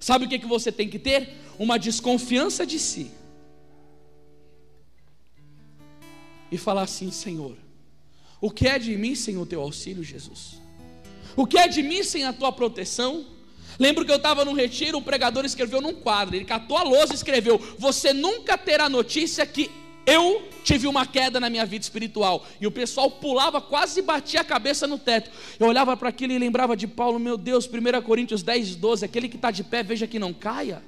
Sabe 0.00 0.24
o 0.24 0.28
que, 0.28 0.40
que 0.40 0.46
você 0.46 0.72
tem 0.72 0.88
que 0.88 0.98
ter? 0.98 1.38
Uma 1.56 1.78
desconfiança 1.78 2.66
de 2.66 2.80
si. 2.80 3.12
E 6.50 6.58
falar 6.58 6.82
assim: 6.82 7.10
Senhor, 7.10 7.56
o 8.40 8.50
que 8.50 8.66
é 8.66 8.78
de 8.78 8.96
mim 8.96 9.14
sem 9.14 9.36
o 9.36 9.46
teu 9.46 9.60
auxílio, 9.60 10.02
Jesus? 10.02 10.60
O 11.36 11.46
que 11.46 11.58
é 11.58 11.68
de 11.68 11.82
mim 11.82 12.02
sem 12.02 12.24
a 12.24 12.32
tua 12.32 12.52
proteção? 12.52 13.24
Lembro 13.78 14.04
que 14.04 14.12
eu 14.12 14.16
estava 14.16 14.44
num 14.44 14.52
retiro, 14.52 14.98
o 14.98 15.02
pregador 15.02 15.44
escreveu 15.44 15.80
num 15.80 15.94
quadro, 15.94 16.36
ele 16.36 16.44
catou 16.44 16.76
a 16.76 16.82
lousa 16.82 17.12
e 17.12 17.16
escreveu: 17.16 17.58
Você 17.78 18.12
nunca 18.12 18.58
terá 18.58 18.88
notícia 18.88 19.46
que 19.46 19.70
eu 20.06 20.42
tive 20.64 20.86
uma 20.86 21.06
queda 21.06 21.38
na 21.38 21.48
minha 21.48 21.64
vida 21.64 21.82
espiritual 21.82 22.46
e 22.60 22.66
o 22.66 22.70
pessoal 22.70 23.10
pulava, 23.10 23.60
quase 23.60 24.02
batia 24.02 24.40
a 24.40 24.44
cabeça 24.44 24.86
no 24.86 24.98
teto. 24.98 25.30
Eu 25.58 25.66
olhava 25.66 25.96
para 25.96 26.08
aquilo 26.08 26.32
e 26.32 26.38
lembrava 26.38 26.76
de 26.76 26.86
Paulo, 26.86 27.18
meu 27.18 27.36
Deus, 27.36 27.66
1 27.66 28.02
Coríntios 28.02 28.42
10, 28.42 28.76
12, 28.76 29.04
aquele 29.04 29.28
que 29.28 29.36
está 29.36 29.50
de 29.50 29.62
pé, 29.62 29.82
veja 29.82 30.06
que 30.06 30.18
não 30.18 30.32
caia. 30.32 30.82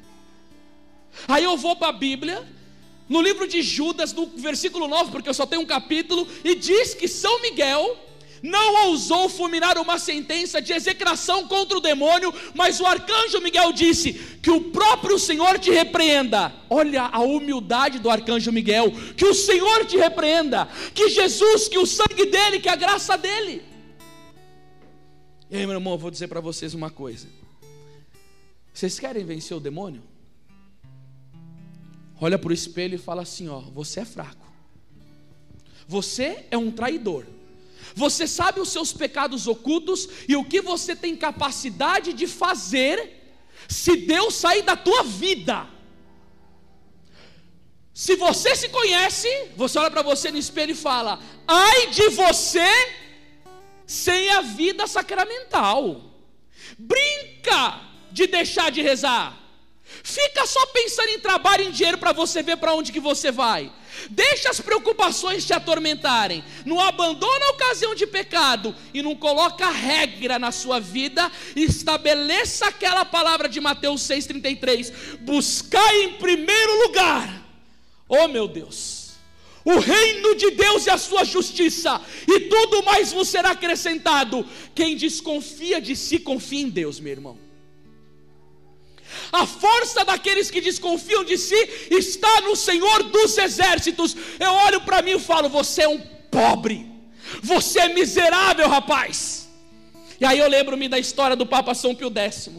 Aí 1.29 1.45
eu 1.45 1.57
vou 1.57 1.77
para 1.77 1.89
a 1.89 1.93
Bíblia, 1.93 2.43
no 3.09 3.21
livro 3.21 3.47
de 3.47 3.63
Judas, 3.63 4.13
no 4.13 4.27
versículo 4.27 4.89
9, 4.89 5.11
porque 5.11 5.29
eu 5.29 5.35
só 5.35 5.47
tenho 5.47 5.63
um 5.63 5.67
capítulo, 5.67 6.27
e 6.45 6.55
diz 6.55 6.95
que 6.95 7.07
São 7.09 7.41
Miguel 7.43 7.99
não 8.43 8.89
ousou 8.89 9.29
fulminar 9.29 9.79
uma 9.79 9.99
sentença 9.99 10.61
de 10.61 10.73
execração 10.73 11.47
contra 11.47 11.79
o 11.79 11.81
demônio, 11.81 12.35
mas 12.55 12.81
o 12.81 12.87
arcanjo 12.87 13.41
Miguel 13.41 13.73
disse: 13.73 14.13
Que 14.43 14.51
o 14.51 14.73
próprio 14.73 15.17
Senhor 15.19 15.59
te 15.61 15.71
repreenda. 15.71 16.53
Olha 16.69 17.05
a 17.05 17.21
humildade 17.21 18.01
do 18.01 18.11
arcanjo 18.11 18.51
Miguel. 18.51 18.91
Que 19.17 19.25
o 19.25 19.35
Senhor 19.35 19.87
te 19.87 19.97
repreenda. 19.97 20.69
Que 20.93 21.09
Jesus, 21.09 21.69
que 21.69 21.79
o 21.79 21.87
sangue 21.87 22.27
dele, 22.27 22.59
que 22.59 22.69
a 22.69 22.75
graça 22.75 23.17
dele. 23.17 23.63
E 25.49 25.57
aí, 25.57 25.65
meu 25.65 25.77
irmão, 25.77 25.93
eu 25.93 25.99
vou 25.99 26.11
dizer 26.11 26.27
para 26.27 26.41
vocês 26.41 26.75
uma 26.75 26.91
coisa. 26.91 27.29
Vocês 28.75 28.99
querem 28.99 29.25
vencer 29.25 29.57
o 29.57 29.61
demônio? 29.61 30.03
Olha 32.25 32.39
para 32.39 32.51
o 32.51 32.55
espelho 32.55 32.95
e 32.95 32.99
fala 32.99 33.23
assim: 33.23 33.49
Ó, 33.49 33.59
você 33.59 33.99
é 34.01 34.05
fraco. 34.05 34.47
Você 35.89 36.47
é 36.53 36.57
um 36.57 36.71
traidor. 36.71 37.27
Você 37.97 38.29
sabe 38.29 38.61
os 38.61 38.69
seus 38.69 38.93
pecados 38.93 39.49
ocultos 39.49 40.09
e 40.29 40.37
o 40.37 40.45
que 40.45 40.61
você 40.61 40.95
tem 40.95 41.17
capacidade 41.17 42.13
de 42.13 42.29
fazer 42.29 42.97
se 43.69 43.97
Deus 43.97 44.35
sair 44.37 44.63
da 44.63 44.77
tua 44.77 45.03
vida. 45.03 45.69
Se 47.93 48.15
você 48.15 48.55
se 48.55 48.69
conhece, 48.69 49.29
você 49.57 49.77
olha 49.81 49.91
para 49.91 50.03
você 50.03 50.31
no 50.31 50.39
espelho 50.39 50.71
e 50.71 50.77
fala: 50.77 51.19
ai 51.45 51.89
de 51.89 52.09
você 52.11 52.71
sem 53.85 54.31
a 54.31 54.43
vida 54.43 54.87
sacramental. 54.87 56.01
Brinca 56.79 57.81
de 58.13 58.29
deixar 58.29 58.71
de 58.71 58.81
rezar. 58.81 59.42
Fica 60.03 60.47
só 60.47 60.67
pensando 60.67 61.11
em 61.11 61.19
trabalho 61.21 61.65
e 61.65 61.69
em 61.69 61.71
dinheiro 61.71 61.97
para 61.97 62.13
você 62.13 62.43
ver 62.43 62.57
para 62.57 62.75
onde 62.75 62.91
que 62.91 62.99
você 62.99 63.31
vai. 63.31 63.73
Deixa 64.11 64.51
as 64.51 64.61
preocupações 64.61 65.47
te 65.47 65.53
atormentarem. 65.53 66.43
Não 66.65 66.81
abandona 66.81 67.47
a 67.47 67.51
ocasião 67.51 67.95
de 67.95 68.07
pecado 68.07 68.75
e 68.93 69.01
não 69.01 69.15
coloca 69.15 69.71
regra 69.71 70.39
na 70.39 70.51
sua 70.51 70.81
vida. 70.81 71.31
Estabeleça 71.55 72.67
aquela 72.67 73.05
palavra 73.05 73.49
de 73.49 73.61
Mateus 73.61 74.03
6,33: 74.03 75.19
Buscai 75.21 76.03
em 76.03 76.15
primeiro 76.15 76.87
lugar, 76.87 77.47
oh 78.09 78.27
meu 78.27 78.49
Deus, 78.49 79.13
o 79.65 79.79
reino 79.79 80.35
de 80.35 80.51
Deus 80.51 80.87
e 80.87 80.91
a 80.91 80.99
sua 80.99 81.23
justiça, 81.25 82.01
e 82.27 82.41
tudo 82.41 82.83
mais 82.83 83.13
vos 83.13 83.29
será 83.29 83.53
acrescentado. 83.53 84.45
Quem 84.75 84.97
desconfia 84.97 85.81
de 85.81 85.95
si, 85.95 86.19
confia 86.19 86.63
em 86.63 86.69
Deus, 86.69 86.99
meu 86.99 87.13
irmão. 87.13 87.42
A 89.33 89.47
força 89.47 90.05
daqueles 90.05 90.51
que 90.51 90.61
desconfiam 90.61 91.25
de 91.25 91.37
si 91.39 91.57
está 91.91 92.41
no 92.43 92.55
Senhor 92.55 93.03
dos 93.05 93.37
exércitos. 93.39 94.17
Eu 94.39 94.53
olho 94.53 94.81
para 94.83 95.03
mim 95.03 95.13
e 95.13 95.21
falo: 95.21 95.49
Você 95.49 95.83
é 95.83 95.89
um 95.89 96.01
pobre, 96.31 96.87
você 97.43 97.81
é 97.81 97.89
miserável, 97.89 98.69
rapaz. 98.69 99.49
E 100.21 100.25
aí 100.25 100.39
eu 100.39 100.49
lembro-me 100.49 100.89
da 100.89 100.99
história 100.99 101.35
do 101.35 101.45
Papa 101.45 101.75
São 101.75 101.95
Pio 101.95 102.13
X. 102.15 102.51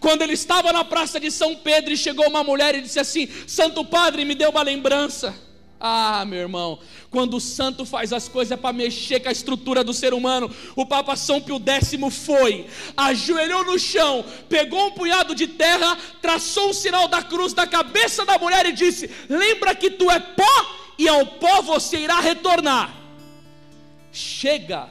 Quando 0.00 0.22
ele 0.22 0.32
estava 0.32 0.72
na 0.72 0.84
praça 0.84 1.20
de 1.20 1.30
São 1.30 1.54
Pedro 1.54 1.92
e 1.92 1.96
chegou 1.96 2.26
uma 2.28 2.42
mulher 2.42 2.74
e 2.74 2.80
disse 2.80 2.98
assim: 2.98 3.28
Santo 3.46 3.84
Padre, 3.84 4.24
me 4.24 4.34
deu 4.34 4.50
uma 4.50 4.62
lembrança. 4.62 5.51
Ah, 5.84 6.24
meu 6.24 6.38
irmão, 6.38 6.78
quando 7.10 7.38
o 7.38 7.40
santo 7.40 7.84
faz 7.84 8.12
as 8.12 8.28
coisas 8.28 8.56
para 8.58 8.72
mexer 8.72 9.18
com 9.18 9.28
a 9.28 9.32
estrutura 9.32 9.82
do 9.82 9.92
ser 9.92 10.14
humano. 10.14 10.48
O 10.76 10.86
Papa 10.86 11.16
São 11.16 11.40
Pio 11.40 11.60
X 11.60 11.92
foi, 12.24 12.66
ajoelhou 12.96 13.64
no 13.64 13.76
chão, 13.80 14.24
pegou 14.48 14.86
um 14.86 14.92
punhado 14.92 15.34
de 15.34 15.48
terra, 15.48 15.98
traçou 16.20 16.70
o 16.70 16.72
sinal 16.72 17.08
da 17.08 17.20
cruz 17.20 17.52
da 17.52 17.66
cabeça 17.66 18.24
da 18.24 18.38
mulher 18.38 18.64
e 18.66 18.72
disse: 18.72 19.10
Lembra 19.28 19.74
que 19.74 19.90
tu 19.90 20.08
é 20.08 20.20
pó 20.20 20.66
e 20.96 21.08
ao 21.08 21.26
pó 21.26 21.62
você 21.62 21.98
irá 21.98 22.20
retornar. 22.20 22.94
Chega 24.12 24.88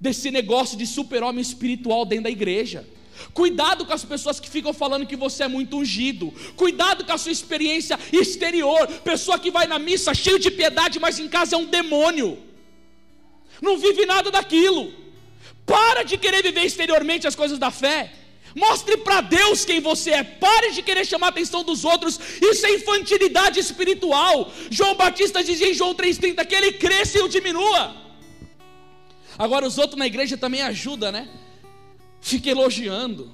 desse 0.00 0.30
negócio 0.30 0.78
de 0.78 0.86
super-homem 0.86 1.42
espiritual 1.42 2.06
dentro 2.06 2.24
da 2.24 2.30
igreja. 2.30 2.88
Cuidado 3.32 3.84
com 3.84 3.92
as 3.92 4.04
pessoas 4.04 4.38
que 4.40 4.48
ficam 4.48 4.72
falando 4.72 5.06
que 5.06 5.16
você 5.16 5.44
é 5.44 5.48
muito 5.48 5.78
ungido. 5.78 6.32
Cuidado 6.56 7.04
com 7.04 7.12
a 7.12 7.18
sua 7.18 7.32
experiência 7.32 7.98
exterior. 8.12 8.86
Pessoa 9.04 9.38
que 9.38 9.50
vai 9.50 9.66
na 9.66 9.78
missa 9.78 10.14
cheio 10.14 10.38
de 10.38 10.50
piedade, 10.50 10.98
mas 10.98 11.18
em 11.18 11.28
casa 11.28 11.56
é 11.56 11.58
um 11.58 11.66
demônio. 11.66 12.38
Não 13.60 13.78
vive 13.78 14.06
nada 14.06 14.30
daquilo. 14.30 14.92
Para 15.64 16.02
de 16.02 16.16
querer 16.16 16.42
viver 16.42 16.64
exteriormente 16.64 17.26
as 17.26 17.34
coisas 17.34 17.58
da 17.58 17.70
fé. 17.70 18.12
Mostre 18.54 18.96
para 18.96 19.20
Deus 19.20 19.64
quem 19.64 19.80
você 19.80 20.12
é. 20.12 20.24
Pare 20.24 20.72
de 20.72 20.82
querer 20.82 21.04
chamar 21.04 21.26
a 21.26 21.30
atenção 21.30 21.62
dos 21.62 21.84
outros. 21.84 22.18
Isso 22.40 22.64
é 22.64 22.74
infantilidade 22.74 23.60
espiritual. 23.60 24.50
João 24.70 24.94
Batista 24.94 25.44
dizia 25.44 25.70
em 25.70 25.74
João 25.74 25.94
3,30 25.94 26.46
que 26.46 26.54
ele 26.54 26.72
cresça 26.72 27.18
e 27.18 27.22
o 27.22 27.28
diminua. 27.28 27.94
Agora 29.38 29.66
os 29.66 29.76
outros 29.76 29.98
na 29.98 30.06
igreja 30.06 30.38
também 30.38 30.62
ajudam, 30.62 31.12
né? 31.12 31.28
Fica 32.20 32.50
elogiando. 32.50 33.32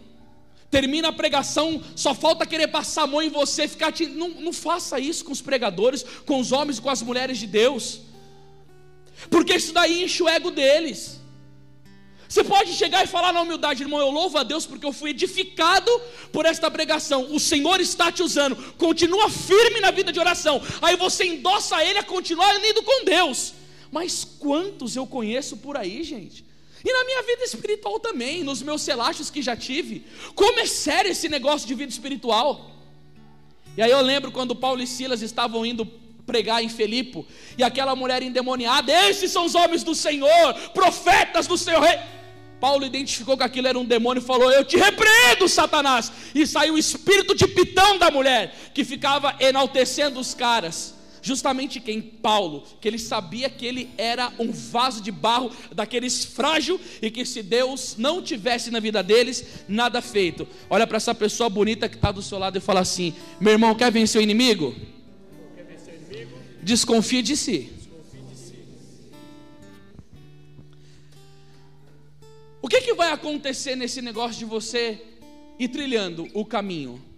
Termina 0.71 1.09
a 1.09 1.13
pregação, 1.13 1.83
só 1.95 2.15
falta 2.15 2.47
querer 2.47 2.69
passar 2.69 3.03
a 3.03 3.07
mão 3.07 3.21
em 3.21 3.29
você, 3.29 3.69
ficar 3.69 3.93
te... 3.93 4.07
não, 4.07 4.31
não 4.31 4.53
faça 4.53 4.99
isso 4.99 5.25
com 5.25 5.33
os 5.33 5.43
pregadores, 5.43 6.03
com 6.25 6.41
os 6.41 6.51
homens 6.51 6.79
e 6.79 6.81
com 6.81 6.89
as 6.89 7.03
mulheres 7.03 7.39
de 7.39 7.47
Deus, 7.47 8.01
porque 9.29 9.55
isso 9.55 9.73
daí 9.73 10.03
enche 10.03 10.23
o 10.23 10.29
ego 10.29 10.51
deles. 10.51 11.21
Você 12.33 12.43
pode 12.43 12.73
chegar 12.73 13.05
e 13.05 13.07
falar 13.07 13.31
na 13.31 13.43
humildade, 13.43 13.83
irmão, 13.83 14.01
eu 14.01 14.11
louvo 14.11 14.39
a 14.39 14.43
Deus 14.43 14.65
porque 14.65 14.87
eu 14.87 14.93
fui 14.95 15.11
edificado 15.11 15.91
por 16.33 16.47
esta 16.47 16.71
pregação. 16.71 17.31
O 17.31 17.39
Senhor 17.39 17.79
está 17.79 18.11
te 18.11 18.23
usando. 18.23 18.57
Continua 18.79 19.29
firme 19.29 19.81
na 19.81 19.91
vida 19.91 20.11
de 20.11 20.19
oração. 20.19 20.63
Aí 20.81 20.97
você 20.97 21.27
endossa 21.27 21.85
ele 21.85 21.99
a 21.99 22.03
continuar 22.03 22.55
unido 22.57 22.83
com 22.83 23.05
Deus. 23.05 23.53
Mas 23.91 24.25
quantos 24.25 24.97
eu 24.97 25.07
conheço 25.07 25.59
por 25.59 25.77
aí, 25.77 26.03
gente? 26.03 26.43
E 26.85 26.93
na 26.93 27.05
minha 27.05 27.23
vida 27.23 27.45
espiritual 27.45 28.01
também, 28.01 28.43
nos 28.43 28.63
meus 28.63 28.83
selachos 28.83 29.31
que 29.31 29.41
já 29.41 29.57
tive. 29.57 30.05
Como 30.35 30.59
é 30.61 30.67
sério 30.67 31.11
esse 31.11 31.29
negócio 31.29 31.67
de 31.67 31.75
vida 31.75 31.93
espiritual? 31.93 32.71
E 33.77 33.83
aí 33.83 33.91
eu 33.91 34.01
lembro 34.03 34.33
quando 34.33 34.55
Paulo 34.55 34.83
e 34.83 34.87
Silas 34.87 35.23
estavam 35.23 35.65
indo 35.65 35.87
pregar 36.27 36.63
em 36.63 36.69
Filipe, 36.69 37.27
e 37.59 37.65
aquela 37.65 37.97
mulher 37.97 38.23
endemoniada, 38.23 38.93
esses 39.09 39.31
são 39.31 39.45
os 39.45 39.55
homens 39.55 39.83
do 39.83 39.95
Senhor, 39.95 40.55
profetas 40.73 41.47
do 41.47 41.59
Senhor. 41.59 41.83
Paulo 42.61 42.87
identificou 42.87 43.37
que 43.37 43.43
aquilo 43.43 43.67
era 43.67 43.79
um 43.79 43.85
demônio 43.85 44.23
e 44.23 44.25
falou: 44.25 44.51
Eu 44.51 44.65
te 44.65 44.77
repreendo, 44.77 45.49
Satanás. 45.49 46.13
E 46.33 46.47
saiu 46.47 46.75
o 46.75 46.79
espírito 46.79 47.35
de 47.35 47.49
pitão 47.49 47.99
da 47.99 48.09
mulher, 48.09 48.55
que 48.73 48.85
ficava 48.85 49.35
enaltecendo 49.41 50.21
os 50.21 50.33
caras. 50.33 50.95
Justamente 51.23 51.79
quem? 51.79 52.03
Paulo, 52.03 52.65
que 52.81 52.89
ele 52.89 52.99
sabia 52.99 53.49
que 53.49 53.65
ele 53.65 53.89
era 53.97 54.33
um 54.41 54.51
vaso 54.51 55.01
de 55.01 55.13
barro 55.13 55.53
daqueles 55.73 56.25
frágil 56.25 56.81
e 57.01 57.13
que 57.13 57.25
se 57.25 57.45
Deus 57.45 57.95
não 57.97 58.21
tivesse 58.21 58.73
na 58.73 58.81
vida 58.81 59.05
deles, 59.05 59.65
nada 59.69 60.03
feito. 60.03 60.47
Olha 60.69 60.85
para 60.85 60.97
essa 60.97 61.15
pessoa 61.15 61.49
bonita 61.49 61.89
que 61.89 61.95
está 61.95 62.11
do 62.11 62.21
seu 62.21 62.39
lado 62.39 62.59
e 62.59 62.61
fala 62.61 62.81
assim: 62.81 63.15
Meu 63.41 63.53
irmão, 63.53 63.73
quer 63.73 63.93
vencer 63.93 64.21
o 64.21 64.23
inimigo? 64.23 64.75
Desconfie 66.61 67.23
de 67.23 67.37
si. 67.37 67.73
O 72.61 72.69
que, 72.69 72.81
que 72.81 72.95
vai 72.95 73.13
acontecer 73.13 73.77
nesse 73.77 74.03
negócio 74.03 74.39
de 74.39 74.45
você 74.45 75.01
ir 75.59 75.69
trilhando 75.69 76.29
o 76.35 76.45
caminho? 76.45 77.12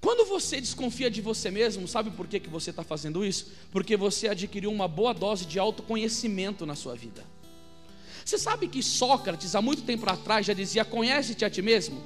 Quando 0.00 0.24
você 0.26 0.60
desconfia 0.60 1.10
de 1.10 1.20
você 1.20 1.50
mesmo, 1.50 1.86
sabe 1.86 2.10
por 2.10 2.26
que, 2.26 2.40
que 2.40 2.48
você 2.48 2.70
está 2.70 2.82
fazendo 2.82 3.24
isso? 3.24 3.52
Porque 3.70 3.96
você 3.96 4.28
adquiriu 4.28 4.72
uma 4.72 4.88
boa 4.88 5.12
dose 5.12 5.44
de 5.44 5.58
autoconhecimento 5.58 6.64
na 6.64 6.74
sua 6.74 6.94
vida. 6.94 7.22
Você 8.24 8.38
sabe 8.38 8.68
que 8.68 8.82
Sócrates, 8.82 9.54
há 9.54 9.60
muito 9.60 9.82
tempo 9.82 10.08
atrás, 10.08 10.46
já 10.46 10.54
dizia: 10.54 10.84
Conhece-te 10.84 11.44
a 11.44 11.50
ti 11.50 11.60
mesmo? 11.60 12.00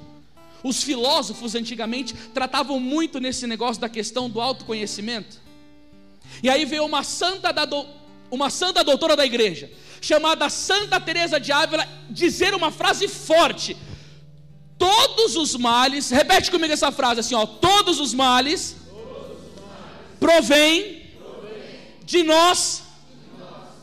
Os 0.63 0.83
filósofos 0.83 1.55
antigamente 1.55 2.13
tratavam 2.33 2.79
muito 2.79 3.19
nesse 3.19 3.47
negócio 3.47 3.79
da 3.79 3.87
questão 3.87 4.29
do 4.29 4.41
autoconhecimento. 4.41 5.39
E 6.41 6.49
aí 6.49 6.65
veio 6.65 6.83
uma 6.85 7.03
santa, 7.03 7.53
da 7.53 7.65
do, 7.65 7.85
uma 8.31 8.49
santa 8.49 8.83
doutora 8.83 9.15
da 9.15 9.25
igreja, 9.25 9.71
chamada 10.01 10.49
Santa 10.49 10.99
Teresa 10.99 11.39
de 11.39 11.51
Ávila, 11.51 11.87
dizer 12.09 12.53
uma 12.53 12.71
frase 12.71 13.07
forte: 13.07 13.77
todos 14.77 15.35
os 15.35 15.55
males, 15.55 16.09
repete 16.09 16.51
comigo 16.51 16.73
essa 16.73 16.91
frase 16.91 17.19
assim, 17.19 17.35
ó, 17.35 17.45
todos 17.45 17.99
os 17.99 18.13
males, 18.13 18.75
provém, 20.19 21.03
de 22.03 22.23
nós, 22.23 22.83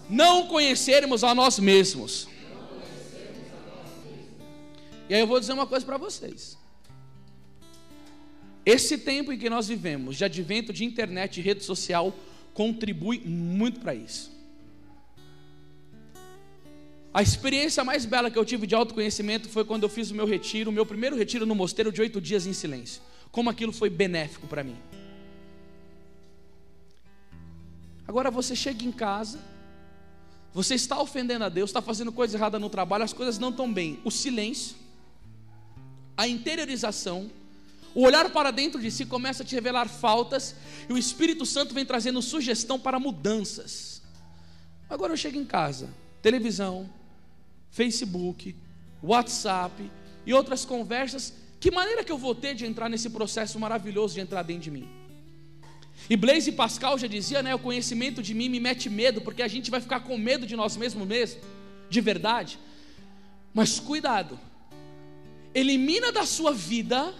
não 0.08 0.46
conhecermos 0.46 1.24
a 1.24 1.34
nós 1.34 1.58
mesmos. 1.58 2.28
E 5.08 5.14
aí 5.14 5.20
eu 5.20 5.26
vou 5.26 5.40
dizer 5.40 5.52
uma 5.52 5.66
coisa 5.66 5.84
para 5.84 5.96
vocês. 5.96 6.56
Esse 8.64 8.96
tempo 8.98 9.32
em 9.32 9.38
que 9.38 9.50
nós 9.50 9.66
vivemos, 9.68 10.16
de 10.16 10.24
advento 10.24 10.72
de 10.72 10.84
internet 10.84 11.38
e 11.38 11.42
rede 11.42 11.64
social, 11.64 12.14
contribui 12.54 13.20
muito 13.20 13.80
para 13.80 13.94
isso. 13.94 14.30
A 17.14 17.20
experiência 17.20 17.84
mais 17.84 18.06
bela 18.06 18.30
que 18.30 18.38
eu 18.38 18.44
tive 18.44 18.66
de 18.66 18.74
autoconhecimento 18.74 19.46
foi 19.48 19.66
quando 19.66 19.82
eu 19.82 19.88
fiz 19.88 20.10
o 20.10 20.14
meu 20.14 20.26
retiro, 20.26 20.70
o 20.70 20.72
meu 20.72 20.86
primeiro 20.86 21.14
retiro 21.14 21.44
no 21.44 21.54
mosteiro 21.54 21.92
de 21.92 22.00
oito 22.00 22.20
dias 22.22 22.46
em 22.46 22.54
silêncio. 22.54 23.02
Como 23.30 23.50
aquilo 23.50 23.72
foi 23.72 23.90
benéfico 23.90 24.46
para 24.46 24.64
mim. 24.64 24.76
Agora 28.08 28.30
você 28.30 28.56
chega 28.56 28.84
em 28.84 28.92
casa, 28.92 29.38
você 30.54 30.74
está 30.74 30.98
ofendendo 31.00 31.44
a 31.44 31.50
Deus, 31.50 31.68
está 31.68 31.82
fazendo 31.82 32.10
coisa 32.10 32.36
errada 32.36 32.58
no 32.58 32.70
trabalho, 32.70 33.04
as 33.04 33.12
coisas 33.12 33.38
não 33.38 33.50
estão 33.50 33.70
bem. 33.70 34.00
O 34.04 34.10
silêncio, 34.10 34.76
a 36.16 36.26
interiorização, 36.26 37.30
o 37.94 38.04
olhar 38.04 38.30
para 38.30 38.50
dentro 38.50 38.80
de 38.80 38.90
si 38.90 39.04
começa 39.04 39.42
a 39.42 39.46
te 39.46 39.54
revelar 39.54 39.86
faltas 39.86 40.54
e 40.88 40.92
o 40.94 40.98
Espírito 40.98 41.44
Santo 41.44 41.74
vem 41.74 41.84
trazendo 41.84 42.22
sugestão 42.22 42.80
para 42.80 42.98
mudanças. 42.98 44.02
Agora 44.88 45.12
eu 45.12 45.16
chego 45.16 45.38
em 45.38 45.44
casa, 45.44 45.90
televisão, 46.22 46.88
Facebook, 47.72 48.54
WhatsApp 49.02 49.90
e 50.24 50.32
outras 50.32 50.64
conversas. 50.64 51.32
Que 51.58 51.70
maneira 51.70 52.04
que 52.04 52.12
eu 52.12 52.18
vou 52.18 52.34
ter 52.34 52.54
de 52.54 52.64
entrar 52.66 52.88
nesse 52.88 53.10
processo 53.10 53.58
maravilhoso 53.58 54.14
de 54.14 54.20
entrar 54.20 54.42
dentro 54.42 54.64
de 54.64 54.70
mim? 54.70 54.88
E 56.08 56.16
Blaise 56.16 56.52
Pascal 56.52 56.98
já 56.98 57.06
dizia, 57.06 57.42
né, 57.42 57.54
o 57.54 57.58
conhecimento 57.58 58.22
de 58.22 58.34
mim 58.34 58.48
me 58.48 58.60
mete 58.60 58.90
medo, 58.90 59.20
porque 59.20 59.42
a 59.42 59.48
gente 59.48 59.70
vai 59.70 59.80
ficar 59.80 60.00
com 60.00 60.16
medo 60.18 60.46
de 60.46 60.56
nós 60.56 60.76
mesmos 60.76 61.06
mesmo, 61.06 61.40
de 61.88 62.00
verdade. 62.00 62.58
Mas 63.54 63.80
cuidado. 63.80 64.38
Elimina 65.54 66.10
da 66.12 66.26
sua 66.26 66.52
vida 66.52 67.14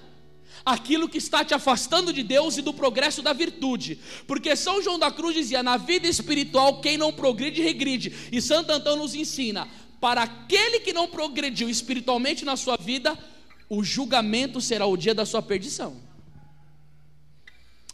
aquilo 0.65 1.09
que 1.09 1.19
está 1.19 1.45
te 1.45 1.55
afastando 1.55 2.13
de 2.13 2.23
Deus 2.23 2.57
e 2.57 2.63
do 2.63 2.73
progresso 2.73 3.23
da 3.23 3.33
virtude. 3.33 3.99
Porque 4.27 4.55
São 4.57 4.83
João 4.83 4.99
da 4.99 5.11
Cruz 5.11 5.35
dizia: 5.35 5.63
na 5.63 5.77
vida 5.77 6.09
espiritual, 6.09 6.81
quem 6.81 6.97
não 6.97 7.13
progride, 7.13 7.63
regride. 7.63 8.13
E 8.31 8.41
Santo 8.41 8.73
Antão 8.73 8.97
nos 8.97 9.15
ensina: 9.15 9.69
para 10.03 10.25
aquele 10.25 10.81
que 10.81 10.93
não 10.93 11.07
progrediu 11.07 11.71
espiritualmente 11.71 12.45
na 12.45 12.57
sua 12.57 12.77
vida, 12.77 13.17
o 13.69 13.85
julgamento 13.85 14.61
será 14.61 14.85
o 14.85 14.97
dia 14.97 15.15
da 15.15 15.25
sua 15.25 15.41
perdição. 15.41 15.97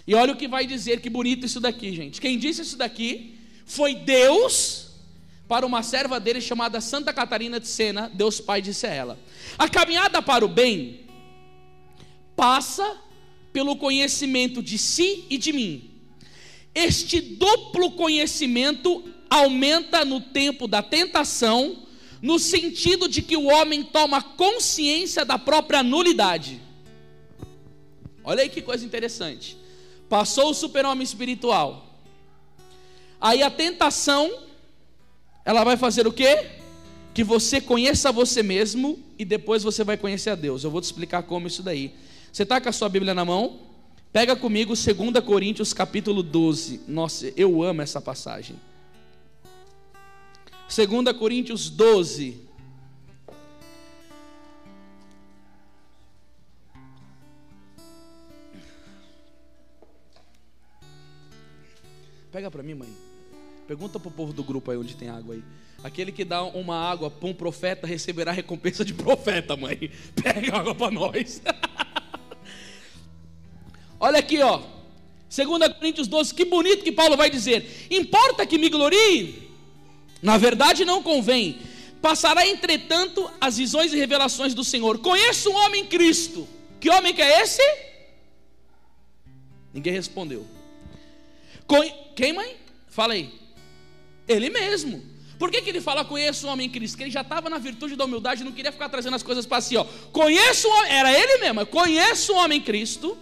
E 0.07 0.15
olha 0.15 0.33
o 0.33 0.37
que 0.37 0.49
vai 0.49 0.67
dizer, 0.67 1.03
que 1.03 1.11
bonito 1.11 1.45
isso 1.45 1.61
daqui, 1.61 1.95
gente. 1.95 2.19
Quem 2.19 2.39
disse 2.39 2.63
isso 2.63 2.79
daqui 2.79 3.39
foi 3.67 3.95
Deus 3.95 4.87
para 5.47 5.67
uma 5.67 5.83
serva 5.83 6.19
dele 6.19 6.41
chamada 6.41 6.81
Santa 6.81 7.13
Catarina 7.13 7.61
de 7.61 7.69
Sena, 7.69 8.11
Deus 8.15 8.41
Pai 8.41 8.63
disse 8.63 8.87
a 8.87 8.91
ela: 8.91 9.21
A 9.59 9.69
caminhada 9.69 10.23
para 10.23 10.47
o 10.47 10.49
bem 10.49 11.01
passa 12.35 12.97
pelo 13.53 13.77
conhecimento 13.77 14.63
de 14.63 14.79
si 14.79 15.27
e 15.29 15.37
de 15.37 15.53
mim. 15.53 15.91
Este 16.75 17.21
duplo 17.21 17.91
conhecimento 17.91 19.05
aumenta 19.29 20.07
no 20.07 20.23
tempo 20.23 20.67
da 20.67 20.83
tentação, 20.83 21.87
no 22.21 22.39
sentido 22.39 23.09
de 23.09 23.23
que 23.23 23.37
o 23.37 23.47
homem 23.47 23.83
toma 23.83 24.23
consciência 24.23 25.25
da 25.25 25.39
própria 25.39 25.83
nulidade. 25.83 26.61
Olha 28.25 28.43
aí 28.43 28.49
que 28.49 28.61
coisa 28.61 28.85
interessante. 28.85 29.57
Passou 30.09 30.51
o 30.51 30.55
super-homem 30.55 31.05
espiritual. 31.05 32.01
Aí 33.21 33.43
a 33.43 33.51
tentação, 33.51 34.31
ela 35.45 35.65
vai 35.65 35.77
fazer 35.77 36.07
o 36.07 36.13
quê? 36.13 36.47
Que 37.15 37.25
você 37.25 37.61
conheça 37.61 38.13
você 38.13 38.43
mesmo 38.43 38.99
e 39.19 39.25
depois 39.25 39.63
você 39.63 39.83
vai 39.83 39.97
conhecer 39.97 40.31
a 40.31 40.35
Deus. 40.35 40.63
Eu 40.63 40.71
vou 40.71 40.81
te 40.81 40.85
explicar 40.85 41.23
como 41.23 41.47
isso 41.47 41.63
daí. 41.63 41.95
Você 42.33 42.43
está 42.43 42.61
com 42.61 42.69
a 42.69 42.73
sua 42.73 42.89
Bíblia 42.89 43.15
na 43.15 43.25
mão? 43.25 43.61
Pega 44.13 44.35
comigo 44.37 44.75
2 44.75 45.25
Coríntios 45.25 45.73
capítulo 45.73 46.23
12. 46.23 46.83
Nossa, 46.87 47.33
eu 47.37 47.63
amo 47.63 47.83
essa 47.83 48.01
passagem. 48.01 48.57
2 50.69 51.17
Coríntios 51.17 51.71
12. 51.71 52.47
Pega 62.31 62.51
para 62.51 62.63
mim, 62.63 62.75
mãe. 62.75 62.89
Pergunta 63.67 63.99
para 63.99 64.09
o 64.09 64.13
povo 64.13 64.35
do 64.35 64.45
grupo 64.45 64.71
aí 64.71 64.77
onde 64.77 64.95
tem 64.95 65.09
água 65.09 65.35
aí. 65.35 65.43
Aquele 65.83 66.13
que 66.13 66.25
dá 66.25 66.43
uma 66.43 66.77
água 66.77 67.11
para 67.11 67.29
um 67.29 67.35
profeta 67.35 67.87
receberá 67.87 68.31
recompensa 68.31 68.85
de 68.85 68.93
profeta, 68.93 69.57
mãe. 69.57 69.91
Pega 70.23 70.59
água 70.59 70.75
para 70.75 70.91
nós. 70.91 71.41
Olha 73.99 74.19
aqui, 74.19 74.43
ó. 74.43 74.61
2 75.35 75.49
Coríntios 75.79 76.07
12, 76.07 76.35
que 76.35 76.45
bonito 76.45 76.85
que 76.85 76.93
Paulo 76.93 77.17
vai 77.17 77.31
dizer: 77.31 77.89
Importa 77.91 78.47
que 78.47 78.59
me 78.59 78.69
glorie? 78.69 79.48
Na 80.23 80.37
verdade, 80.37 80.85
não 80.85 81.03
convém. 81.03 81.61
Passará, 82.01 82.47
entretanto, 82.47 83.31
as 83.41 83.57
visões 83.57 83.93
e 83.93 83.97
revelações 83.97 84.55
do 84.55 84.65
Senhor. 84.65 84.99
Conheço 84.99 85.51
um 85.51 85.57
homem 85.57 85.87
Cristo. 85.87 86.49
Que 86.81 86.91
homem 86.91 87.15
que 87.15 87.23
é 87.23 87.43
esse? 87.43 87.63
Ninguém 89.73 89.93
respondeu. 89.93 90.47
Quem, 92.15 92.33
mãe? 92.33 92.57
Fala 92.89 93.15
aí. 93.15 93.33
Ele 94.27 94.51
mesmo. 94.51 95.03
Por 95.39 95.51
que, 95.51 95.63
que 95.63 95.71
ele 95.71 95.81
fala 95.81 96.05
conheço 96.05 96.47
um 96.47 96.51
homem 96.51 96.69
Cristo? 96.69 96.95
Porque 96.95 97.05
ele 97.05 97.11
já 97.13 97.21
estava 97.21 97.49
na 97.49 97.59
virtude 97.59 97.95
da 97.95 98.05
humildade, 98.05 98.43
não 98.43 98.51
queria 98.51 98.73
ficar 98.73 98.89
trazendo 98.89 99.15
as 99.15 99.23
coisas 99.23 99.47
para 99.47 99.61
si. 99.61 99.77
Ó. 99.77 99.85
Conheço 100.13 100.69
um 100.69 100.73
homem, 100.73 100.93
era 100.93 101.13
ele 101.13 101.39
mesmo. 101.39 101.65
Conheço 101.67 102.33
um 102.33 102.37
homem 102.37 102.61
Cristo 102.61 103.17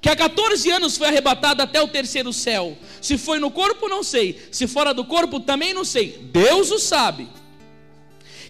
que 0.00 0.08
há 0.08 0.14
14 0.14 0.70
anos 0.70 0.96
foi 0.96 1.08
arrebatado 1.08 1.62
até 1.62 1.82
o 1.82 1.88
terceiro 1.88 2.32
céu. 2.32 2.78
Se 3.00 3.18
foi 3.18 3.38
no 3.38 3.50
corpo, 3.50 3.88
não 3.88 4.02
sei. 4.02 4.40
Se 4.50 4.66
fora 4.66 4.92
do 4.92 5.04
corpo, 5.04 5.40
também 5.40 5.72
não 5.72 5.84
sei. 5.84 6.18
Deus 6.32 6.70
o 6.70 6.78
sabe. 6.78 7.28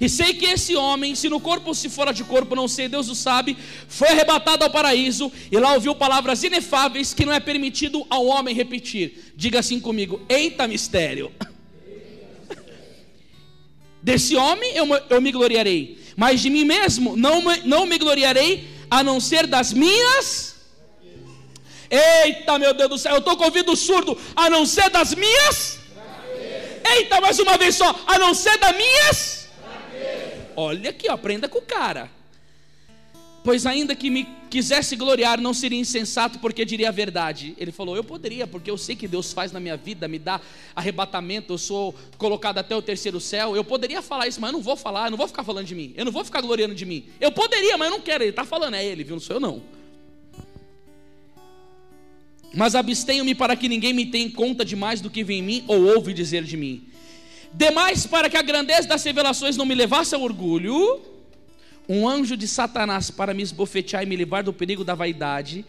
E 0.00 0.08
sei 0.08 0.34
que 0.34 0.46
esse 0.46 0.76
homem, 0.76 1.14
se 1.14 1.28
no 1.28 1.40
corpo 1.40 1.68
ou 1.68 1.74
se 1.74 1.88
fora 1.88 2.12
de 2.12 2.22
corpo, 2.22 2.54
não 2.54 2.68
sei, 2.68 2.88
Deus 2.88 3.08
o 3.08 3.14
sabe, 3.14 3.56
foi 3.88 4.08
arrebatado 4.08 4.62
ao 4.62 4.70
paraíso 4.70 5.30
e 5.50 5.58
lá 5.58 5.74
ouviu 5.74 5.94
palavras 5.94 6.42
inefáveis 6.44 7.12
que 7.12 7.26
não 7.26 7.32
é 7.32 7.40
permitido 7.40 8.06
ao 8.08 8.26
homem 8.26 8.54
repetir. 8.54 9.32
Diga 9.34 9.58
assim 9.58 9.80
comigo: 9.80 10.20
Eita 10.28 10.68
mistério! 10.68 11.32
Desse 14.00 14.36
homem 14.36 14.72
eu, 14.76 14.86
eu 15.10 15.20
me 15.20 15.32
gloriarei, 15.32 15.98
mas 16.16 16.40
de 16.40 16.48
mim 16.48 16.64
mesmo 16.64 17.16
não, 17.16 17.42
não 17.64 17.84
me 17.84 17.98
gloriarei, 17.98 18.68
a 18.88 19.02
não 19.02 19.18
ser 19.18 19.48
das 19.48 19.72
minhas. 19.72 20.57
Eita, 21.90 22.58
meu 22.58 22.74
Deus 22.74 22.90
do 22.90 22.98
céu, 22.98 23.12
eu 23.12 23.18
estou 23.18 23.36
com 23.36 23.44
ouvido 23.44 23.74
surdo, 23.76 24.18
a 24.36 24.50
não 24.50 24.66
ser 24.66 24.90
das 24.90 25.14
minhas. 25.14 25.78
Eita, 26.84 27.20
mais 27.20 27.38
uma 27.38 27.56
vez 27.56 27.74
só, 27.74 27.94
a 28.06 28.18
não 28.18 28.34
ser 28.34 28.58
das 28.58 28.76
minhas. 28.76 29.48
Olha 30.56 30.90
aqui, 30.90 31.08
ó, 31.08 31.14
aprenda 31.14 31.48
com 31.48 31.58
o 31.58 31.62
cara. 31.62 32.10
Pois 33.44 33.64
ainda 33.64 33.94
que 33.94 34.10
me 34.10 34.28
quisesse 34.50 34.96
gloriar, 34.96 35.40
não 35.40 35.54
seria 35.54 35.78
insensato, 35.78 36.38
porque 36.38 36.64
diria 36.64 36.88
a 36.88 36.92
verdade. 36.92 37.54
Ele 37.56 37.70
falou: 37.70 37.96
Eu 37.96 38.04
poderia, 38.04 38.46
porque 38.46 38.70
eu 38.70 38.76
sei 38.76 38.96
que 38.96 39.06
Deus 39.06 39.32
faz 39.32 39.52
na 39.52 39.60
minha 39.60 39.76
vida, 39.76 40.08
me 40.08 40.18
dá 40.18 40.40
arrebatamento, 40.74 41.52
eu 41.52 41.58
sou 41.58 41.94
colocado 42.18 42.58
até 42.58 42.74
o 42.74 42.82
terceiro 42.82 43.20
céu. 43.20 43.56
Eu 43.56 43.64
poderia 43.64 44.02
falar 44.02 44.26
isso, 44.26 44.40
mas 44.40 44.48
eu 44.48 44.52
não 44.54 44.62
vou 44.62 44.76
falar, 44.76 45.06
eu 45.06 45.12
não 45.12 45.16
vou 45.16 45.28
ficar 45.28 45.44
falando 45.44 45.66
de 45.66 45.74
mim, 45.74 45.94
eu 45.96 46.04
não 46.04 46.12
vou 46.12 46.24
ficar 46.24 46.40
gloriando 46.40 46.74
de 46.74 46.84
mim. 46.84 47.06
Eu 47.20 47.30
poderia, 47.32 47.78
mas 47.78 47.88
eu 47.88 47.92
não 47.92 48.00
quero. 48.00 48.24
Ele 48.24 48.30
está 48.30 48.44
falando, 48.44 48.74
é 48.74 48.84
ele, 48.84 49.04
viu? 49.04 49.16
Não 49.16 49.20
sou 49.20 49.36
eu, 49.36 49.40
não. 49.40 49.62
Mas 52.54 52.74
abstenho-me 52.74 53.34
para 53.34 53.54
que 53.56 53.68
ninguém 53.68 53.92
me 53.92 54.06
tenha 54.06 54.26
em 54.26 54.30
conta 54.30 54.64
de 54.64 54.74
mais 54.74 55.00
do 55.00 55.10
que 55.10 55.22
vem 55.22 55.40
em 55.40 55.42
mim 55.42 55.64
ou 55.66 55.84
ouve 55.94 56.14
dizer 56.14 56.44
de 56.44 56.56
mim. 56.56 56.84
Demais, 57.52 58.06
para 58.06 58.28
que 58.28 58.36
a 58.36 58.42
grandeza 58.42 58.88
das 58.88 59.04
revelações 59.04 59.56
não 59.56 59.66
me 59.66 59.74
levasse 59.74 60.14
ao 60.14 60.22
orgulho 60.22 61.00
um 61.88 62.06
anjo 62.06 62.36
de 62.36 62.46
Satanás 62.46 63.10
para 63.10 63.32
me 63.32 63.42
esbofetear 63.42 64.02
e 64.02 64.06
me 64.06 64.16
livrar 64.16 64.44
do 64.44 64.52
perigo 64.52 64.84
da 64.84 64.94
vaidade. 64.94 65.64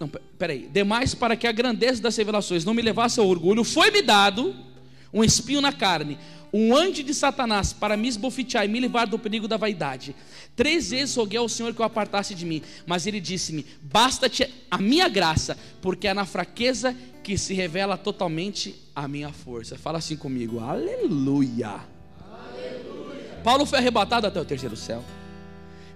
Não, 0.00 0.08
peraí. 0.38 0.68
Demais, 0.72 1.14
para 1.14 1.36
que 1.36 1.46
a 1.46 1.52
grandeza 1.52 2.00
das 2.00 2.16
revelações 2.16 2.64
não 2.64 2.72
me 2.72 2.82
levasse 2.82 3.20
ao 3.20 3.26
orgulho, 3.26 3.62
foi-me 3.62 4.00
dado 4.00 4.54
um 5.12 5.22
espinho 5.22 5.60
na 5.60 5.72
carne, 5.72 6.18
um 6.52 6.74
anjo 6.76 7.02
de 7.02 7.12
Satanás 7.12 7.72
para 7.72 7.96
me 7.96 8.08
esbofetear 8.08 8.64
e 8.64 8.68
me 8.68 8.80
livrar 8.80 9.08
do 9.08 9.18
perigo 9.18 9.48
da 9.48 9.56
vaidade. 9.56 10.14
Três 10.54 10.90
vezes 10.90 11.14
roguei 11.16 11.38
ao 11.38 11.48
Senhor 11.48 11.74
que 11.74 11.80
o 11.80 11.84
apartasse 11.84 12.34
de 12.34 12.44
mim, 12.44 12.62
mas 12.86 13.06
ele 13.06 13.20
disse-me: 13.20 13.66
Basta-te 13.82 14.48
a 14.70 14.78
minha 14.78 15.08
graça, 15.08 15.56
porque 15.80 16.08
é 16.08 16.14
na 16.14 16.24
fraqueza 16.24 16.96
que 17.22 17.36
se 17.36 17.54
revela 17.54 17.96
totalmente 17.96 18.74
a 18.94 19.08
minha 19.08 19.32
força. 19.32 19.76
Fala 19.76 19.98
assim 19.98 20.16
comigo, 20.16 20.60
aleluia. 20.60 21.80
Paulo 23.42 23.66
foi 23.66 23.78
arrebatado 23.78 24.26
até 24.26 24.40
o 24.40 24.44
terceiro 24.44 24.76
céu. 24.76 25.04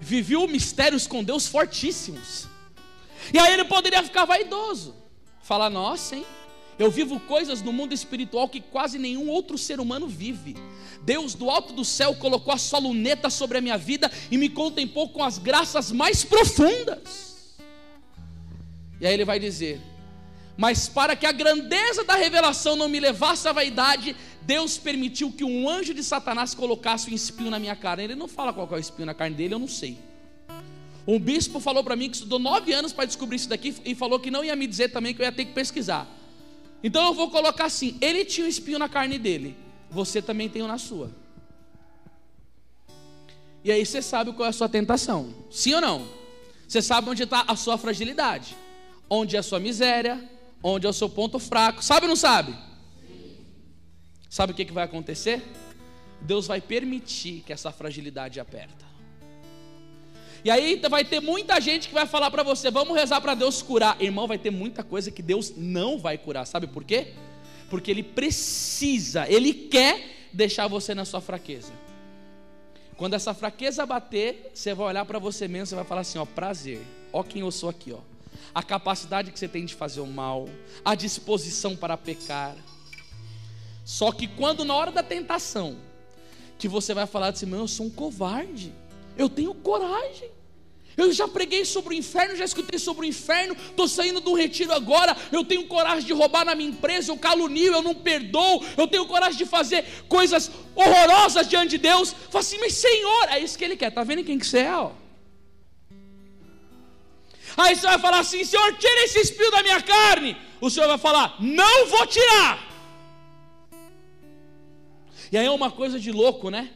Viveu 0.01 0.47
mistérios 0.47 1.07
com 1.07 1.23
Deus 1.23 1.47
fortíssimos. 1.47 2.47
E 3.33 3.39
aí 3.39 3.53
ele 3.53 3.65
poderia 3.65 4.03
ficar 4.03 4.25
vaidoso. 4.25 4.95
Falar, 5.43 5.69
nossa, 5.69 6.17
hein? 6.17 6.25
Eu 6.81 6.91
vivo 6.91 7.21
coisas 7.21 7.61
no 7.61 7.75
mundo 7.75 7.93
espiritual 7.93 8.49
que 8.49 8.59
quase 8.59 8.99
nenhum 8.99 9.29
outro 9.29 9.59
ser 9.59 9.81
humano 9.81 10.09
vive. 10.09 10.57
Deus 11.03 11.35
do 11.35 11.51
alto 11.51 11.75
do 11.75 11.85
céu 11.85 12.15
colocou 12.15 12.55
a 12.55 12.57
sua 12.57 12.79
luneta 12.79 13.29
sobre 13.29 13.59
a 13.59 13.61
minha 13.61 13.77
vida 13.77 14.11
e 14.31 14.39
me 14.39 14.49
contemplou 14.49 15.11
com 15.11 15.23
as 15.23 15.37
graças 15.37 15.93
mais 15.93 16.25
profundas. 16.25 17.55
E 18.99 19.07
aí 19.07 19.13
ele 19.13 19.27
vai 19.27 19.39
dizer: 19.39 19.79
Mas 20.57 20.89
para 20.89 21.15
que 21.15 21.27
a 21.27 21.33
grandeza 21.33 22.03
da 22.03 22.15
revelação 22.15 22.77
não 22.77 22.89
me 22.89 22.99
levasse 22.99 23.47
à 23.47 23.53
vaidade, 23.53 24.17
Deus 24.41 24.79
permitiu 24.79 25.31
que 25.31 25.45
um 25.45 25.69
anjo 25.69 25.93
de 25.93 26.03
Satanás 26.03 26.55
colocasse 26.55 27.11
um 27.11 27.15
espinho 27.15 27.51
na 27.51 27.59
minha 27.59 27.77
carne. 27.77 28.05
Ele 28.05 28.15
não 28.15 28.27
fala 28.27 28.55
qual 28.55 28.67
é 28.73 28.77
o 28.77 28.79
espinho 28.79 29.05
na 29.05 29.13
carne 29.13 29.37
dele, 29.37 29.53
eu 29.53 29.59
não 29.59 29.69
sei. 29.69 29.99
Um 31.07 31.19
bispo 31.19 31.61
falou 31.61 31.85
para 31.85 31.95
mim 31.95 32.09
que 32.09 32.17
estudou 32.17 32.39
nove 32.39 32.73
anos 32.73 32.91
para 32.91 33.05
descobrir 33.05 33.37
isso 33.37 33.51
daqui 33.51 33.75
e 33.85 33.95
falou 33.95 34.19
que 34.19 34.31
não 34.31 34.43
ia 34.43 34.57
me 34.57 34.67
dizer 34.67 34.89
também 34.89 35.13
que 35.15 35.21
eu 35.21 35.27
ia 35.27 35.33
ter 35.33 35.45
que 35.45 35.53
pesquisar. 35.53 36.20
Então 36.83 37.07
eu 37.07 37.15
vou 37.15 37.31
colocar 37.31 37.67
assim: 37.67 37.97
ele 38.01 38.25
tinha 38.25 38.47
um 38.47 38.49
espinho 38.49 38.79
na 38.79 38.89
carne 38.89 39.19
dele, 39.19 39.57
você 39.91 40.21
também 40.23 40.49
tem 40.49 40.63
um 40.63 40.67
na 40.67 40.79
sua. 40.79 41.11
E 43.63 43.71
aí 43.71 43.85
você 43.85 44.01
sabe 44.01 44.33
qual 44.33 44.47
é 44.47 44.51
a 44.51 44.53
sua 44.53 44.69
tentação, 44.69 45.35
sim 45.51 45.75
ou 45.75 45.81
não? 45.81 46.07
Você 46.67 46.81
sabe 46.81 47.11
onde 47.11 47.25
está 47.25 47.45
a 47.47 47.57
sua 47.57 47.77
fragilidade, 47.77 48.57
onde 49.09 49.37
é 49.37 49.41
a 49.41 49.43
sua 49.43 49.61
miséria, 49.61 50.23
onde 50.63 50.87
é 50.87 50.89
o 50.89 50.93
seu 50.93 51.09
ponto 51.09 51.39
fraco, 51.39 51.85
sabe 51.85 52.07
ou 52.07 52.09
não 52.09 52.17
sabe? 52.17 52.57
Sabe 54.31 54.53
o 54.53 54.55
que, 54.55 54.65
que 54.65 54.73
vai 54.73 54.85
acontecer? 54.85 55.43
Deus 56.21 56.47
vai 56.47 56.61
permitir 56.61 57.43
que 57.45 57.53
essa 57.53 57.73
fragilidade 57.73 58.39
aperta. 58.39 58.90
E 60.45 60.51
aí 60.51 60.81
vai 60.89 61.05
ter 61.05 61.21
muita 61.21 61.61
gente 61.61 61.89
que 61.89 61.95
vai 61.95 62.07
falar 62.07 62.31
para 62.31 62.43
você, 62.43 62.71
vamos 62.71 62.97
rezar 62.97 63.21
para 63.21 63.35
Deus 63.35 63.61
curar. 63.63 64.01
Irmão, 64.01 64.27
vai 64.27 64.39
ter 64.39 64.51
muita 64.51 64.83
coisa 64.83 65.11
que 65.11 65.23
Deus 65.23 65.53
não 65.57 65.99
vai 65.99 66.17
curar. 66.17 66.47
Sabe 66.47 66.67
por 66.67 66.85
quê? 66.85 67.13
Porque 67.69 67.91
Ele 67.91 68.03
precisa, 68.03 69.29
Ele 69.29 69.53
quer 69.53 70.29
deixar 70.33 70.67
você 70.67 70.95
na 70.95 71.05
sua 71.05 71.21
fraqueza. 71.21 71.73
Quando 72.97 73.15
essa 73.15 73.33
fraqueza 73.33 73.85
bater, 73.87 74.51
você 74.55 74.75
vai 74.75 74.89
olhar 74.89 75.05
para 75.05 75.19
você 75.19 75.49
mesmo, 75.49 75.67
você 75.67 75.75
vai 75.75 75.85
falar 75.85 76.03
assim, 76.03 76.19
ó, 76.19 76.25
prazer. 76.25 76.81
Ó 77.13 77.23
quem 77.23 77.41
eu 77.41 77.51
sou 77.51 77.69
aqui, 77.69 77.93
ó. 77.93 77.99
A 78.55 78.63
capacidade 78.63 79.31
que 79.31 79.39
você 79.39 79.49
tem 79.49 79.65
de 79.65 79.75
fazer 79.75 80.01
o 80.01 80.07
mal, 80.07 80.49
a 80.85 80.95
disposição 80.95 81.77
para 81.77 81.97
pecar, 81.97 82.55
só 83.85 84.13
que 84.13 84.29
quando 84.29 84.65
na 84.65 84.75
hora 84.75 84.93
da 84.93 85.03
tentação, 85.03 85.77
que 86.59 86.69
você 86.69 86.95
vai 86.95 87.07
falar 87.07 87.29
assim, 87.29 87.47
meu, 87.47 87.61
eu 87.61 87.69
sou 87.69 87.87
um 87.87 87.91
covarde, 87.91 88.73
eu 89.17 89.29
tenho 89.29 89.55
coragem. 89.55 90.31
Eu 90.97 91.13
já 91.13 91.27
preguei 91.27 91.65
sobre 91.65 91.95
o 91.95 91.97
inferno, 91.97 92.37
já 92.37 92.45
escutei 92.45 92.79
sobre 92.79 93.07
o 93.07 93.09
inferno, 93.09 93.55
estou 93.55 93.89
saindo 93.89 94.21
do 94.21 94.35
retiro 94.35 94.73
agora, 94.73 95.17
eu 95.33 95.45
tenho 95.45 95.67
coragem 95.67 96.05
de 96.05 96.13
roubar 96.13 96.45
na 96.45 96.55
minha 96.55 96.69
empresa, 96.69 97.11
eu 97.11 97.17
calunio, 97.17 97.73
eu 97.73 97.81
não 97.81 97.95
perdoo, 97.95 98.63
eu 98.77 98.87
tenho 98.87 99.07
coragem 99.07 99.39
de 99.39 99.47
fazer 99.47 99.85
coisas 100.09 100.51
horrorosas 100.75 101.49
diante 101.49 101.71
de 101.71 101.79
Deus. 101.79 102.13
Fala 102.13 102.41
assim, 102.41 102.59
mas 102.59 102.75
Senhor, 102.75 103.29
é 103.31 103.39
isso 103.39 103.57
que 103.57 103.65
Ele 103.65 103.77
quer, 103.77 103.91
tá 103.91 104.05
vendo 104.05 104.25
quem 104.25 104.39
que 104.39 104.47
você 104.47 104.59
é? 104.59 104.77
Ó? 104.77 104.93
Aí 107.57 107.75
você 107.77 107.87
vai 107.87 107.99
falar 107.99 108.21
assim, 108.21 108.45
Senhor, 108.45 108.77
tira 108.77 109.05
esse 109.05 109.21
espinho 109.21 109.51
da 109.51 109.63
minha 109.63 109.81
carne. 109.83 110.37
O 110.61 110.71
Senhor 110.71 110.87
vai 110.87 110.99
falar, 110.99 111.37
não 111.41 111.87
vou 111.87 112.07
tirar. 112.07 112.69
E 115.33 115.39
aí 115.39 115.47
é 115.47 115.51
uma 115.51 115.71
coisa 115.71 115.99
de 115.99 116.11
louco, 116.11 116.51
né? 116.51 116.71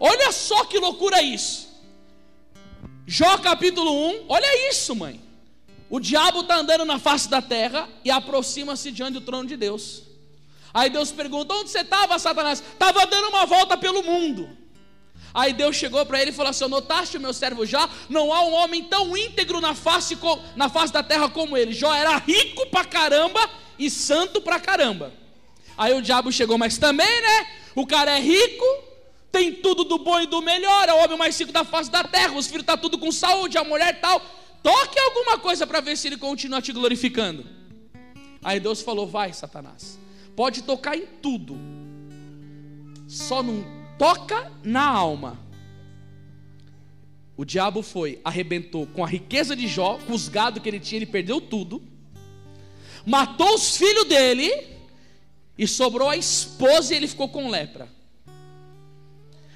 Olha 0.00 0.32
só 0.32 0.64
que 0.64 0.78
loucura 0.78 1.20
isso. 1.20 1.68
Jó 3.06 3.36
capítulo 3.38 3.92
1, 4.08 4.24
olha 4.28 4.70
isso, 4.70 4.96
mãe. 4.96 5.20
O 5.90 6.00
diabo 6.00 6.40
está 6.40 6.56
andando 6.56 6.84
na 6.86 6.98
face 6.98 7.28
da 7.28 7.42
terra 7.42 7.86
e 8.04 8.10
aproxima-se 8.10 8.90
diante 8.90 9.14
do 9.14 9.20
trono 9.20 9.46
de 9.46 9.56
Deus. 9.56 10.04
Aí 10.72 10.88
Deus 10.88 11.10
pergunta: 11.10 11.52
onde 11.52 11.68
você 11.68 11.80
estava, 11.80 12.18
Satanás? 12.18 12.60
Estava 12.60 13.04
dando 13.06 13.28
uma 13.28 13.44
volta 13.44 13.76
pelo 13.76 14.02
mundo. 14.02 14.48
Aí 15.34 15.52
Deus 15.52 15.76
chegou 15.76 16.04
para 16.06 16.20
ele 16.20 16.30
e 16.30 16.34
falou 16.34 16.50
assim: 16.50 16.66
Notaste 16.66 17.16
o 17.16 17.20
meu 17.20 17.34
servo 17.34 17.66
já? 17.66 17.88
Não 18.08 18.32
há 18.32 18.42
um 18.44 18.54
homem 18.54 18.84
tão 18.84 19.16
íntegro 19.16 19.60
na 19.60 19.74
face, 19.74 20.16
na 20.56 20.68
face 20.68 20.92
da 20.92 21.02
terra 21.02 21.28
como 21.28 21.56
ele. 21.56 21.72
Jó 21.72 21.92
era 21.92 22.16
rico 22.16 22.66
pra 22.66 22.84
caramba 22.84 23.40
e 23.78 23.90
santo 23.90 24.40
pra 24.40 24.58
caramba. 24.58 25.12
Aí 25.76 25.92
o 25.94 26.02
diabo 26.02 26.30
chegou, 26.30 26.56
mas 26.56 26.78
também, 26.78 27.20
né? 27.20 27.46
O 27.74 27.86
cara 27.86 28.16
é 28.16 28.20
rico, 28.20 28.64
tem 29.32 29.54
tudo 29.54 29.84
do 29.84 29.98
bom 29.98 30.20
e 30.20 30.26
do 30.26 30.42
melhor, 30.42 30.88
é 30.88 30.92
o 30.92 31.04
homem 31.04 31.16
mais 31.16 31.38
rico 31.38 31.52
da 31.52 31.64
face 31.64 31.90
da 31.90 32.02
terra, 32.02 32.34
os 32.34 32.46
filhos 32.46 32.62
estão 32.62 32.76
tá 32.76 32.82
tudo 32.82 32.98
com 32.98 33.12
saúde, 33.12 33.56
a 33.56 33.64
mulher 33.64 34.00
tal. 34.00 34.20
Toque 34.62 34.98
alguma 34.98 35.38
coisa 35.38 35.66
para 35.66 35.80
ver 35.80 35.96
se 35.96 36.08
ele 36.08 36.16
continua 36.16 36.60
te 36.60 36.72
glorificando. 36.72 37.46
Aí 38.42 38.58
Deus 38.58 38.82
falou: 38.82 39.06
Vai, 39.06 39.32
Satanás, 39.32 39.98
pode 40.34 40.62
tocar 40.62 40.96
em 40.96 41.06
tudo, 41.06 41.56
só 43.06 43.42
não 43.42 43.64
toca 43.98 44.52
na 44.64 44.84
alma. 44.84 45.38
O 47.36 47.44
diabo 47.44 47.82
foi, 47.82 48.20
arrebentou 48.22 48.86
com 48.86 49.02
a 49.02 49.08
riqueza 49.08 49.56
de 49.56 49.66
Jó, 49.66 49.98
com 50.06 50.12
os 50.12 50.28
gados 50.28 50.62
que 50.62 50.68
ele 50.68 50.80
tinha, 50.80 50.98
ele 50.98 51.06
perdeu 51.06 51.40
tudo, 51.40 51.82
matou 53.06 53.54
os 53.54 53.76
filhos 53.78 54.04
dele 54.04 54.50
e 55.56 55.66
sobrou 55.66 56.10
a 56.10 56.16
esposa 56.16 56.92
e 56.92 56.96
ele 56.98 57.08
ficou 57.08 57.28
com 57.28 57.48
lepra. 57.48 57.99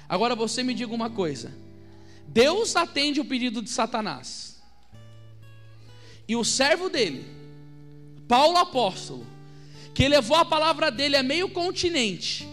Agora 0.07 0.35
você 0.35 0.63
me 0.63 0.73
diga 0.73 0.93
uma 0.93 1.09
coisa: 1.09 1.55
Deus 2.27 2.75
atende 2.75 3.19
o 3.19 3.25
pedido 3.25 3.61
de 3.61 3.69
Satanás, 3.69 4.61
e 6.27 6.35
o 6.35 6.43
servo 6.43 6.89
dele, 6.89 7.25
Paulo 8.27 8.57
apóstolo, 8.57 9.25
que 9.93 10.07
levou 10.07 10.37
a 10.37 10.45
palavra 10.45 10.91
dele 10.91 11.15
a 11.15 11.23
meio 11.23 11.49
continente, 11.49 12.47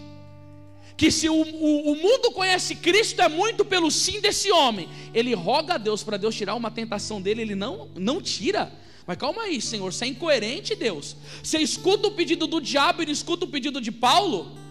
que 0.95 1.11
se 1.11 1.27
o, 1.27 1.33
o, 1.35 1.91
o, 1.91 1.95
mundo 1.95 2.31
conhece 2.31 2.75
Cristo 2.75 3.21
é 3.21 3.27
muito 3.27 3.65
pelo 3.65 3.89
sim 3.91 4.21
desse 4.21 4.51
homem, 4.51 4.87
ele 5.13 5.33
roga 5.33 5.75
a 5.75 5.77
Deus 5.77 6.03
para 6.03 6.17
Deus 6.17 6.35
tirar 6.35 6.55
uma 6.55 6.71
tentação 6.71 7.21
dele, 7.21 7.41
ele 7.41 7.55
não, 7.55 7.89
não 7.95 8.21
tira. 8.21 8.71
Mas 9.05 9.17
calma 9.17 9.43
aí, 9.43 9.59
Senhor, 9.59 9.91
você 9.91 10.05
é 10.05 10.07
incoerente, 10.07 10.75
Deus. 10.75 11.17
Você 11.43 11.57
escuta 11.57 12.07
o 12.07 12.11
pedido 12.11 12.47
do 12.47 12.61
diabo 12.61 13.03
e 13.03 13.05
não 13.05 13.11
escuta 13.11 13.43
o 13.43 13.49
pedido 13.49 13.81
de 13.81 13.91
Paulo? 13.91 14.62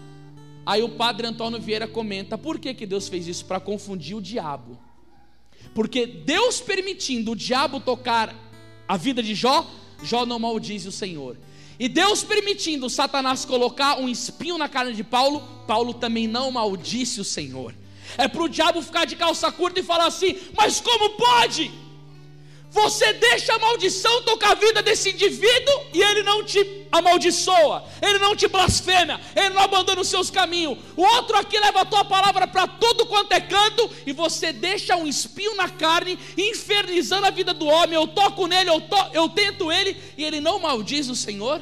Aí 0.65 0.81
o 0.81 0.89
padre 0.89 1.27
Antônio 1.27 1.59
Vieira 1.59 1.87
comenta: 1.87 2.37
por 2.37 2.59
que, 2.59 2.73
que 2.73 2.85
Deus 2.85 3.07
fez 3.07 3.27
isso? 3.27 3.45
Para 3.45 3.59
confundir 3.59 4.15
o 4.15 4.21
diabo. 4.21 4.77
Porque 5.73 6.05
Deus 6.05 6.61
permitindo 6.61 7.31
o 7.31 7.35
diabo 7.35 7.79
tocar 7.79 8.33
a 8.87 8.97
vida 8.97 9.23
de 9.23 9.33
Jó, 9.33 9.65
Jó 10.03 10.25
não 10.25 10.39
maldize 10.39 10.87
o 10.87 10.91
Senhor. 10.91 11.37
E 11.79 11.89
Deus 11.89 12.23
permitindo 12.23 12.89
Satanás 12.89 13.45
colocar 13.45 13.99
um 13.99 14.07
espinho 14.07 14.57
na 14.57 14.69
carne 14.69 14.93
de 14.93 15.03
Paulo, 15.03 15.41
Paulo 15.67 15.93
também 15.93 16.27
não 16.27 16.51
maldisse 16.51 17.19
o 17.19 17.23
Senhor. 17.23 17.73
É 18.17 18.27
para 18.27 18.43
o 18.43 18.49
diabo 18.49 18.81
ficar 18.81 19.05
de 19.05 19.15
calça 19.15 19.51
curta 19.51 19.79
e 19.79 19.83
falar 19.83 20.07
assim: 20.07 20.37
mas 20.55 20.79
como 20.79 21.11
pode? 21.11 21.71
Você 22.73 23.13
deixa 23.13 23.53
a 23.53 23.59
maldição 23.59 24.23
tocar 24.23 24.53
a 24.53 24.55
vida 24.55 24.81
desse 24.81 25.11
indivíduo 25.11 25.85
e 25.93 26.01
ele 26.01 26.23
não 26.23 26.43
te 26.43 26.87
amaldiçoa, 26.91 27.85
ele 28.01 28.17
não 28.17 28.35
te 28.35 28.47
blasfema, 28.47 29.21
ele 29.35 29.49
não 29.49 29.61
abandona 29.61 30.01
os 30.01 30.07
seus 30.07 30.31
caminhos. 30.31 30.79
O 30.97 31.03
outro 31.03 31.37
aqui 31.37 31.59
leva 31.59 31.81
a 31.81 31.85
tua 31.85 32.03
palavra 32.03 32.47
para 32.47 32.67
tudo 32.67 33.05
quanto 33.05 33.31
é 33.31 33.39
canto 33.39 33.87
e 34.07 34.11
você 34.11 34.51
deixa 34.51 34.95
um 34.95 35.05
espinho 35.05 35.55
na 35.55 35.69
carne, 35.69 36.17
infernizando 36.35 37.27
a 37.27 37.29
vida 37.29 37.53
do 37.53 37.67
homem. 37.67 37.93
Eu 37.93 38.07
toco 38.07 38.47
nele, 38.47 38.71
eu, 38.71 38.81
to, 38.81 38.97
eu 39.13 39.29
tento 39.29 39.71
ele 39.71 39.95
e 40.17 40.25
ele 40.25 40.39
não 40.39 40.57
maldiz 40.57 41.09
o 41.09 41.15
Senhor. 41.15 41.61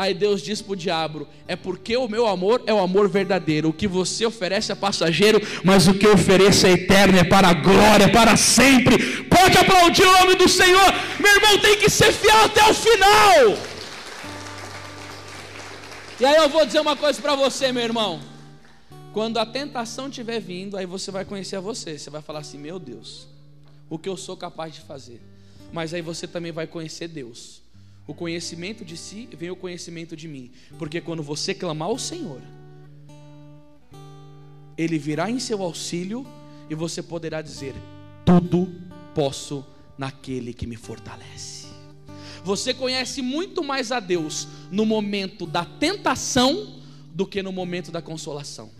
Aí 0.00 0.14
Deus 0.14 0.40
diz 0.40 0.62
para 0.62 0.72
o 0.72 0.76
diabo: 0.76 1.28
É 1.46 1.54
porque 1.54 1.94
o 1.94 2.08
meu 2.08 2.26
amor 2.26 2.62
é 2.66 2.72
o 2.72 2.78
amor 2.78 3.06
verdadeiro. 3.06 3.68
O 3.68 3.72
que 3.72 3.86
você 3.86 4.24
oferece 4.24 4.72
é 4.72 4.74
passageiro, 4.74 5.38
mas 5.62 5.86
o 5.88 5.92
que 5.92 6.06
eu 6.06 6.14
ofereço 6.14 6.66
é 6.66 6.70
eterno, 6.70 7.18
é 7.18 7.24
para 7.24 7.48
a 7.48 7.52
glória, 7.52 8.04
é 8.04 8.08
para 8.08 8.34
sempre. 8.34 9.24
Pode 9.24 9.58
aplaudir 9.58 10.04
o 10.04 10.12
nome 10.20 10.36
do 10.36 10.48
Senhor. 10.48 10.94
Meu 11.20 11.34
irmão 11.34 11.58
tem 11.58 11.76
que 11.76 11.90
ser 11.90 12.14
fiel 12.14 12.44
até 12.46 12.64
o 12.70 12.72
final. 12.72 13.58
E 16.18 16.24
aí 16.24 16.36
eu 16.36 16.48
vou 16.48 16.64
dizer 16.64 16.80
uma 16.80 16.96
coisa 16.96 17.20
para 17.20 17.34
você, 17.34 17.70
meu 17.70 17.82
irmão. 17.82 18.20
Quando 19.12 19.36
a 19.36 19.44
tentação 19.44 20.08
estiver 20.08 20.40
vindo, 20.40 20.78
aí 20.78 20.86
você 20.86 21.10
vai 21.10 21.26
conhecer 21.26 21.56
a 21.56 21.60
você. 21.60 21.98
Você 21.98 22.08
vai 22.08 22.22
falar 22.22 22.38
assim: 22.38 22.56
Meu 22.56 22.78
Deus, 22.78 23.28
o 23.90 23.98
que 23.98 24.08
eu 24.08 24.16
sou 24.16 24.34
capaz 24.34 24.72
de 24.72 24.80
fazer. 24.80 25.20
Mas 25.70 25.92
aí 25.92 26.00
você 26.00 26.26
também 26.26 26.52
vai 26.52 26.66
conhecer 26.66 27.06
Deus 27.06 27.60
o 28.10 28.14
conhecimento 28.14 28.84
de 28.84 28.96
si 28.96 29.28
vem 29.32 29.52
o 29.52 29.56
conhecimento 29.56 30.16
de 30.16 30.26
mim. 30.26 30.50
Porque 30.76 31.00
quando 31.00 31.22
você 31.22 31.54
clamar 31.54 31.86
ao 31.86 31.96
Senhor, 31.96 32.42
Ele 34.76 34.98
virá 34.98 35.30
em 35.30 35.38
seu 35.38 35.62
auxílio 35.62 36.26
e 36.68 36.74
você 36.74 37.04
poderá 37.04 37.40
dizer: 37.40 37.72
Tudo 38.24 38.68
posso 39.14 39.64
naquele 39.96 40.52
que 40.52 40.66
me 40.66 40.74
fortalece. 40.74 41.68
Você 42.42 42.74
conhece 42.74 43.22
muito 43.22 43.62
mais 43.62 43.92
a 43.92 44.00
Deus 44.00 44.48
no 44.72 44.84
momento 44.84 45.46
da 45.46 45.64
tentação 45.64 46.80
do 47.14 47.24
que 47.24 47.44
no 47.44 47.52
momento 47.52 47.92
da 47.92 48.02
consolação. 48.02 48.72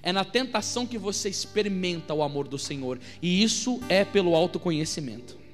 É 0.00 0.12
na 0.12 0.24
tentação 0.24 0.86
que 0.86 0.96
você 0.96 1.28
experimenta 1.28 2.14
o 2.14 2.22
amor 2.22 2.46
do 2.46 2.56
Senhor, 2.56 3.00
e 3.20 3.42
isso 3.42 3.80
é 3.88 4.04
pelo 4.04 4.36
autoconhecimento. 4.36 5.47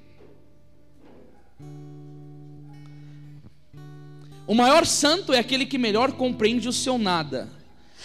O 4.46 4.54
maior 4.54 4.84
santo 4.84 5.32
é 5.32 5.38
aquele 5.38 5.64
que 5.64 5.78
melhor 5.78 6.12
compreende 6.12 6.68
o 6.68 6.72
seu 6.72 6.98
nada. 6.98 7.48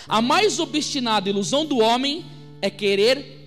A 0.07 0.21
mais 0.21 0.59
obstinada 0.59 1.29
ilusão 1.29 1.65
do 1.65 1.79
homem 1.79 2.25
é 2.61 2.69
querer 2.69 3.39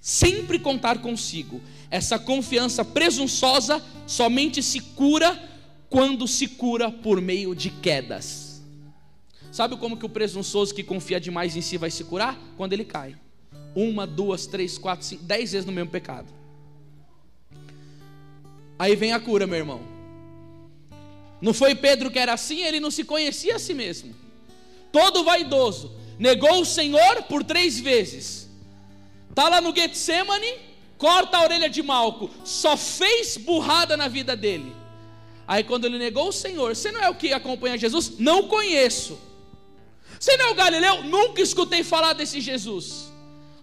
sempre 0.00 0.58
contar 0.58 0.98
consigo. 0.98 1.60
Essa 1.90 2.18
confiança 2.18 2.84
presunçosa 2.84 3.84
somente 4.06 4.62
se 4.62 4.80
cura 4.80 5.42
quando 5.90 6.26
se 6.26 6.48
cura 6.48 6.90
por 6.90 7.20
meio 7.20 7.54
de 7.54 7.70
quedas. 7.70 8.62
Sabe 9.52 9.76
como 9.76 9.96
que 9.96 10.06
o 10.06 10.08
presunçoso 10.08 10.74
que 10.74 10.82
confia 10.82 11.20
demais 11.20 11.56
em 11.56 11.60
si 11.60 11.76
vai 11.76 11.90
se 11.90 12.04
curar? 12.04 12.38
Quando 12.56 12.72
ele 12.72 12.84
cai. 12.84 13.16
Uma, 13.74 14.06
duas, 14.06 14.46
três, 14.46 14.78
quatro, 14.78 15.04
cinco, 15.06 15.24
dez 15.24 15.52
vezes 15.52 15.66
no 15.66 15.72
mesmo 15.72 15.90
pecado. 15.90 16.28
Aí 18.78 18.94
vem 18.94 19.12
a 19.12 19.20
cura, 19.20 19.46
meu 19.46 19.58
irmão. 19.58 19.97
Não 21.40 21.54
foi 21.54 21.74
Pedro 21.74 22.10
que 22.10 22.18
era 22.18 22.32
assim, 22.32 22.62
ele 22.62 22.80
não 22.80 22.90
se 22.90 23.04
conhecia 23.04 23.56
a 23.56 23.58
si 23.58 23.74
mesmo. 23.74 24.14
Todo 24.90 25.24
vaidoso, 25.24 25.92
negou 26.18 26.60
o 26.60 26.64
Senhor 26.64 27.22
por 27.24 27.44
três 27.44 27.78
vezes. 27.78 28.48
Está 29.30 29.48
lá 29.48 29.60
no 29.60 29.74
Getsemane, 29.74 30.52
corta 30.96 31.36
a 31.36 31.42
orelha 31.42 31.70
de 31.70 31.82
Malco, 31.82 32.28
só 32.44 32.76
fez 32.76 33.36
burrada 33.36 33.96
na 33.96 34.08
vida 34.08 34.34
dele. 34.34 34.74
Aí 35.46 35.62
quando 35.62 35.84
ele 35.84 35.96
negou 35.96 36.28
o 36.28 36.32
Senhor, 36.32 36.74
você 36.74 36.90
não 36.90 37.00
é 37.00 37.08
o 37.08 37.14
que 37.14 37.32
acompanha 37.32 37.78
Jesus? 37.78 38.18
Não 38.18 38.48
conheço. 38.48 39.18
Você 40.18 40.36
não 40.36 40.46
é 40.46 40.50
o 40.50 40.54
Galileu? 40.54 41.04
Nunca 41.04 41.40
escutei 41.40 41.84
falar 41.84 42.12
desse 42.12 42.40
Jesus. 42.40 43.12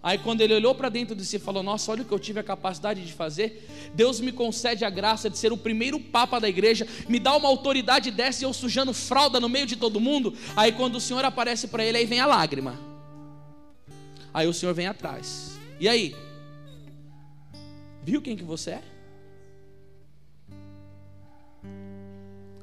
Aí 0.06 0.20
quando 0.20 0.42
ele 0.42 0.54
olhou 0.54 0.76
para 0.76 0.88
dentro 0.88 1.16
de 1.16 1.26
si 1.26 1.38
e 1.38 1.40
falou: 1.40 1.64
Nossa, 1.64 1.92
olha 1.92 2.04
o 2.04 2.06
que 2.06 2.12
eu 2.12 2.20
tive 2.20 2.40
a 2.40 2.44
capacidade 2.44 3.04
de 3.04 3.12
fazer. 3.12 3.68
Deus 3.96 4.20
me 4.20 4.32
concede 4.32 4.86
a 4.86 4.90
graça 4.92 5.32
de 5.32 5.36
ser 5.36 5.52
o 5.52 5.58
primeiro 5.58 6.00
papa 6.00 6.40
da 6.40 6.48
igreja, 6.48 6.88
me 7.10 7.20
dá 7.20 7.36
uma 7.36 7.50
autoridade 7.50 8.12
dessa 8.12 8.44
e 8.44 8.46
eu 8.46 8.54
sujando 8.54 8.94
fralda 8.94 9.40
no 9.40 9.50
meio 9.50 9.66
de 9.66 9.76
todo 9.76 10.00
mundo. 10.00 10.38
Aí 10.56 10.72
quando 10.72 10.98
o 10.98 11.02
Senhor 11.02 11.26
aparece 11.26 11.70
para 11.70 11.84
ele, 11.84 11.98
aí 11.98 12.06
vem 12.06 12.20
a 12.20 12.28
lágrima. 12.28 12.80
Aí 14.32 14.48
o 14.48 14.54
Senhor 14.54 14.76
vem 14.76 14.86
atrás. 14.86 15.58
E 15.80 15.90
aí? 15.90 16.16
Viu 18.04 18.22
quem 18.22 18.36
que 18.36 18.44
você 18.44 18.72
é? 18.72 18.84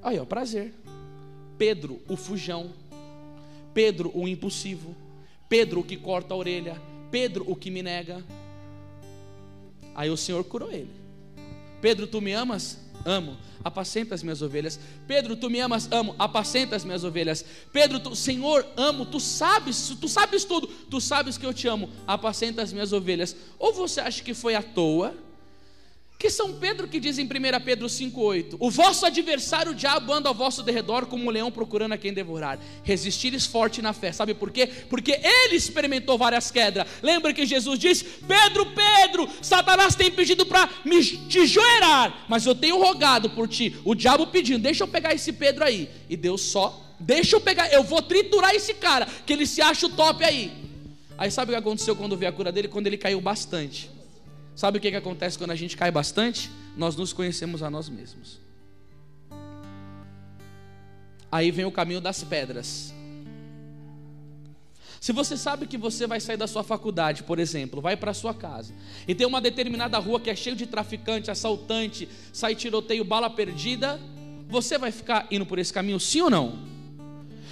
Aí, 0.01 0.17
ó, 0.17 0.25
prazer. 0.25 0.73
Pedro, 1.59 2.01
o 2.09 2.17
fujão. 2.17 2.71
Pedro, 3.75 4.13
o 4.15 4.29
impulsivo. 4.29 4.95
Pedro, 5.49 5.81
o 5.81 5.85
que 5.85 5.97
corta 5.97 6.35
a 6.35 6.37
orelha. 6.37 6.92
Pedro, 7.13 7.45
o 7.47 7.55
que 7.55 7.71
me 7.71 7.83
nega. 7.83 8.25
Aí 9.95 10.09
o 10.09 10.17
Senhor 10.17 10.43
curou 10.45 10.73
ele. 10.73 10.91
Pedro, 11.83 12.07
tu 12.07 12.23
me 12.23 12.33
amas? 12.33 12.79
Amo. 13.05 13.37
Apacenta 13.63 14.15
as 14.15 14.23
minhas 14.23 14.41
ovelhas. 14.41 14.81
Pedro, 15.07 15.37
tu 15.37 15.51
me 15.51 15.61
amas? 15.61 15.89
Amo. 15.93 16.17
Apacenta 16.19 16.75
as 16.75 16.85
minhas 16.85 17.05
ovelhas. 17.05 17.45
Pedro, 17.71 18.01
tu, 18.01 18.17
Senhor, 18.17 18.67
amo. 18.77 19.05
Tu 19.05 19.21
sabes, 19.21 19.95
tu 20.01 20.09
sabes 20.09 20.45
tudo. 20.45 20.67
Tu 20.67 21.01
sabes 21.01 21.37
que 21.37 21.45
eu 21.45 21.53
te 21.53 21.69
amo. 21.69 21.91
Apacenta 22.07 22.63
as 22.63 22.73
minhas 22.73 22.93
ovelhas. 22.93 23.37
Ou 23.59 23.75
você 23.75 24.01
acha 24.01 24.23
que 24.23 24.33
foi 24.33 24.55
à 24.55 24.63
toa? 24.63 25.15
Que 26.23 26.31
São 26.31 26.53
Pedro 26.53 26.87
que 26.87 27.01
diz 27.01 27.19
em 27.19 27.25
1 27.25 27.29
Pedro 27.65 27.89
5,8: 27.89 28.55
O 28.61 28.71
vosso 28.71 29.05
adversário, 29.05 29.73
o 29.73 29.75
diabo, 29.75 30.13
anda 30.13 30.29
ao 30.29 30.35
vosso 30.37 30.63
derredor 30.63 31.05
como 31.07 31.25
um 31.25 31.31
leão 31.31 31.51
procurando 31.51 31.95
a 31.95 31.99
quem 31.99 32.13
devorar. 32.13 32.61
Resistires 32.85 33.45
forte 33.45 33.83
na 33.83 33.93
fé. 33.93 34.13
Sabe 34.13 34.33
por 34.33 34.53
quê? 34.53 34.69
Porque 34.89 35.11
ele 35.21 35.57
experimentou 35.57 36.17
várias 36.17 36.49
quedas. 36.49 36.87
Lembra 37.03 37.35
que 37.35 37.45
Jesus 37.45 37.77
disse: 37.77 38.05
Pedro, 38.05 38.67
Pedro, 38.67 39.29
Satanás 39.43 39.97
tem 39.97 40.13
pedido 40.13 40.47
para 40.47 40.71
me 40.85 41.05
te 41.05 41.45
joerar, 41.45 42.25
mas 42.29 42.47
eu 42.47 42.55
tenho 42.55 42.81
rogado 42.81 43.29
por 43.31 43.49
ti. 43.49 43.75
O 43.85 43.93
diabo 43.93 44.29
pedindo: 44.29 44.63
Deixa 44.63 44.85
eu 44.85 44.89
pegar 44.89 45.13
esse 45.13 45.33
Pedro 45.33 45.65
aí. 45.65 45.91
E 46.09 46.17
Deus 46.17 46.43
só: 46.43 46.87
Deixa 47.01 47.35
eu 47.35 47.41
pegar, 47.41 47.73
eu 47.73 47.83
vou 47.83 48.01
triturar 48.01 48.55
esse 48.55 48.75
cara, 48.75 49.09
que 49.27 49.33
ele 49.33 49.45
se 49.45 49.61
acha 49.61 49.87
o 49.87 49.91
top 49.91 50.23
aí. 50.23 50.53
Aí 51.19 51.33
sabe 51.33 51.51
o 51.51 51.55
que 51.55 51.59
aconteceu 51.59 51.97
quando 51.97 52.17
veio 52.17 52.31
a 52.31 52.33
cura 52.33 52.53
dele? 52.53 52.69
Quando 52.69 52.87
ele 52.87 52.97
caiu 52.97 53.21
bastante. 53.21 53.91
Sabe 54.55 54.79
o 54.79 54.81
que, 54.81 54.91
que 54.91 54.97
acontece 54.97 55.39
quando 55.39 55.51
a 55.51 55.57
gente 55.57 55.77
cai 55.77 55.91
bastante? 55.91 56.51
Nós 56.77 56.97
nos 56.97 57.13
conhecemos 57.13 57.63
a 57.63 57.71
nós 57.71 57.89
mesmos. 57.89 58.41
Aí 61.31 61.51
vem 61.51 61.65
o 61.65 61.73
caminho 61.73 62.01
das 62.01 62.23
pedras. 62.23 62.93
Se 65.01 65.13
você 65.13 65.37
sabe 65.37 65.67
que 65.67 65.77
você 65.77 66.07
vai 66.07 66.21
sair 66.21 66.37
da 66.37 66.47
sua 66.47 66.63
faculdade, 66.63 67.25
por 67.25 67.41
exemplo, 67.41 67.81
vai 67.81 67.97
para 67.97 68.15
sua 68.15 68.33
casa, 68.33 68.73
e 69.09 69.15
tem 69.17 69.27
uma 69.27 69.41
determinada 69.41 69.99
rua 69.99 70.21
que 70.21 70.31
é 70.31 70.37
cheia 70.37 70.55
de 70.55 70.65
traficante, 70.65 71.29
assaltante, 71.29 72.09
sai 72.33 72.55
tiroteio, 72.55 73.03
bala 73.03 73.29
perdida, 73.29 73.99
você 74.49 74.79
vai 74.79 74.93
ficar 74.93 75.27
indo 75.31 75.45
por 75.45 75.59
esse 75.59 75.73
caminho, 75.73 75.99
sim 75.99 76.21
ou 76.21 76.31
não? 76.31 76.57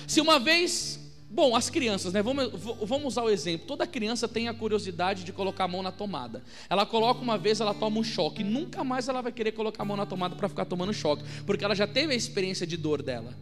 Se 0.07 0.21
uma 0.21 0.39
vez 0.39 1.00
Bom, 1.33 1.55
as 1.55 1.71
crianças, 1.71 2.13
né? 2.13 2.21
Vamos, 2.23 2.51
vamos 2.83 3.07
usar 3.07 3.23
o 3.23 3.31
exemplo. 3.31 3.65
Toda 3.65 3.87
criança 3.87 4.27
tem 4.27 4.49
a 4.49 4.55
curiosidade 4.55 5.23
de 5.23 5.33
colocar 5.33 5.65
a 5.65 5.69
mão 5.69 5.81
na 5.81 5.93
tomada. 5.93 6.43
Ela 6.69 6.85
coloca 6.85 7.21
uma 7.21 7.39
vez, 7.39 7.61
ela 7.61 7.73
toma 7.73 8.01
um 8.01 8.03
choque. 8.03 8.43
Nunca 8.43 8.83
mais 8.83 9.09
ela 9.09 9.23
vai 9.23 9.31
querer 9.31 9.53
colocar 9.53 9.85
a 9.85 9.87
mão 9.87 9.97
na 9.97 10.05
tomada 10.05 10.35
para 10.35 10.49
ficar 10.49 10.65
tomando 10.65 10.93
choque, 10.93 11.23
porque 11.47 11.65
ela 11.65 11.77
já 11.77 11.87
teve 11.87 12.13
a 12.13 12.17
experiência 12.17 12.67
de 12.67 12.77
dor 12.77 13.01
dela. 13.01 13.33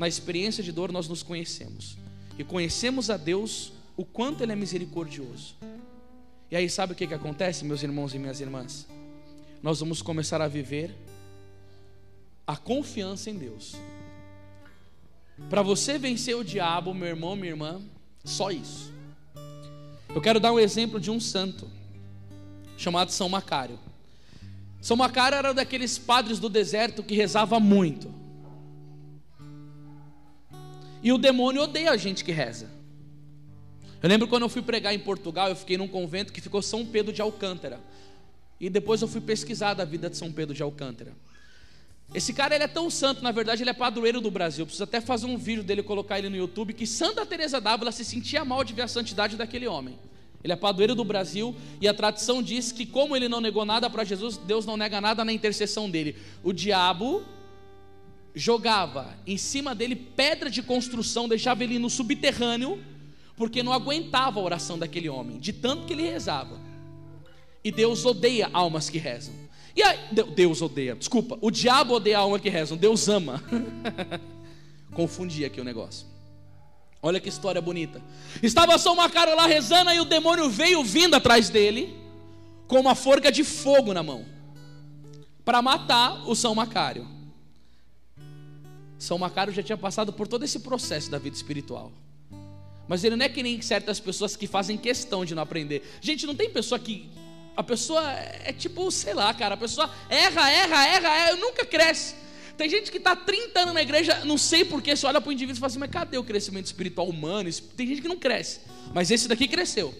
Na 0.00 0.08
experiência 0.08 0.64
de 0.64 0.72
dor 0.72 0.90
nós 0.90 1.08
nos 1.08 1.22
conhecemos 1.22 1.96
e 2.36 2.42
conhecemos 2.42 3.08
a 3.08 3.16
Deus 3.16 3.72
o 3.96 4.04
quanto 4.04 4.42
Ele 4.42 4.50
é 4.50 4.56
misericordioso. 4.56 5.54
E 6.50 6.56
aí 6.56 6.68
sabe 6.68 6.92
o 6.92 6.96
que, 6.96 7.06
que 7.06 7.14
acontece, 7.14 7.64
meus 7.64 7.84
irmãos 7.84 8.14
e 8.14 8.18
minhas 8.18 8.40
irmãs? 8.40 8.88
Nós 9.62 9.78
vamos 9.78 10.02
começar 10.02 10.42
a 10.42 10.48
viver 10.48 10.92
a 12.44 12.56
confiança 12.56 13.30
em 13.30 13.34
Deus. 13.34 13.76
Para 15.48 15.62
você 15.62 15.98
vencer 15.98 16.36
o 16.36 16.44
diabo, 16.44 16.94
meu 16.94 17.08
irmão, 17.08 17.36
minha 17.36 17.50
irmã, 17.50 17.80
só 18.24 18.50
isso. 18.50 18.92
Eu 20.14 20.20
quero 20.20 20.38
dar 20.38 20.52
um 20.52 20.58
exemplo 20.58 21.00
de 21.00 21.10
um 21.10 21.20
santo 21.20 21.70
chamado 22.76 23.10
São 23.10 23.28
Macário. 23.28 23.78
São 24.80 24.96
Macário 24.96 25.36
era 25.36 25.54
daqueles 25.54 25.96
padres 25.98 26.38
do 26.38 26.48
deserto 26.48 27.02
que 27.02 27.14
rezava 27.14 27.60
muito. 27.60 28.12
E 31.02 31.12
o 31.12 31.18
demônio 31.18 31.62
odeia 31.62 31.90
a 31.90 31.96
gente 31.96 32.24
que 32.24 32.32
reza. 32.32 32.70
Eu 34.02 34.08
lembro 34.08 34.26
quando 34.26 34.42
eu 34.42 34.48
fui 34.48 34.62
pregar 34.62 34.92
em 34.92 34.98
Portugal, 34.98 35.48
eu 35.48 35.56
fiquei 35.56 35.76
num 35.76 35.88
convento 35.88 36.32
que 36.32 36.40
ficou 36.40 36.60
São 36.60 36.84
Pedro 36.84 37.12
de 37.12 37.22
Alcântara. 37.22 37.80
E 38.60 38.68
depois 38.68 39.00
eu 39.00 39.08
fui 39.08 39.20
pesquisar 39.20 39.74
da 39.74 39.84
vida 39.84 40.10
de 40.10 40.16
São 40.16 40.32
Pedro 40.32 40.54
de 40.54 40.62
Alcântara. 40.62 41.12
Esse 42.14 42.32
cara 42.34 42.54
ele 42.54 42.64
é 42.64 42.68
tão 42.68 42.90
santo, 42.90 43.22
na 43.22 43.32
verdade 43.32 43.62
ele 43.62 43.70
é 43.70 43.74
padroeiro 43.74 44.20
do 44.20 44.30
Brasil. 44.30 44.66
Preciso 44.66 44.84
até 44.84 45.00
fazer 45.00 45.26
um 45.26 45.38
vídeo 45.38 45.62
dele 45.62 45.82
colocar 45.82 46.18
ele 46.18 46.28
no 46.28 46.36
YouTube 46.36 46.74
que 46.74 46.86
Santa 46.86 47.24
Teresa 47.24 47.60
d'Ávila 47.60 47.90
se 47.90 48.04
sentia 48.04 48.44
mal 48.44 48.62
de 48.62 48.74
ver 48.74 48.82
a 48.82 48.88
santidade 48.88 49.36
daquele 49.36 49.66
homem. 49.66 49.98
Ele 50.44 50.52
é 50.52 50.56
padroeiro 50.56 50.94
do 50.94 51.04
Brasil 51.04 51.54
e 51.80 51.88
a 51.88 51.94
tradição 51.94 52.42
diz 52.42 52.70
que 52.70 52.84
como 52.84 53.16
ele 53.16 53.28
não 53.28 53.40
negou 53.40 53.64
nada 53.64 53.88
para 53.88 54.04
Jesus, 54.04 54.36
Deus 54.36 54.66
não 54.66 54.76
nega 54.76 55.00
nada 55.00 55.24
na 55.24 55.32
intercessão 55.32 55.88
dele. 55.88 56.16
O 56.42 56.52
diabo 56.52 57.22
jogava 58.34 59.16
em 59.26 59.38
cima 59.38 59.74
dele 59.74 59.94
pedra 59.94 60.50
de 60.50 60.62
construção, 60.62 61.28
deixava 61.28 61.64
ele 61.64 61.78
no 61.78 61.88
subterrâneo 61.88 62.82
porque 63.36 63.62
não 63.62 63.72
aguentava 63.72 64.38
a 64.38 64.42
oração 64.42 64.78
daquele 64.78 65.08
homem, 65.08 65.38
de 65.38 65.52
tanto 65.52 65.86
que 65.86 65.92
ele 65.94 66.02
rezava. 66.02 66.60
E 67.64 67.70
Deus 67.70 68.04
odeia 68.04 68.50
almas 68.52 68.90
que 68.90 68.98
rezam. 68.98 69.34
E 69.74 69.82
aí, 69.82 69.98
Deus 70.34 70.60
odeia, 70.60 70.94
desculpa, 70.94 71.38
o 71.40 71.50
diabo 71.50 71.94
odeia 71.94 72.18
a 72.18 72.20
alma 72.20 72.38
que 72.38 72.48
rezam, 72.48 72.76
Deus 72.76 73.08
ama. 73.08 73.42
Confundi 74.92 75.44
aqui 75.44 75.60
o 75.60 75.64
negócio. 75.64 76.06
Olha 77.02 77.18
que 77.18 77.28
história 77.28 77.60
bonita. 77.60 78.00
Estava 78.42 78.78
São 78.78 78.94
Macário 78.94 79.34
lá 79.34 79.46
rezando 79.46 79.90
e 79.90 79.98
o 79.98 80.04
demônio 80.04 80.48
veio 80.48 80.84
vindo 80.84 81.14
atrás 81.14 81.48
dele 81.48 81.96
com 82.68 82.78
uma 82.78 82.94
forca 82.94 83.32
de 83.32 83.42
fogo 83.42 83.92
na 83.92 84.02
mão 84.02 84.24
para 85.44 85.60
matar 85.60 86.28
o 86.28 86.34
São 86.34 86.54
Macário. 86.54 87.08
São 88.98 89.18
Macário 89.18 89.52
já 89.52 89.62
tinha 89.62 89.76
passado 89.76 90.12
por 90.12 90.28
todo 90.28 90.44
esse 90.44 90.60
processo 90.60 91.10
da 91.10 91.18
vida 91.18 91.34
espiritual. 91.34 91.90
Mas 92.86 93.02
ele 93.02 93.16
não 93.16 93.24
é 93.24 93.28
que 93.28 93.42
nem 93.42 93.60
certas 93.60 93.98
pessoas 93.98 94.36
que 94.36 94.46
fazem 94.46 94.76
questão 94.76 95.24
de 95.24 95.34
não 95.34 95.42
aprender. 95.42 95.82
Gente, 96.00 96.26
não 96.26 96.34
tem 96.34 96.50
pessoa 96.50 96.78
que. 96.78 97.10
A 97.56 97.62
pessoa 97.62 98.02
é 98.10 98.52
tipo, 98.52 98.90
sei 98.90 99.14
lá, 99.14 99.32
cara, 99.34 99.54
a 99.54 99.58
pessoa 99.58 99.90
erra, 100.08 100.50
erra, 100.50 100.86
erra, 100.86 101.08
erra, 101.08 101.36
nunca 101.36 101.64
cresce. 101.64 102.14
Tem 102.56 102.68
gente 102.68 102.90
que 102.90 102.98
está 102.98 103.16
30 103.16 103.60
anos 103.60 103.74
na 103.74 103.82
igreja, 103.82 104.24
não 104.24 104.38
sei 104.38 104.64
porquê, 104.64 104.94
você 104.94 105.06
olha 105.06 105.20
para 105.20 105.28
o 105.28 105.32
indivíduo 105.32 105.58
e 105.58 105.60
fala 105.60 105.70
assim, 105.70 105.78
mas 105.78 105.90
cadê 105.90 106.18
o 106.18 106.24
crescimento 106.24 106.66
espiritual 106.66 107.08
humano? 107.08 107.50
Tem 107.76 107.86
gente 107.86 108.02
que 108.02 108.08
não 108.08 108.16
cresce, 108.16 108.60
mas 108.94 109.10
esse 109.10 109.26
daqui 109.26 109.48
cresceu. 109.48 109.94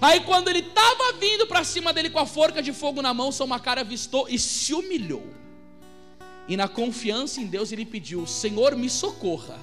Aí 0.00 0.20
quando 0.20 0.48
ele 0.48 0.60
estava 0.60 1.12
vindo 1.18 1.46
para 1.46 1.64
cima 1.64 1.92
dele 1.92 2.10
com 2.10 2.18
a 2.18 2.26
forca 2.26 2.62
de 2.62 2.72
fogo 2.72 3.02
na 3.02 3.12
mão, 3.12 3.32
São 3.32 3.46
Macário 3.46 3.80
avistou 3.80 4.26
e 4.28 4.38
se 4.38 4.74
humilhou. 4.74 5.26
E 6.48 6.56
na 6.56 6.68
confiança 6.68 7.40
em 7.40 7.46
Deus 7.46 7.72
ele 7.72 7.84
pediu: 7.84 8.26
Senhor, 8.26 8.76
me 8.76 8.88
socorra, 8.88 9.58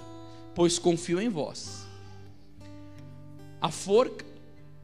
pois 0.53 0.77
confio 0.77 1.21
em 1.21 1.29
vós. 1.29 1.87
A 3.61 3.71
forca, 3.71 4.25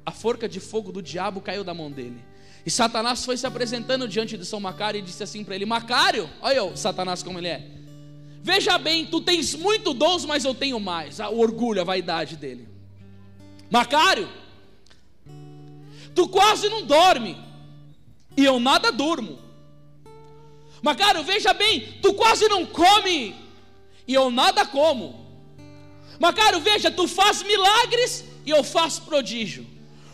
a 0.06 0.12
forca 0.12 0.48
de 0.48 0.60
fogo 0.60 0.92
do 0.92 1.02
diabo 1.02 1.42
caiu 1.42 1.64
da 1.64 1.74
mão 1.74 1.92
dele. 1.92 2.24
E 2.70 2.72
Satanás 2.72 3.26
foi 3.26 3.36
se 3.36 3.48
apresentando 3.48 4.08
diante 4.08 4.38
de 4.38 4.46
São 4.46 4.60
Macário 4.60 5.00
e 5.00 5.02
disse 5.02 5.24
assim 5.24 5.44
para 5.44 5.56
ele: 5.56 5.66
Macário, 5.66 6.30
olha 6.40 6.64
o 6.66 6.78
Satanás 6.78 7.24
como 7.24 7.40
ele 7.40 7.48
é. 7.48 7.68
Veja 8.44 8.78
bem, 8.78 9.08
tu 9.08 9.20
tens 9.22 9.56
muito 9.56 9.92
dons, 9.92 10.24
mas 10.24 10.46
eu 10.46 10.54
tenho 10.54 10.80
mais. 10.80 11.18
O 11.18 11.40
orgulho, 11.40 11.82
a 11.82 11.84
vaidade 11.84 12.36
dele. 12.36 12.70
Macário, 13.72 14.30
tu 16.14 16.28
quase 16.28 16.70
não 16.70 16.86
dorme, 16.86 17.36
e 18.38 18.46
eu 18.46 18.60
nada 18.60 18.92
durmo. 18.92 19.40
Macário, 20.84 21.24
veja 21.24 21.56
bem, 21.56 21.98
tu 22.04 22.14
quase 22.14 22.48
não 22.48 22.68
come, 22.68 23.36
e 24.08 24.14
eu 24.14 24.30
nada 24.30 24.64
como. 24.64 25.26
Macário, 26.20 26.60
veja, 26.60 26.92
tu 26.92 27.08
faz 27.08 27.42
milagres 27.42 28.26
e 28.46 28.52
eu 28.52 28.64
faço 28.64 29.02
prodígio. 29.02 29.66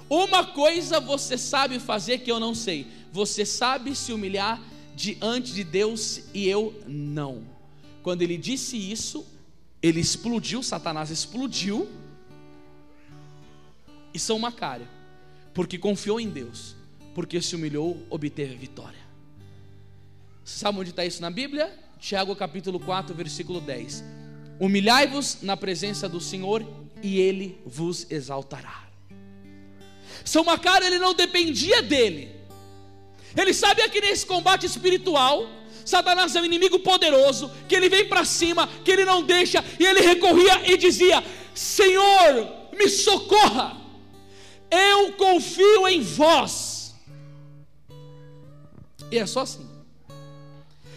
Uma 0.09 0.45
coisa 0.45 0.99
você 0.99 1.37
sabe 1.37 1.79
fazer 1.79 2.19
que 2.19 2.31
eu 2.31 2.39
não 2.39 2.53
sei: 2.53 2.87
você 3.11 3.45
sabe 3.45 3.95
se 3.95 4.13
humilhar 4.13 4.61
diante 4.95 5.53
de 5.53 5.63
Deus 5.63 6.21
e 6.33 6.47
eu 6.47 6.81
não. 6.87 7.43
Quando 8.03 8.21
ele 8.21 8.37
disse 8.37 8.77
isso, 8.77 9.25
ele 9.81 9.99
explodiu, 9.99 10.61
Satanás 10.61 11.09
explodiu, 11.09 11.89
e 14.13 14.19
São 14.19 14.39
Macário, 14.39 14.87
porque 15.53 15.77
confiou 15.77 16.19
em 16.19 16.29
Deus, 16.29 16.75
porque 17.13 17.41
se 17.41 17.55
humilhou, 17.55 18.01
obteve 18.09 18.55
vitória. 18.55 19.05
Sabe 20.43 20.79
onde 20.79 20.91
está 20.91 21.03
isso 21.03 21.21
na 21.21 21.31
Bíblia? 21.31 21.77
Tiago 21.99 22.35
capítulo 22.35 22.79
4, 22.79 23.15
versículo 23.15 23.59
10. 23.59 24.03
Humilhai-vos 24.59 25.39
na 25.41 25.57
presença 25.57 26.07
do 26.07 26.21
Senhor 26.21 26.65
e 27.01 27.19
ele 27.19 27.59
vos 27.65 28.09
exaltará. 28.09 28.84
São 30.23 30.43
Macário 30.43 30.87
ele 30.87 30.99
não 30.99 31.13
dependia 31.13 31.81
dele. 31.81 32.35
Ele 33.35 33.53
sabia 33.53 33.89
que 33.89 33.99
nesse 33.99 34.25
combate 34.25 34.65
espiritual, 34.65 35.47
Satanás 35.83 36.35
é 36.35 36.41
um 36.41 36.45
inimigo 36.45 36.79
poderoso, 36.79 37.51
que 37.67 37.75
ele 37.75 37.89
vem 37.89 38.07
para 38.07 38.23
cima, 38.23 38.67
que 38.83 38.91
ele 38.91 39.05
não 39.05 39.21
deixa, 39.21 39.63
e 39.79 39.85
ele 39.85 40.01
recorria 40.01 40.71
e 40.71 40.77
dizia: 40.77 41.23
Senhor, 41.53 42.69
me 42.73 42.89
socorra, 42.89 43.77
eu 44.71 45.13
confio 45.13 45.87
em 45.87 46.01
vós. 46.01 46.95
E 49.11 49.17
é 49.17 49.25
só 49.25 49.41
assim. 49.41 49.69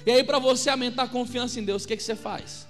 E 0.06 0.10
aí, 0.10 0.24
para 0.24 0.38
você 0.38 0.70
aumentar 0.70 1.02
a 1.02 1.08
confiança 1.08 1.60
em 1.60 1.64
Deus, 1.64 1.84
o 1.84 1.88
que, 1.88 1.96
que 1.96 2.02
você 2.02 2.16
faz? 2.16 2.66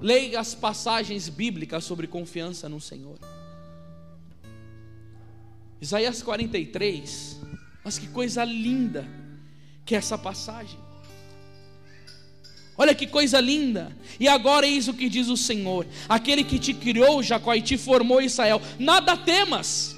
Leia 0.00 0.38
as 0.38 0.54
passagens 0.54 1.28
bíblicas 1.30 1.82
sobre 1.82 2.06
confiança 2.06 2.68
no 2.68 2.80
Senhor. 2.80 3.18
Isaías 5.80 6.22
43, 6.22 7.40
mas 7.84 7.98
que 7.98 8.08
coisa 8.08 8.44
linda 8.44 9.08
que 9.84 9.94
é 9.94 9.98
essa 9.98 10.18
passagem. 10.18 10.78
Olha 12.76 12.94
que 12.94 13.06
coisa 13.06 13.40
linda. 13.40 13.96
E 14.20 14.28
agora 14.28 14.66
eis 14.66 14.86
o 14.86 14.94
que 14.94 15.08
diz 15.08 15.28
o 15.28 15.36
Senhor: 15.36 15.86
aquele 16.08 16.44
que 16.44 16.58
te 16.58 16.72
criou, 16.72 17.22
Jacó, 17.22 17.54
e 17.54 17.60
te 17.60 17.76
formou, 17.76 18.22
Israel, 18.22 18.62
nada 18.78 19.16
temas 19.16 19.97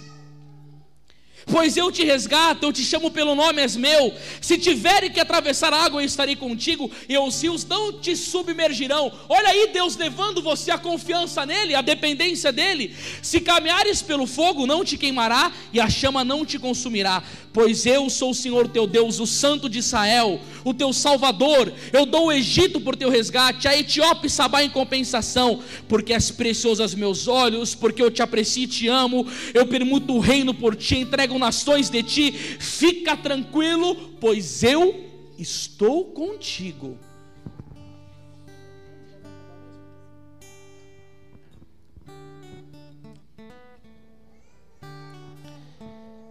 Pois 1.50 1.76
eu 1.76 1.90
te 1.90 2.04
resgato, 2.04 2.62
eu 2.62 2.72
te 2.72 2.84
chamo 2.84 3.10
pelo 3.10 3.34
nome, 3.34 3.60
és 3.60 3.76
meu. 3.76 4.14
Se 4.40 4.56
tiverem 4.56 5.10
que 5.10 5.18
atravessar 5.18 5.72
a 5.72 5.84
água, 5.84 6.00
eu 6.00 6.06
estarei 6.06 6.36
contigo, 6.36 6.90
e 7.08 7.18
os 7.18 7.42
rios 7.42 7.64
não 7.64 7.92
te 7.92 8.14
submergirão. 8.14 9.12
Olha 9.28 9.48
aí, 9.48 9.70
Deus 9.72 9.96
levando 9.96 10.40
você 10.40 10.70
a 10.70 10.78
confiança 10.78 11.44
nele, 11.44 11.74
a 11.74 11.82
dependência 11.82 12.52
dele. 12.52 12.94
Se 13.20 13.40
caminhares 13.40 14.00
pelo 14.00 14.26
fogo, 14.26 14.66
não 14.66 14.84
te 14.84 14.96
queimará, 14.96 15.50
e 15.72 15.80
a 15.80 15.90
chama 15.90 16.24
não 16.24 16.46
te 16.46 16.58
consumirá. 16.58 17.22
Pois 17.52 17.84
eu 17.84 18.08
sou 18.08 18.30
o 18.30 18.34
Senhor 18.34 18.68
teu 18.68 18.86
Deus, 18.86 19.18
o 19.18 19.26
Santo 19.26 19.68
de 19.68 19.78
Israel, 19.78 20.40
o 20.64 20.72
teu 20.72 20.92
Salvador. 20.92 21.72
Eu 21.92 22.06
dou 22.06 22.26
o 22.26 22.32
Egito 22.32 22.80
por 22.80 22.94
teu 22.94 23.10
resgate, 23.10 23.66
a 23.66 23.76
Etiópia 23.76 24.28
e 24.28 24.30
Sabá 24.30 24.62
em 24.62 24.70
compensação, 24.70 25.60
porque 25.88 26.12
és 26.12 26.30
precioso 26.30 26.80
aos 26.80 26.94
meus 26.94 27.26
olhos, 27.26 27.74
porque 27.74 28.00
eu 28.00 28.10
te 28.10 28.22
aprecio 28.22 28.64
e 28.64 28.68
te 28.68 28.86
amo. 28.86 29.26
Eu 29.52 29.66
permuto 29.66 30.14
o 30.14 30.20
reino 30.20 30.54
por 30.54 30.76
ti, 30.76 30.98
entrego 30.98 31.39
nações 31.40 31.90
de 31.90 32.02
ti. 32.04 32.30
Fica 32.32 33.16
tranquilo, 33.16 33.96
pois 34.20 34.62
eu 34.62 35.04
estou 35.36 36.04
contigo. 36.12 36.96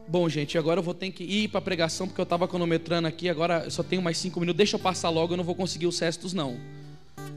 Bom, 0.08 0.28
gente, 0.28 0.58
agora 0.58 0.80
eu 0.80 0.84
vou 0.84 0.96
ter 0.96 1.12
que 1.12 1.24
ir 1.24 1.50
para 1.50 1.60
a 1.60 1.62
pregação 1.62 2.08
porque 2.08 2.20
eu 2.20 2.24
estava 2.24 2.48
cronometrando 2.48 3.08
aqui. 3.08 3.30
Agora 3.30 3.66
eu 3.66 3.72
só 3.72 3.84
tenho 3.84 4.02
mais 4.02 4.18
cinco 4.18 4.40
minutos. 4.40 4.58
Deixa 4.58 4.76
eu 4.76 4.80
passar 4.80 5.10
logo, 5.10 5.34
eu 5.34 5.38
não 5.38 5.44
vou 5.44 5.54
conseguir 5.54 5.86
os 5.86 6.00
restos, 6.00 6.34
não. 6.34 6.60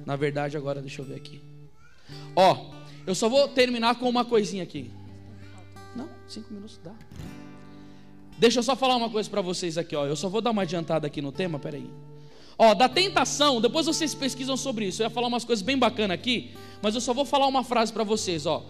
Na 0.07 0.17
verdade, 0.17 0.57
agora 0.57 0.81
deixa 0.81 1.03
eu 1.03 1.05
ver 1.05 1.17
aqui. 1.17 1.39
Ó, 2.35 2.73
eu 3.07 3.15
só 3.15 3.29
vou 3.29 3.47
terminar 3.49 3.97
com 3.97 4.09
uma 4.09 4.25
coisinha 4.25 4.63
aqui. 4.63 4.91
Não, 5.95 6.09
cinco 6.27 6.55
minutos 6.55 6.81
dá. 6.83 6.95
Deixa 8.43 8.59
eu 8.59 8.63
só 8.65 8.75
falar 8.75 8.97
uma 8.97 9.09
coisa 9.09 9.31
para 9.31 9.41
vocês 9.41 9.79
aqui, 9.79 9.95
ó. 9.95 10.05
Eu 10.05 10.17
só 10.17 10.29
vou 10.29 10.41
dar 10.41 10.51
uma 10.51 10.63
adiantada 10.63 11.07
aqui 11.07 11.23
no 11.23 11.31
tema, 11.31 11.61
peraí. 11.61 11.89
Ó, 12.59 12.75
da 12.75 12.89
tentação, 12.89 13.61
depois 13.61 13.87
vocês 13.87 14.17
pesquisam 14.17 14.57
sobre 14.57 14.85
isso. 14.85 15.01
Eu 15.01 15.07
ia 15.07 15.11
falar 15.11 15.29
umas 15.29 15.45
coisas 15.45 15.63
bem 15.63 15.79
bacanas 15.79 16.17
aqui, 16.17 16.51
mas 16.83 16.97
eu 16.97 17.01
só 17.01 17.15
vou 17.15 17.25
falar 17.25 17.47
uma 17.47 17.63
frase 17.63 17.93
para 17.93 18.03
vocês, 18.03 18.45
ó. 18.45 18.65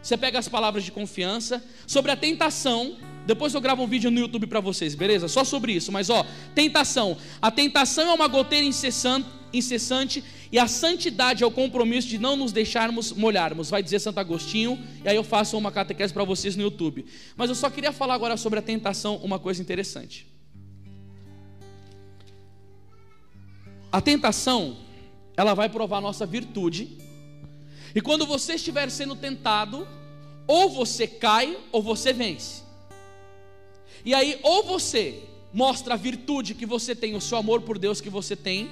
Você 0.00 0.16
pega 0.16 0.38
as 0.38 0.46
palavras 0.46 0.84
de 0.84 0.92
confiança 0.92 1.60
sobre 1.88 2.12
a 2.12 2.16
tentação 2.16 2.94
depois 3.26 3.52
eu 3.52 3.60
gravo 3.60 3.82
um 3.82 3.88
vídeo 3.88 4.08
no 4.08 4.20
YouTube 4.20 4.46
para 4.46 4.60
vocês, 4.60 4.94
beleza? 4.94 5.26
Só 5.26 5.42
sobre 5.42 5.72
isso. 5.72 5.90
Mas 5.90 6.08
ó, 6.08 6.24
tentação. 6.54 7.16
A 7.42 7.50
tentação 7.50 8.08
é 8.08 8.14
uma 8.14 8.28
goteira 8.28 8.64
incessante, 8.64 9.26
incessante 9.56 10.22
e 10.50 10.58
a 10.58 10.68
santidade 10.68 11.42
é 11.42 11.46
o 11.46 11.50
compromisso 11.50 12.08
de 12.08 12.18
não 12.18 12.36
nos 12.36 12.52
deixarmos 12.52 13.12
molharmos. 13.12 13.70
Vai 13.70 13.82
dizer 13.82 13.98
Santo 13.98 14.20
Agostinho. 14.20 14.78
E 15.04 15.08
aí 15.08 15.16
eu 15.16 15.24
faço 15.24 15.56
uma 15.58 15.72
catequese 15.72 16.12
para 16.12 16.24
vocês 16.24 16.56
no 16.56 16.62
YouTube. 16.62 17.04
Mas 17.36 17.48
eu 17.48 17.54
só 17.54 17.68
queria 17.68 17.92
falar 17.92 18.14
agora 18.14 18.36
sobre 18.36 18.58
a 18.58 18.62
tentação, 18.62 19.16
uma 19.16 19.38
coisa 19.38 19.60
interessante. 19.60 20.26
A 23.90 24.00
tentação, 24.00 24.76
ela 25.36 25.54
vai 25.54 25.68
provar 25.68 26.00
nossa 26.00 26.26
virtude, 26.26 26.98
E 27.94 28.00
quando 28.02 28.26
você 28.26 28.56
estiver 28.56 28.90
sendo 28.90 29.16
tentado, 29.16 29.88
ou 30.46 30.68
você 30.68 31.06
cai 31.06 31.56
ou 31.72 31.82
você 31.82 32.12
vence. 32.12 32.62
E 34.04 34.12
aí, 34.12 34.38
ou 34.42 34.64
você 34.64 35.22
mostra 35.50 35.94
a 35.94 35.96
virtude 35.96 36.54
que 36.54 36.66
você 36.66 36.94
tem, 36.94 37.14
o 37.14 37.20
seu 37.22 37.38
amor 37.38 37.62
por 37.62 37.78
Deus 37.78 38.02
que 38.02 38.10
você 38.10 38.36
tem, 38.36 38.68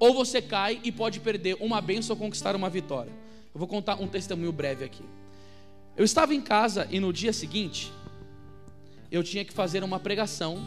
ou 0.00 0.14
você 0.14 0.40
cai 0.40 0.80
e 0.82 0.90
pode 0.90 1.20
perder 1.20 1.58
uma 1.60 1.80
bênção 1.80 2.16
ou 2.16 2.20
conquistar 2.20 2.56
uma 2.56 2.70
vitória. 2.70 3.12
Eu 3.54 3.58
vou 3.58 3.68
contar 3.68 4.00
um 4.00 4.08
testemunho 4.08 4.50
breve 4.50 4.82
aqui. 4.82 5.04
Eu 5.94 6.04
estava 6.04 6.34
em 6.34 6.40
casa 6.40 6.88
e 6.90 6.98
no 6.98 7.12
dia 7.12 7.34
seguinte, 7.34 7.92
eu 9.12 9.22
tinha 9.22 9.44
que 9.44 9.52
fazer 9.52 9.84
uma 9.84 10.00
pregação. 10.00 10.66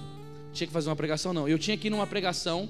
Tinha 0.53 0.67
que 0.67 0.73
fazer 0.73 0.87
uma 0.87 0.95
pregação, 0.95 1.33
não. 1.33 1.47
Eu 1.49 1.57
tinha 1.57 1.75
que 1.75 1.87
ir 1.87 1.89
numa 1.89 2.05
pregação 2.05 2.69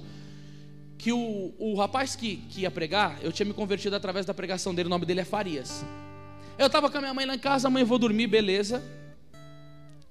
que 0.97 1.11
o, 1.11 1.53
o 1.59 1.75
rapaz 1.75 2.15
que, 2.15 2.37
que 2.37 2.61
ia 2.61 2.71
pregar, 2.71 3.19
eu 3.21 3.31
tinha 3.33 3.45
me 3.45 3.53
convertido 3.53 3.93
através 3.97 4.25
da 4.25 4.33
pregação 4.33 4.73
dele, 4.73 4.87
o 4.87 4.89
nome 4.89 5.05
dele 5.05 5.19
é 5.19 5.25
Farias. 5.25 5.83
Eu 6.57 6.67
estava 6.67 6.89
com 6.89 6.97
a 6.97 7.01
minha 7.01 7.13
mãe 7.13 7.25
lá 7.25 7.35
em 7.35 7.39
casa, 7.39 7.69
mãe, 7.69 7.81
eu 7.81 7.87
vou 7.87 7.99
dormir, 7.99 8.27
beleza. 8.27 8.81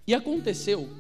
E 0.07 0.13
aconteceu 0.13 0.91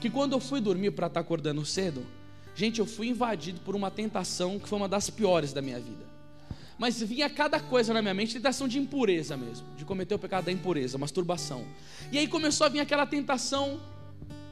que 0.00 0.08
quando 0.08 0.32
eu 0.32 0.40
fui 0.40 0.62
dormir 0.62 0.92
para 0.92 1.08
estar 1.08 1.20
tá 1.20 1.24
acordando 1.24 1.62
cedo, 1.66 2.06
gente, 2.54 2.80
eu 2.80 2.86
fui 2.86 3.08
invadido 3.08 3.60
por 3.60 3.74
uma 3.74 3.90
tentação 3.90 4.58
que 4.58 4.68
foi 4.68 4.78
uma 4.78 4.88
das 4.88 5.10
piores 5.10 5.52
da 5.52 5.60
minha 5.60 5.78
vida. 5.78 6.14
Mas 6.78 7.00
vinha 7.00 7.30
cada 7.30 7.60
coisa 7.60 7.94
na 7.94 8.02
minha 8.02 8.14
mente, 8.14 8.34
tentação 8.34 8.66
de 8.66 8.78
impureza 8.78 9.36
mesmo, 9.36 9.66
de 9.76 9.84
cometer 9.84 10.14
o 10.14 10.18
pecado 10.18 10.46
da 10.46 10.52
impureza, 10.52 10.98
masturbação. 10.98 11.64
E 12.10 12.18
aí 12.18 12.26
começou 12.26 12.66
a 12.66 12.68
vir 12.68 12.80
aquela 12.80 13.06
tentação. 13.06 13.80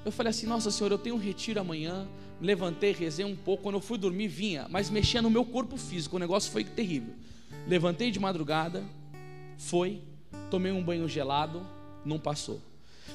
Eu 0.04 0.12
falei 0.12 0.30
assim: 0.30 0.46
Nossa 0.46 0.70
Senhora, 0.70 0.94
eu 0.94 0.98
tenho 0.98 1.16
um 1.16 1.18
retiro 1.18 1.60
amanhã, 1.60 2.06
levantei, 2.40 2.92
rezei 2.92 3.24
um 3.24 3.34
pouco. 3.34 3.64
Quando 3.64 3.76
eu 3.76 3.80
fui 3.80 3.98
dormir, 3.98 4.28
vinha, 4.28 4.66
mas 4.70 4.88
mexia 4.88 5.20
no 5.20 5.30
meu 5.30 5.44
corpo 5.44 5.76
físico. 5.76 6.16
O 6.16 6.18
negócio 6.18 6.50
foi 6.50 6.64
terrível. 6.64 7.14
Levantei 7.66 8.10
de 8.10 8.18
madrugada, 8.18 8.84
foi, 9.56 10.00
tomei 10.50 10.72
um 10.72 10.82
banho 10.82 11.08
gelado, 11.08 11.66
não 12.04 12.18
passou. 12.18 12.60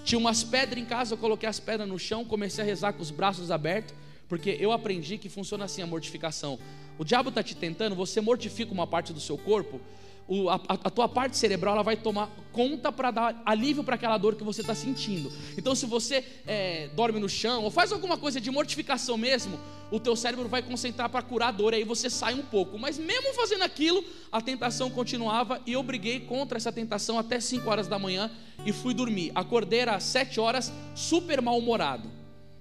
Tinha 0.03 0.19
umas 0.19 0.43
pedras 0.43 0.81
em 0.81 0.85
casa, 0.85 1.13
eu 1.13 1.17
coloquei 1.17 1.47
as 1.47 1.59
pedras 1.59 1.87
no 1.87 1.99
chão, 1.99 2.23
comecei 2.23 2.63
a 2.63 2.67
rezar 2.67 2.93
com 2.93 3.01
os 3.01 3.11
braços 3.11 3.51
abertos, 3.51 3.93
porque 4.27 4.57
eu 4.59 4.71
aprendi 4.71 5.17
que 5.17 5.29
funciona 5.29 5.65
assim 5.65 5.81
a 5.81 5.87
mortificação. 5.87 6.59
O 6.97 7.03
diabo 7.03 7.29
está 7.29 7.43
te 7.43 7.55
tentando, 7.55 7.95
você 7.95 8.19
mortifica 8.21 8.71
uma 8.71 8.87
parte 8.87 9.13
do 9.13 9.19
seu 9.19 9.37
corpo 9.37 9.79
o, 10.27 10.49
a, 10.49 10.55
a, 10.67 10.89
tua 10.89 11.07
parte 11.07 11.37
cerebral 11.37 11.75
ela 11.75 11.83
vai 11.83 11.95
tomar 11.95 12.29
conta 12.51 12.91
para 12.91 13.11
dar 13.11 13.41
alívio 13.45 13.83
para 13.83 13.95
aquela 13.95 14.17
dor 14.17 14.35
que 14.35 14.43
você 14.43 14.59
está 14.59 14.75
sentindo. 14.75 15.31
Então, 15.57 15.73
se 15.73 15.85
você 15.85 16.23
é, 16.45 16.89
dorme 16.89 17.19
no 17.19 17.29
chão 17.29 17.63
ou 17.63 17.71
faz 17.71 17.93
alguma 17.93 18.17
coisa 18.17 18.41
de 18.41 18.51
mortificação 18.51 19.17
mesmo, 19.17 19.57
o 19.89 19.99
teu 19.99 20.17
cérebro 20.17 20.49
vai 20.49 20.61
concentrar 20.61 21.09
para 21.09 21.21
curar 21.21 21.49
a 21.49 21.51
dor, 21.51 21.73
aí 21.73 21.85
você 21.85 22.09
sai 22.09 22.33
um 22.33 22.41
pouco. 22.41 22.77
Mas 22.77 22.97
mesmo 22.97 23.33
fazendo 23.33 23.63
aquilo, 23.63 24.03
a 24.29 24.41
tentação 24.41 24.89
continuava 24.89 25.61
e 25.65 25.71
eu 25.71 25.81
briguei 25.81 26.19
contra 26.19 26.57
essa 26.57 26.73
tentação 26.73 27.17
até 27.17 27.39
5 27.39 27.69
horas 27.69 27.87
da 27.87 27.97
manhã 27.97 28.29
e 28.65 28.73
fui 28.73 28.93
dormir. 28.93 29.31
Acordei 29.33 29.83
às 29.83 30.03
7 30.03 30.41
horas, 30.41 30.73
super 30.93 31.41
mal-humorado, 31.41 32.11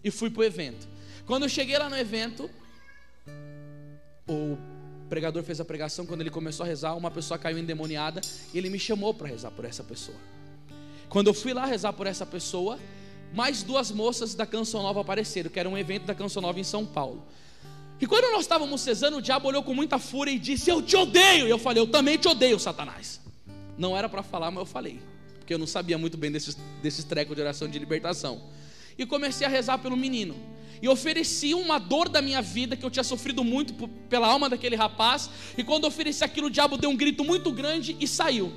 e 0.04 0.10
fui 0.10 0.30
para 0.30 0.42
o 0.42 0.44
evento. 0.44 0.86
Quando 1.26 1.42
eu 1.42 1.48
cheguei 1.48 1.76
lá 1.76 1.90
no 1.90 1.98
evento, 1.98 2.48
o 4.28 4.56
pregador 5.08 5.42
fez 5.42 5.60
a 5.60 5.64
pregação, 5.64 6.06
quando 6.06 6.20
ele 6.20 6.30
começou 6.30 6.62
a 6.62 6.66
rezar, 6.68 6.94
uma 6.94 7.10
pessoa 7.10 7.36
caiu 7.36 7.58
endemoniada 7.58 8.20
e 8.54 8.58
ele 8.58 8.70
me 8.70 8.78
chamou 8.78 9.12
para 9.12 9.26
rezar 9.26 9.50
por 9.50 9.64
essa 9.64 9.82
pessoa. 9.82 10.16
Quando 11.08 11.26
eu 11.26 11.34
fui 11.34 11.52
lá 11.52 11.66
rezar 11.66 11.92
por 11.92 12.06
essa 12.06 12.24
pessoa, 12.24 12.78
mais 13.34 13.64
duas 13.64 13.90
moças 13.90 14.36
da 14.36 14.46
Canção 14.46 14.82
Nova 14.82 15.00
apareceram, 15.00 15.50
que 15.50 15.58
era 15.58 15.68
um 15.68 15.76
evento 15.76 16.04
da 16.04 16.14
Canção 16.14 16.40
Nova 16.40 16.60
em 16.60 16.64
São 16.64 16.86
Paulo. 16.86 17.26
E 18.00 18.06
quando 18.06 18.30
nós 18.30 18.42
estávamos 18.42 18.80
cesando, 18.80 19.16
o 19.16 19.22
diabo 19.22 19.48
olhou 19.48 19.64
com 19.64 19.74
muita 19.74 19.98
fúria 19.98 20.30
e 20.30 20.38
disse: 20.38 20.70
Eu 20.70 20.80
te 20.80 20.94
odeio. 20.96 21.46
E 21.46 21.50
eu 21.50 21.58
falei: 21.58 21.82
Eu 21.82 21.86
também 21.86 22.18
te 22.18 22.28
odeio, 22.28 22.58
Satanás. 22.58 23.20
Não 23.78 23.96
era 23.96 24.08
para 24.08 24.22
falar, 24.22 24.50
mas 24.50 24.60
eu 24.60 24.66
falei, 24.66 25.00
porque 25.38 25.52
eu 25.52 25.58
não 25.58 25.66
sabia 25.66 25.98
muito 25.98 26.16
bem 26.16 26.30
desses, 26.30 26.56
desses 26.82 27.04
trecos 27.04 27.34
de 27.34 27.42
oração 27.42 27.68
de 27.68 27.78
libertação. 27.78 28.42
E 28.98 29.04
comecei 29.06 29.46
a 29.46 29.50
rezar 29.50 29.78
pelo 29.78 29.96
menino 29.96 30.55
e 30.80 30.88
ofereci 30.88 31.54
uma 31.54 31.78
dor 31.78 32.08
da 32.08 32.20
minha 32.20 32.42
vida 32.42 32.76
que 32.76 32.84
eu 32.84 32.90
tinha 32.90 33.04
sofrido 33.04 33.42
muito 33.42 33.88
pela 34.08 34.28
alma 34.28 34.48
daquele 34.48 34.76
rapaz. 34.76 35.30
E 35.56 35.64
quando 35.64 35.86
ofereci 35.86 36.24
aquilo, 36.24 36.46
o 36.46 36.50
diabo 36.50 36.76
deu 36.76 36.90
um 36.90 36.96
grito 36.96 37.24
muito 37.24 37.50
grande 37.52 37.96
e 38.00 38.06
saiu. 38.06 38.52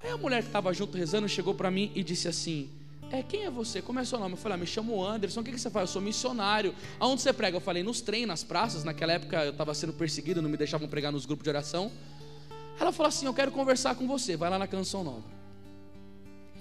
Aí 0.00 0.10
a 0.10 0.16
mulher 0.16 0.42
que 0.42 0.48
estava 0.48 0.72
junto 0.72 0.96
rezando 0.96 1.28
chegou 1.28 1.54
para 1.54 1.70
mim 1.70 1.92
e 1.94 2.02
disse 2.02 2.28
assim: 2.28 2.68
é, 3.12 3.22
quem 3.22 3.44
é 3.44 3.50
você? 3.50 3.82
Como 3.82 4.00
é 4.00 4.04
seu 4.04 4.18
nome? 4.18 4.32
Eu 4.32 4.38
falei, 4.38 4.56
ah, 4.56 4.58
me 4.58 4.66
chamo 4.66 5.04
Anderson, 5.04 5.40
o 5.40 5.44
que, 5.44 5.52
que 5.52 5.60
você 5.60 5.68
faz? 5.68 5.88
Eu 5.88 5.92
sou 5.92 6.02
missionário. 6.02 6.74
Aonde 6.98 7.20
você 7.20 7.30
prega? 7.30 7.56
Eu 7.58 7.60
falei, 7.60 7.82
nos 7.82 8.00
trem, 8.00 8.24
nas 8.24 8.42
praças. 8.42 8.84
Naquela 8.84 9.12
época 9.12 9.44
eu 9.44 9.50
estava 9.50 9.74
sendo 9.74 9.92
perseguido, 9.92 10.40
não 10.40 10.48
me 10.48 10.56
deixavam 10.56 10.88
pregar 10.88 11.12
nos 11.12 11.26
grupos 11.26 11.44
de 11.44 11.50
oração. 11.50 11.92
Ela 12.80 12.90
falou 12.90 13.08
assim: 13.08 13.26
Eu 13.26 13.34
quero 13.34 13.52
conversar 13.52 13.94
com 13.94 14.06
você, 14.06 14.36
vai 14.36 14.48
lá 14.48 14.58
na 14.58 14.66
canção 14.66 15.04
nova. 15.04 15.24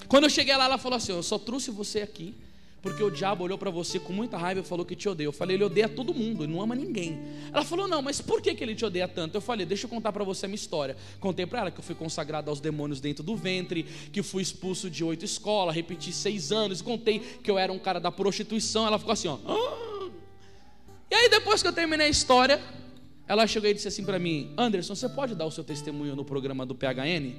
Quando 0.08 0.26
eu 0.26 0.30
cheguei 0.30 0.56
lá, 0.58 0.66
ela 0.66 0.78
falou 0.78 0.98
assim: 0.98 1.14
Eu 1.14 1.24
só 1.24 1.40
trouxe 1.40 1.72
você 1.72 2.02
aqui 2.02 2.36
porque 2.82 3.04
o 3.04 3.12
diabo 3.12 3.44
olhou 3.44 3.58
para 3.58 3.70
você 3.70 4.00
com 4.00 4.12
muita 4.12 4.38
raiva 4.38 4.62
e 4.62 4.64
falou 4.64 4.84
que 4.84 4.96
te 4.96 5.08
odeia. 5.08 5.28
Eu 5.28 5.32
falei, 5.32 5.56
ele 5.56 5.64
odeia 5.64 5.88
todo 5.88 6.14
mundo, 6.14 6.44
ele 6.44 6.52
não 6.52 6.62
ama 6.62 6.74
ninguém. 6.74 7.20
Ela 7.54 7.64
falou, 7.64 7.88
não, 7.88 8.02
mas 8.02 8.20
por 8.20 8.42
que, 8.42 8.56
que 8.56 8.64
ele 8.64 8.74
te 8.74 8.84
odeia 8.84 9.08
tanto? 9.08 9.36
Eu 9.36 9.42
falei, 9.42 9.66
deixa 9.66 9.86
eu 9.86 9.90
contar 9.90 10.12
para 10.12 10.24
você 10.24 10.46
a 10.46 10.50
minha 10.50 10.56
história. 10.56 10.98
Contei 11.20 11.46
para 11.46 11.60
ela 11.60 11.72
que 11.72 11.80
eu 11.80 11.84
fui 11.84 11.94
consagrado 11.94 12.50
aos 12.50 12.60
demônios 12.60 13.00
dentro 13.00 13.24
do 13.24 13.36
ventre, 13.36 13.84
que 14.12 14.24
fui 14.24 14.42
expulso 14.42 14.90
de 14.90 15.04
oito 15.04 15.24
escolas, 15.24 15.76
repeti 15.76 16.12
seis 16.12 16.52
anos, 16.52 16.82
contei 16.82 17.20
que 17.20 17.52
eu 17.52 17.58
era 17.60 17.72
um 17.72 17.78
cara 17.78 18.00
da 18.00 18.12
prostituição. 18.12 18.88
Ela 18.88 18.98
ficou 18.98 19.14
assim, 19.14 19.28
ó. 19.28 19.38
Ah! 19.46 20.10
E 21.12 21.14
aí 21.14 21.30
depois 21.30 21.62
que 21.62 21.68
eu 21.68 21.74
terminei 21.74 22.08
a 22.08 22.10
história, 22.10 22.60
ela 23.28 23.46
chegou 23.46 23.70
e 23.70 23.74
disse 23.74 23.88
assim 23.88 24.04
para 24.04 24.18
mim, 24.18 24.54
Anderson, 24.58 24.96
você 24.96 25.08
pode 25.08 25.36
dar 25.36 25.46
o 25.46 25.52
seu 25.52 25.64
testemunho 25.64 26.16
no 26.16 26.26
programa 26.26 26.66
do 26.66 26.74
PHN? 26.74 27.36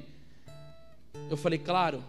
Eu 1.29 1.37
falei, 1.37 1.59
claro. 1.59 2.05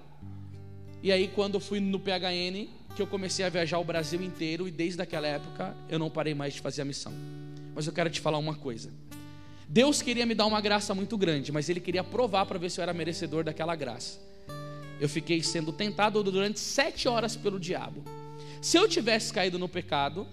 E 1.01 1.11
aí 1.11 1.27
quando 1.27 1.55
eu 1.55 1.59
fui 1.59 1.79
no 1.79 1.99
PHN, 1.99 2.67
que 2.95 3.01
eu 3.01 3.07
comecei 3.07 3.43
a 3.43 3.49
viajar 3.49 3.79
o 3.79 3.83
Brasil 3.83 4.21
inteiro 4.21 4.67
e 4.67 4.71
desde 4.71 5.01
aquela 5.01 5.27
época 5.27 5.75
eu 5.89 5.97
não 5.97 6.09
parei 6.09 6.33
mais 6.33 6.53
de 6.53 6.61
fazer 6.61 6.81
a 6.81 6.85
missão. 6.85 7.13
Mas 7.75 7.87
eu 7.87 7.93
quero 7.93 8.09
te 8.09 8.21
falar 8.21 8.37
uma 8.37 8.55
coisa. 8.55 8.91
Deus 9.67 10.01
queria 10.01 10.25
me 10.25 10.35
dar 10.35 10.45
uma 10.45 10.61
graça 10.61 10.93
muito 10.93 11.17
grande, 11.17 11.51
mas 11.51 11.67
Ele 11.69 11.79
queria 11.79 12.03
provar 12.03 12.45
para 12.45 12.59
ver 12.59 12.69
se 12.69 12.79
eu 12.79 12.83
era 12.83 12.93
merecedor 12.93 13.43
daquela 13.43 13.75
graça. 13.75 14.19
Eu 14.99 15.09
fiquei 15.09 15.41
sendo 15.41 15.71
tentado 15.71 16.21
durante 16.23 16.59
sete 16.59 17.07
horas 17.07 17.35
pelo 17.35 17.59
diabo. 17.59 18.03
Se 18.61 18.77
eu 18.77 18.87
tivesse 18.87 19.33
caído 19.33 19.57
no 19.57 19.67
pecado, 19.67 20.27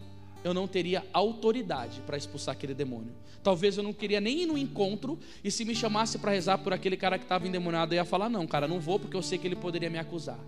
eu 0.45 0.53
não 0.53 0.69
teria 0.69 1.05
autoridade 1.13 2.01
para 2.07 2.17
expulsar 2.17 2.53
aquele 2.53 2.75
demônio. 2.75 3.13
Talvez 3.43 3.79
eu 3.79 3.83
não 3.83 3.93
queria 3.93 4.21
nem 4.21 4.43
ir 4.43 4.47
no 4.47 4.59
encontro, 4.59 5.19
e 5.43 5.51
se 5.51 5.65
me 5.65 5.75
chamasse 5.75 6.19
para 6.19 6.33
rezar 6.33 6.59
por 6.59 6.73
aquele 6.73 6.97
cara 6.97 7.17
que 7.17 7.25
estava 7.25 7.49
endemoniado, 7.49 7.95
eu 7.95 7.97
ia 7.97 8.05
falar: 8.05 8.29
não, 8.29 8.47
cara, 8.47 8.69
não 8.69 8.79
vou, 8.79 9.01
porque 9.01 9.17
eu 9.17 9.23
sei 9.23 9.39
que 9.39 9.47
ele 9.47 9.57
poderia 9.57 9.89
me 9.89 9.99
acusar. 9.99 10.39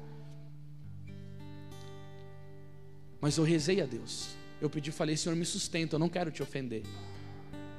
Mas 3.22 3.36
eu 3.38 3.44
rezei 3.44 3.80
a 3.80 3.86
Deus. 3.86 4.30
Eu 4.60 4.68
pedi, 4.68 4.90
falei, 4.90 5.16
Senhor, 5.16 5.36
me 5.36 5.44
sustenta, 5.44 5.94
eu 5.94 5.98
não 6.00 6.08
quero 6.08 6.32
te 6.32 6.42
ofender. 6.42 6.82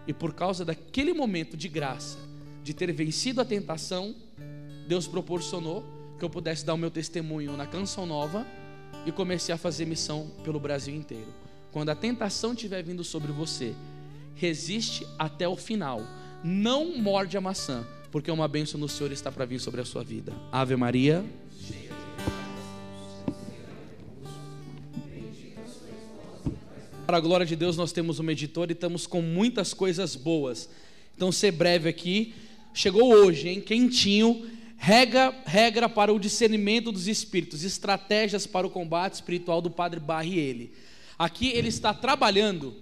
E 0.07 0.13
por 0.13 0.33
causa 0.33 0.63
daquele 0.63 1.13
momento 1.13 1.57
de 1.57 1.67
graça, 1.67 2.17
de 2.63 2.73
ter 2.73 2.91
vencido 2.93 3.41
a 3.41 3.45
tentação, 3.45 4.15
Deus 4.87 5.05
proporcionou 5.05 5.83
que 6.17 6.23
eu 6.23 6.29
pudesse 6.29 6.65
dar 6.65 6.73
o 6.73 6.77
meu 6.77 6.89
testemunho 6.89 7.57
na 7.57 7.67
Canção 7.67 8.05
Nova 8.05 8.47
e 9.05 9.11
comecei 9.11 9.53
a 9.53 9.57
fazer 9.57 9.85
missão 9.85 10.31
pelo 10.45 10.59
Brasil 10.59 10.95
inteiro. 10.95 11.27
Quando 11.73 11.89
a 11.89 11.95
tentação 11.95 12.53
estiver 12.53 12.81
vindo 12.81 13.03
sobre 13.03 13.31
você, 13.31 13.73
resiste 14.35 15.05
até 15.19 15.47
o 15.47 15.57
final. 15.57 16.01
Não 16.43 16.97
morde 16.97 17.35
a 17.35 17.41
maçã, 17.41 17.85
porque 18.11 18.31
uma 18.31 18.47
bênção 18.47 18.79
do 18.79 18.87
Senhor 18.87 19.11
está 19.11 19.31
para 19.31 19.45
vir 19.45 19.59
sobre 19.59 19.81
a 19.81 19.85
sua 19.85 20.03
vida. 20.03 20.31
Ave 20.51 20.75
Maria. 20.75 21.25
Para 27.05 27.17
a 27.17 27.19
glória 27.19 27.45
de 27.45 27.57
Deus, 27.57 27.75
nós 27.75 27.91
temos 27.91 28.19
uma 28.19 28.31
editora 28.31 28.71
e 28.71 28.73
estamos 28.73 29.05
com 29.05 29.21
muitas 29.21 29.73
coisas 29.73 30.15
boas. 30.15 30.69
Então, 31.13 31.33
ser 31.33 31.51
breve 31.51 31.89
aqui. 31.89 32.33
Chegou 32.73 33.13
hoje, 33.13 33.49
hein? 33.49 33.59
Quentinho. 33.59 34.49
Regra, 34.77 35.35
regra 35.45 35.89
para 35.89 36.13
o 36.13 36.19
discernimento 36.19 36.93
dos 36.93 37.07
espíritos, 37.07 37.63
estratégias 37.65 38.47
para 38.47 38.65
o 38.65 38.69
combate 38.69 39.15
espiritual 39.15 39.61
do 39.61 39.69
Padre 39.69 39.99
Barriele. 39.99 40.71
Aqui 41.19 41.49
ele 41.49 41.67
está 41.67 41.93
trabalhando 41.93 42.73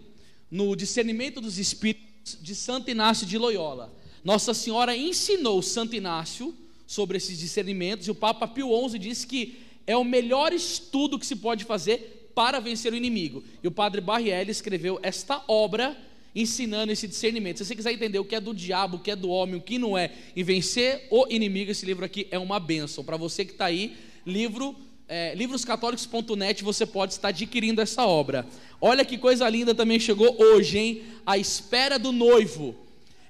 no 0.51 0.75
discernimento 0.75 1.41
dos 1.41 1.57
espíritos 1.57 2.37
de 2.39 2.53
Santo 2.53 2.91
Inácio 2.91 3.25
de 3.25 3.39
Loyola. 3.39 3.91
Nossa 4.23 4.53
Senhora 4.53 4.95
ensinou 4.95 5.63
Santo 5.63 5.95
Inácio 5.95 6.55
sobre 6.85 7.17
esses 7.17 7.39
discernimentos 7.39 8.07
e 8.07 8.11
o 8.11 8.15
Papa 8.15 8.47
Pio 8.47 8.69
XI 8.87 8.99
disse 8.99 9.25
que 9.25 9.59
é 9.87 9.97
o 9.97 10.03
melhor 10.03 10.53
estudo 10.53 11.17
que 11.17 11.25
se 11.25 11.35
pode 11.35 11.65
fazer 11.65 12.20
para 12.33 12.59
vencer 12.59 12.93
o 12.93 12.95
inimigo. 12.95 13.43
E 13.63 13.67
o 13.67 13.71
padre 13.71 14.01
Barrielli 14.01 14.51
escreveu 14.51 14.99
esta 15.01 15.43
obra 15.47 15.97
ensinando 16.35 16.91
esse 16.91 17.07
discernimento. 17.07 17.57
Se 17.57 17.65
você 17.65 17.75
quiser 17.75 17.91
entender 17.91 18.19
o 18.19 18.25
que 18.25 18.35
é 18.35 18.39
do 18.39 18.53
diabo, 18.53 18.97
o 18.97 18.99
que 18.99 19.11
é 19.11 19.15
do 19.15 19.29
homem, 19.29 19.55
o 19.55 19.61
que 19.61 19.77
não 19.77 19.97
é, 19.97 20.11
e 20.35 20.43
vencer 20.43 21.07
o 21.09 21.27
inimigo, 21.29 21.71
esse 21.71 21.85
livro 21.85 22.05
aqui 22.05 22.27
é 22.31 22.39
uma 22.39 22.59
benção. 22.59 23.03
Para 23.03 23.17
você 23.17 23.43
que 23.43 23.51
está 23.51 23.65
aí, 23.65 23.95
livro 24.25 24.75
é, 25.11 25.35
livroscatólicos.net 25.35 26.63
você 26.63 26.85
pode 26.85 27.11
estar 27.11 27.27
adquirindo 27.27 27.81
essa 27.81 28.05
obra. 28.05 28.47
Olha 28.79 29.03
que 29.03 29.17
coisa 29.17 29.47
linda 29.49 29.75
também 29.75 29.99
chegou 29.99 30.37
hoje, 30.39 30.77
hein? 30.77 31.03
A 31.25 31.37
espera 31.37 31.99
do 31.99 32.13
noivo. 32.13 32.75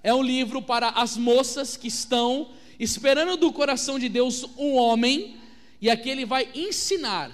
é 0.04 0.14
um 0.14 0.22
livro 0.22 0.62
para 0.62 0.90
as 0.90 1.18
moças 1.18 1.76
que 1.76 1.88
estão 1.88 2.50
esperando 2.80 3.36
do 3.36 3.52
coração 3.52 3.98
de 3.98 4.10
Deus 4.10 4.46
um 4.58 4.74
homem, 4.74 5.36
e 5.82 5.90
aqui 5.90 6.10
ele 6.10 6.26
vai 6.26 6.50
ensinar 6.54 7.32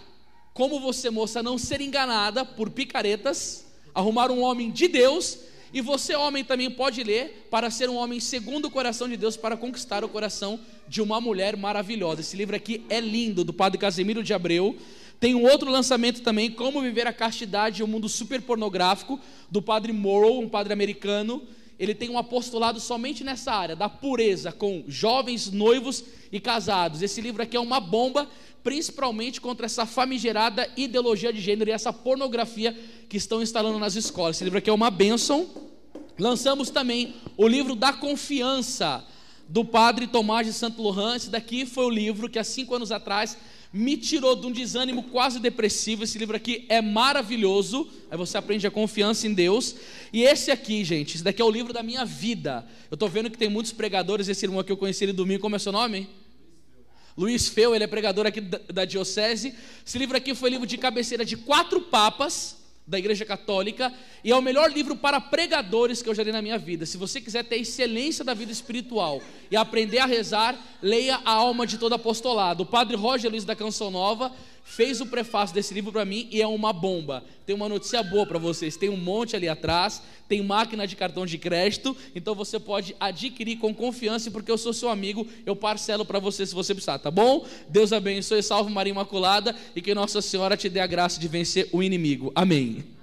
como 0.57 0.79
você, 0.79 1.11
moça, 1.11 1.43
não 1.43 1.55
ser 1.55 1.81
enganada 1.81 2.43
por 2.43 2.71
picaretas, 2.71 3.63
arrumar 3.93 4.31
um 4.31 4.41
homem 4.41 4.71
de 4.71 4.87
Deus, 4.87 5.37
e 5.71 5.81
você, 5.81 6.15
homem, 6.15 6.43
também 6.43 6.71
pode 6.71 7.03
ler 7.03 7.47
para 7.51 7.69
ser 7.69 7.91
um 7.91 7.95
homem 7.95 8.19
segundo 8.19 8.65
o 8.65 8.71
coração 8.71 9.07
de 9.07 9.15
Deus, 9.15 9.37
para 9.37 9.55
conquistar 9.55 10.03
o 10.03 10.09
coração 10.09 10.59
de 10.87 10.99
uma 10.99 11.21
mulher 11.21 11.55
maravilhosa. 11.55 12.21
Esse 12.21 12.35
livro 12.35 12.55
aqui 12.55 12.83
é 12.89 12.99
lindo, 12.99 13.43
do 13.43 13.53
padre 13.53 13.77
Casemiro 13.77 14.23
de 14.23 14.33
Abreu. 14.33 14.75
Tem 15.19 15.35
um 15.35 15.43
outro 15.43 15.69
lançamento 15.69 16.23
também, 16.23 16.49
Como 16.49 16.81
Viver 16.81 17.05
a 17.05 17.13
Castidade 17.13 17.83
em 17.83 17.85
um 17.85 17.87
Mundo 17.87 18.09
Super 18.09 18.41
Pornográfico, 18.41 19.19
do 19.51 19.61
padre 19.61 19.93
Morrow, 19.93 20.41
um 20.41 20.49
padre 20.49 20.73
americano 20.73 21.43
ele 21.79 21.93
tem 21.93 22.09
um 22.09 22.17
apostolado 22.17 22.79
somente 22.79 23.23
nessa 23.23 23.51
área 23.51 23.75
da 23.75 23.87
pureza 23.87 24.51
com 24.51 24.83
jovens, 24.87 25.51
noivos 25.51 26.03
e 26.31 26.39
casados. 26.39 27.01
Esse 27.01 27.21
livro 27.21 27.43
aqui 27.43 27.55
é 27.55 27.59
uma 27.59 27.79
bomba, 27.79 28.27
principalmente 28.67 29.39
contra 29.39 29.65
essa 29.65 29.85
famigerada 29.85 30.69
ideologia 30.75 31.31
de 31.31 31.39
gênero 31.39 31.69
e 31.69 31.71
essa 31.71 31.93
pornografia 31.93 32.77
que 33.07 33.15
estão 33.15 33.41
instalando 33.41 33.79
nas 33.79 33.95
escolas. 33.95 34.35
Esse 34.35 34.43
livro 34.43 34.59
aqui 34.59 34.69
é 34.69 34.73
uma 34.73 34.91
bênção. 34.91 35.47
Lançamos 36.19 36.69
também 36.69 37.15
o 37.37 37.47
livro 37.47 37.77
da 37.77 37.93
confiança 37.93 39.05
do 39.47 39.63
padre 39.63 40.05
Tomás 40.05 40.45
de 40.45 40.51
Santo 40.51 40.83
Laurent. 40.83 41.15
Esse 41.15 41.29
daqui 41.29 41.65
foi 41.65 41.85
o 41.85 41.89
livro 41.89 42.29
que 42.29 42.37
há 42.37 42.43
cinco 42.43 42.75
anos 42.75 42.91
atrás 42.91 43.37
me 43.71 43.95
tirou 43.95 44.35
de 44.35 44.47
um 44.47 44.51
desânimo 44.51 45.03
quase 45.03 45.39
depressivo. 45.39 46.03
Esse 46.03 46.17
livro 46.17 46.35
aqui 46.35 46.65
é 46.67 46.81
maravilhoso. 46.81 47.87
Aí 48.11 48.17
você 48.17 48.37
aprende 48.37 48.67
a 48.67 48.71
confiança 48.71 49.27
em 49.27 49.33
Deus. 49.33 49.77
E 50.11 50.23
esse 50.23 50.51
aqui, 50.51 50.83
gente, 50.83 51.15
esse 51.15 51.23
daqui 51.23 51.41
é 51.41 51.45
o 51.45 51.49
livro 51.49 51.71
da 51.71 51.81
minha 51.81 52.03
vida. 52.03 52.67
Eu 52.91 52.95
estou 52.95 53.07
vendo 53.07 53.31
que 53.31 53.37
tem 53.37 53.47
muitos 53.47 53.71
pregadores. 53.71 54.27
Esse 54.27 54.45
irmão 54.45 54.61
que 54.61 54.73
eu 54.73 54.75
conheci 54.75 55.05
ele 55.05 55.13
domingo, 55.13 55.39
como 55.39 55.55
é 55.55 55.59
seu 55.59 55.71
nome? 55.71 56.09
Luiz 57.17 57.47
Feu, 57.47 57.73
ele 57.73 57.83
é 57.83 57.87
pregador 57.87 58.27
aqui 58.27 58.39
da, 58.39 58.59
da 58.71 58.85
Diocese. 58.85 59.55
Esse 59.85 59.97
livro 59.97 60.15
aqui 60.15 60.35
foi 60.35 60.51
livro 60.51 60.67
de 60.67 60.77
cabeceira 60.77 61.25
de 61.25 61.35
quatro 61.35 61.81
papas 61.81 62.57
da 62.85 62.97
Igreja 62.97 63.25
Católica 63.25 63.91
e 64.23 64.31
é 64.31 64.35
o 64.35 64.41
melhor 64.41 64.71
livro 64.71 64.95
para 64.95 65.19
pregadores 65.19 66.01
que 66.01 66.07
eu 66.07 66.15
já 66.15 66.23
li 66.23 66.31
na 66.31 66.41
minha 66.41 66.57
vida. 66.57 66.85
Se 66.85 66.95
você 66.95 67.19
quiser 67.19 67.43
ter 67.43 67.57
excelência 67.57 68.23
da 68.23 68.33
vida 68.33 68.51
espiritual 68.51 69.21
e 69.51 69.57
aprender 69.57 69.97
a 69.97 70.05
rezar, 70.05 70.57
leia 70.81 71.19
A 71.25 71.31
Alma 71.31 71.67
de 71.67 71.77
Todo 71.77 71.95
Apostolado. 71.95 72.63
O 72.63 72.65
padre 72.65 72.95
Roger 72.95 73.29
Luiz 73.29 73.43
da 73.43 73.55
Canção 73.55 73.91
Nova 73.91 74.31
fez 74.67 74.99
o 74.99 75.05
prefácio 75.05 75.55
desse 75.55 75.73
livro 75.73 75.93
para 75.93 76.03
mim 76.03 76.27
e 76.29 76.41
é 76.41 76.47
uma 76.47 76.73
bomba. 76.73 77.23
Tem 77.45 77.55
uma 77.55 77.69
notícia 77.69 78.03
boa 78.03 78.25
para 78.25 78.37
vocês: 78.37 78.75
tem 78.75 78.89
um 78.89 78.97
monte 78.97 79.35
ali 79.35 79.47
atrás, 79.47 80.01
tem 80.27 80.43
máquina 80.43 80.85
de 80.85 80.95
cartão 80.95 81.25
de 81.25 81.37
crédito, 81.37 81.95
então 82.13 82.35
você 82.35 82.59
pode 82.59 82.95
adquirir 82.99 83.57
com 83.57 83.73
confiança, 83.73 84.29
porque 84.29 84.51
eu 84.51 84.57
sou 84.57 84.73
seu 84.73 84.89
amigo, 84.89 85.25
eu 85.45 85.55
parcelo 85.55 86.05
para 86.05 86.19
você 86.19 86.45
se 86.45 86.53
você 86.53 86.73
precisar, 86.75 86.99
tá 86.99 87.09
bom? 87.09 87.45
Deus 87.69 87.93
abençoe, 87.93 88.43
salve 88.43 88.71
Maria 88.71 88.91
Imaculada 88.91 89.55
e 89.75 89.81
que 89.81 89.95
Nossa 89.95 90.21
Senhora 90.21 90.57
te 90.57 90.67
dê 90.67 90.81
a 90.81 90.87
graça 90.87 91.19
de 91.19 91.27
vencer 91.27 91.69
o 91.71 91.81
inimigo. 91.81 92.31
Amém. 92.35 92.96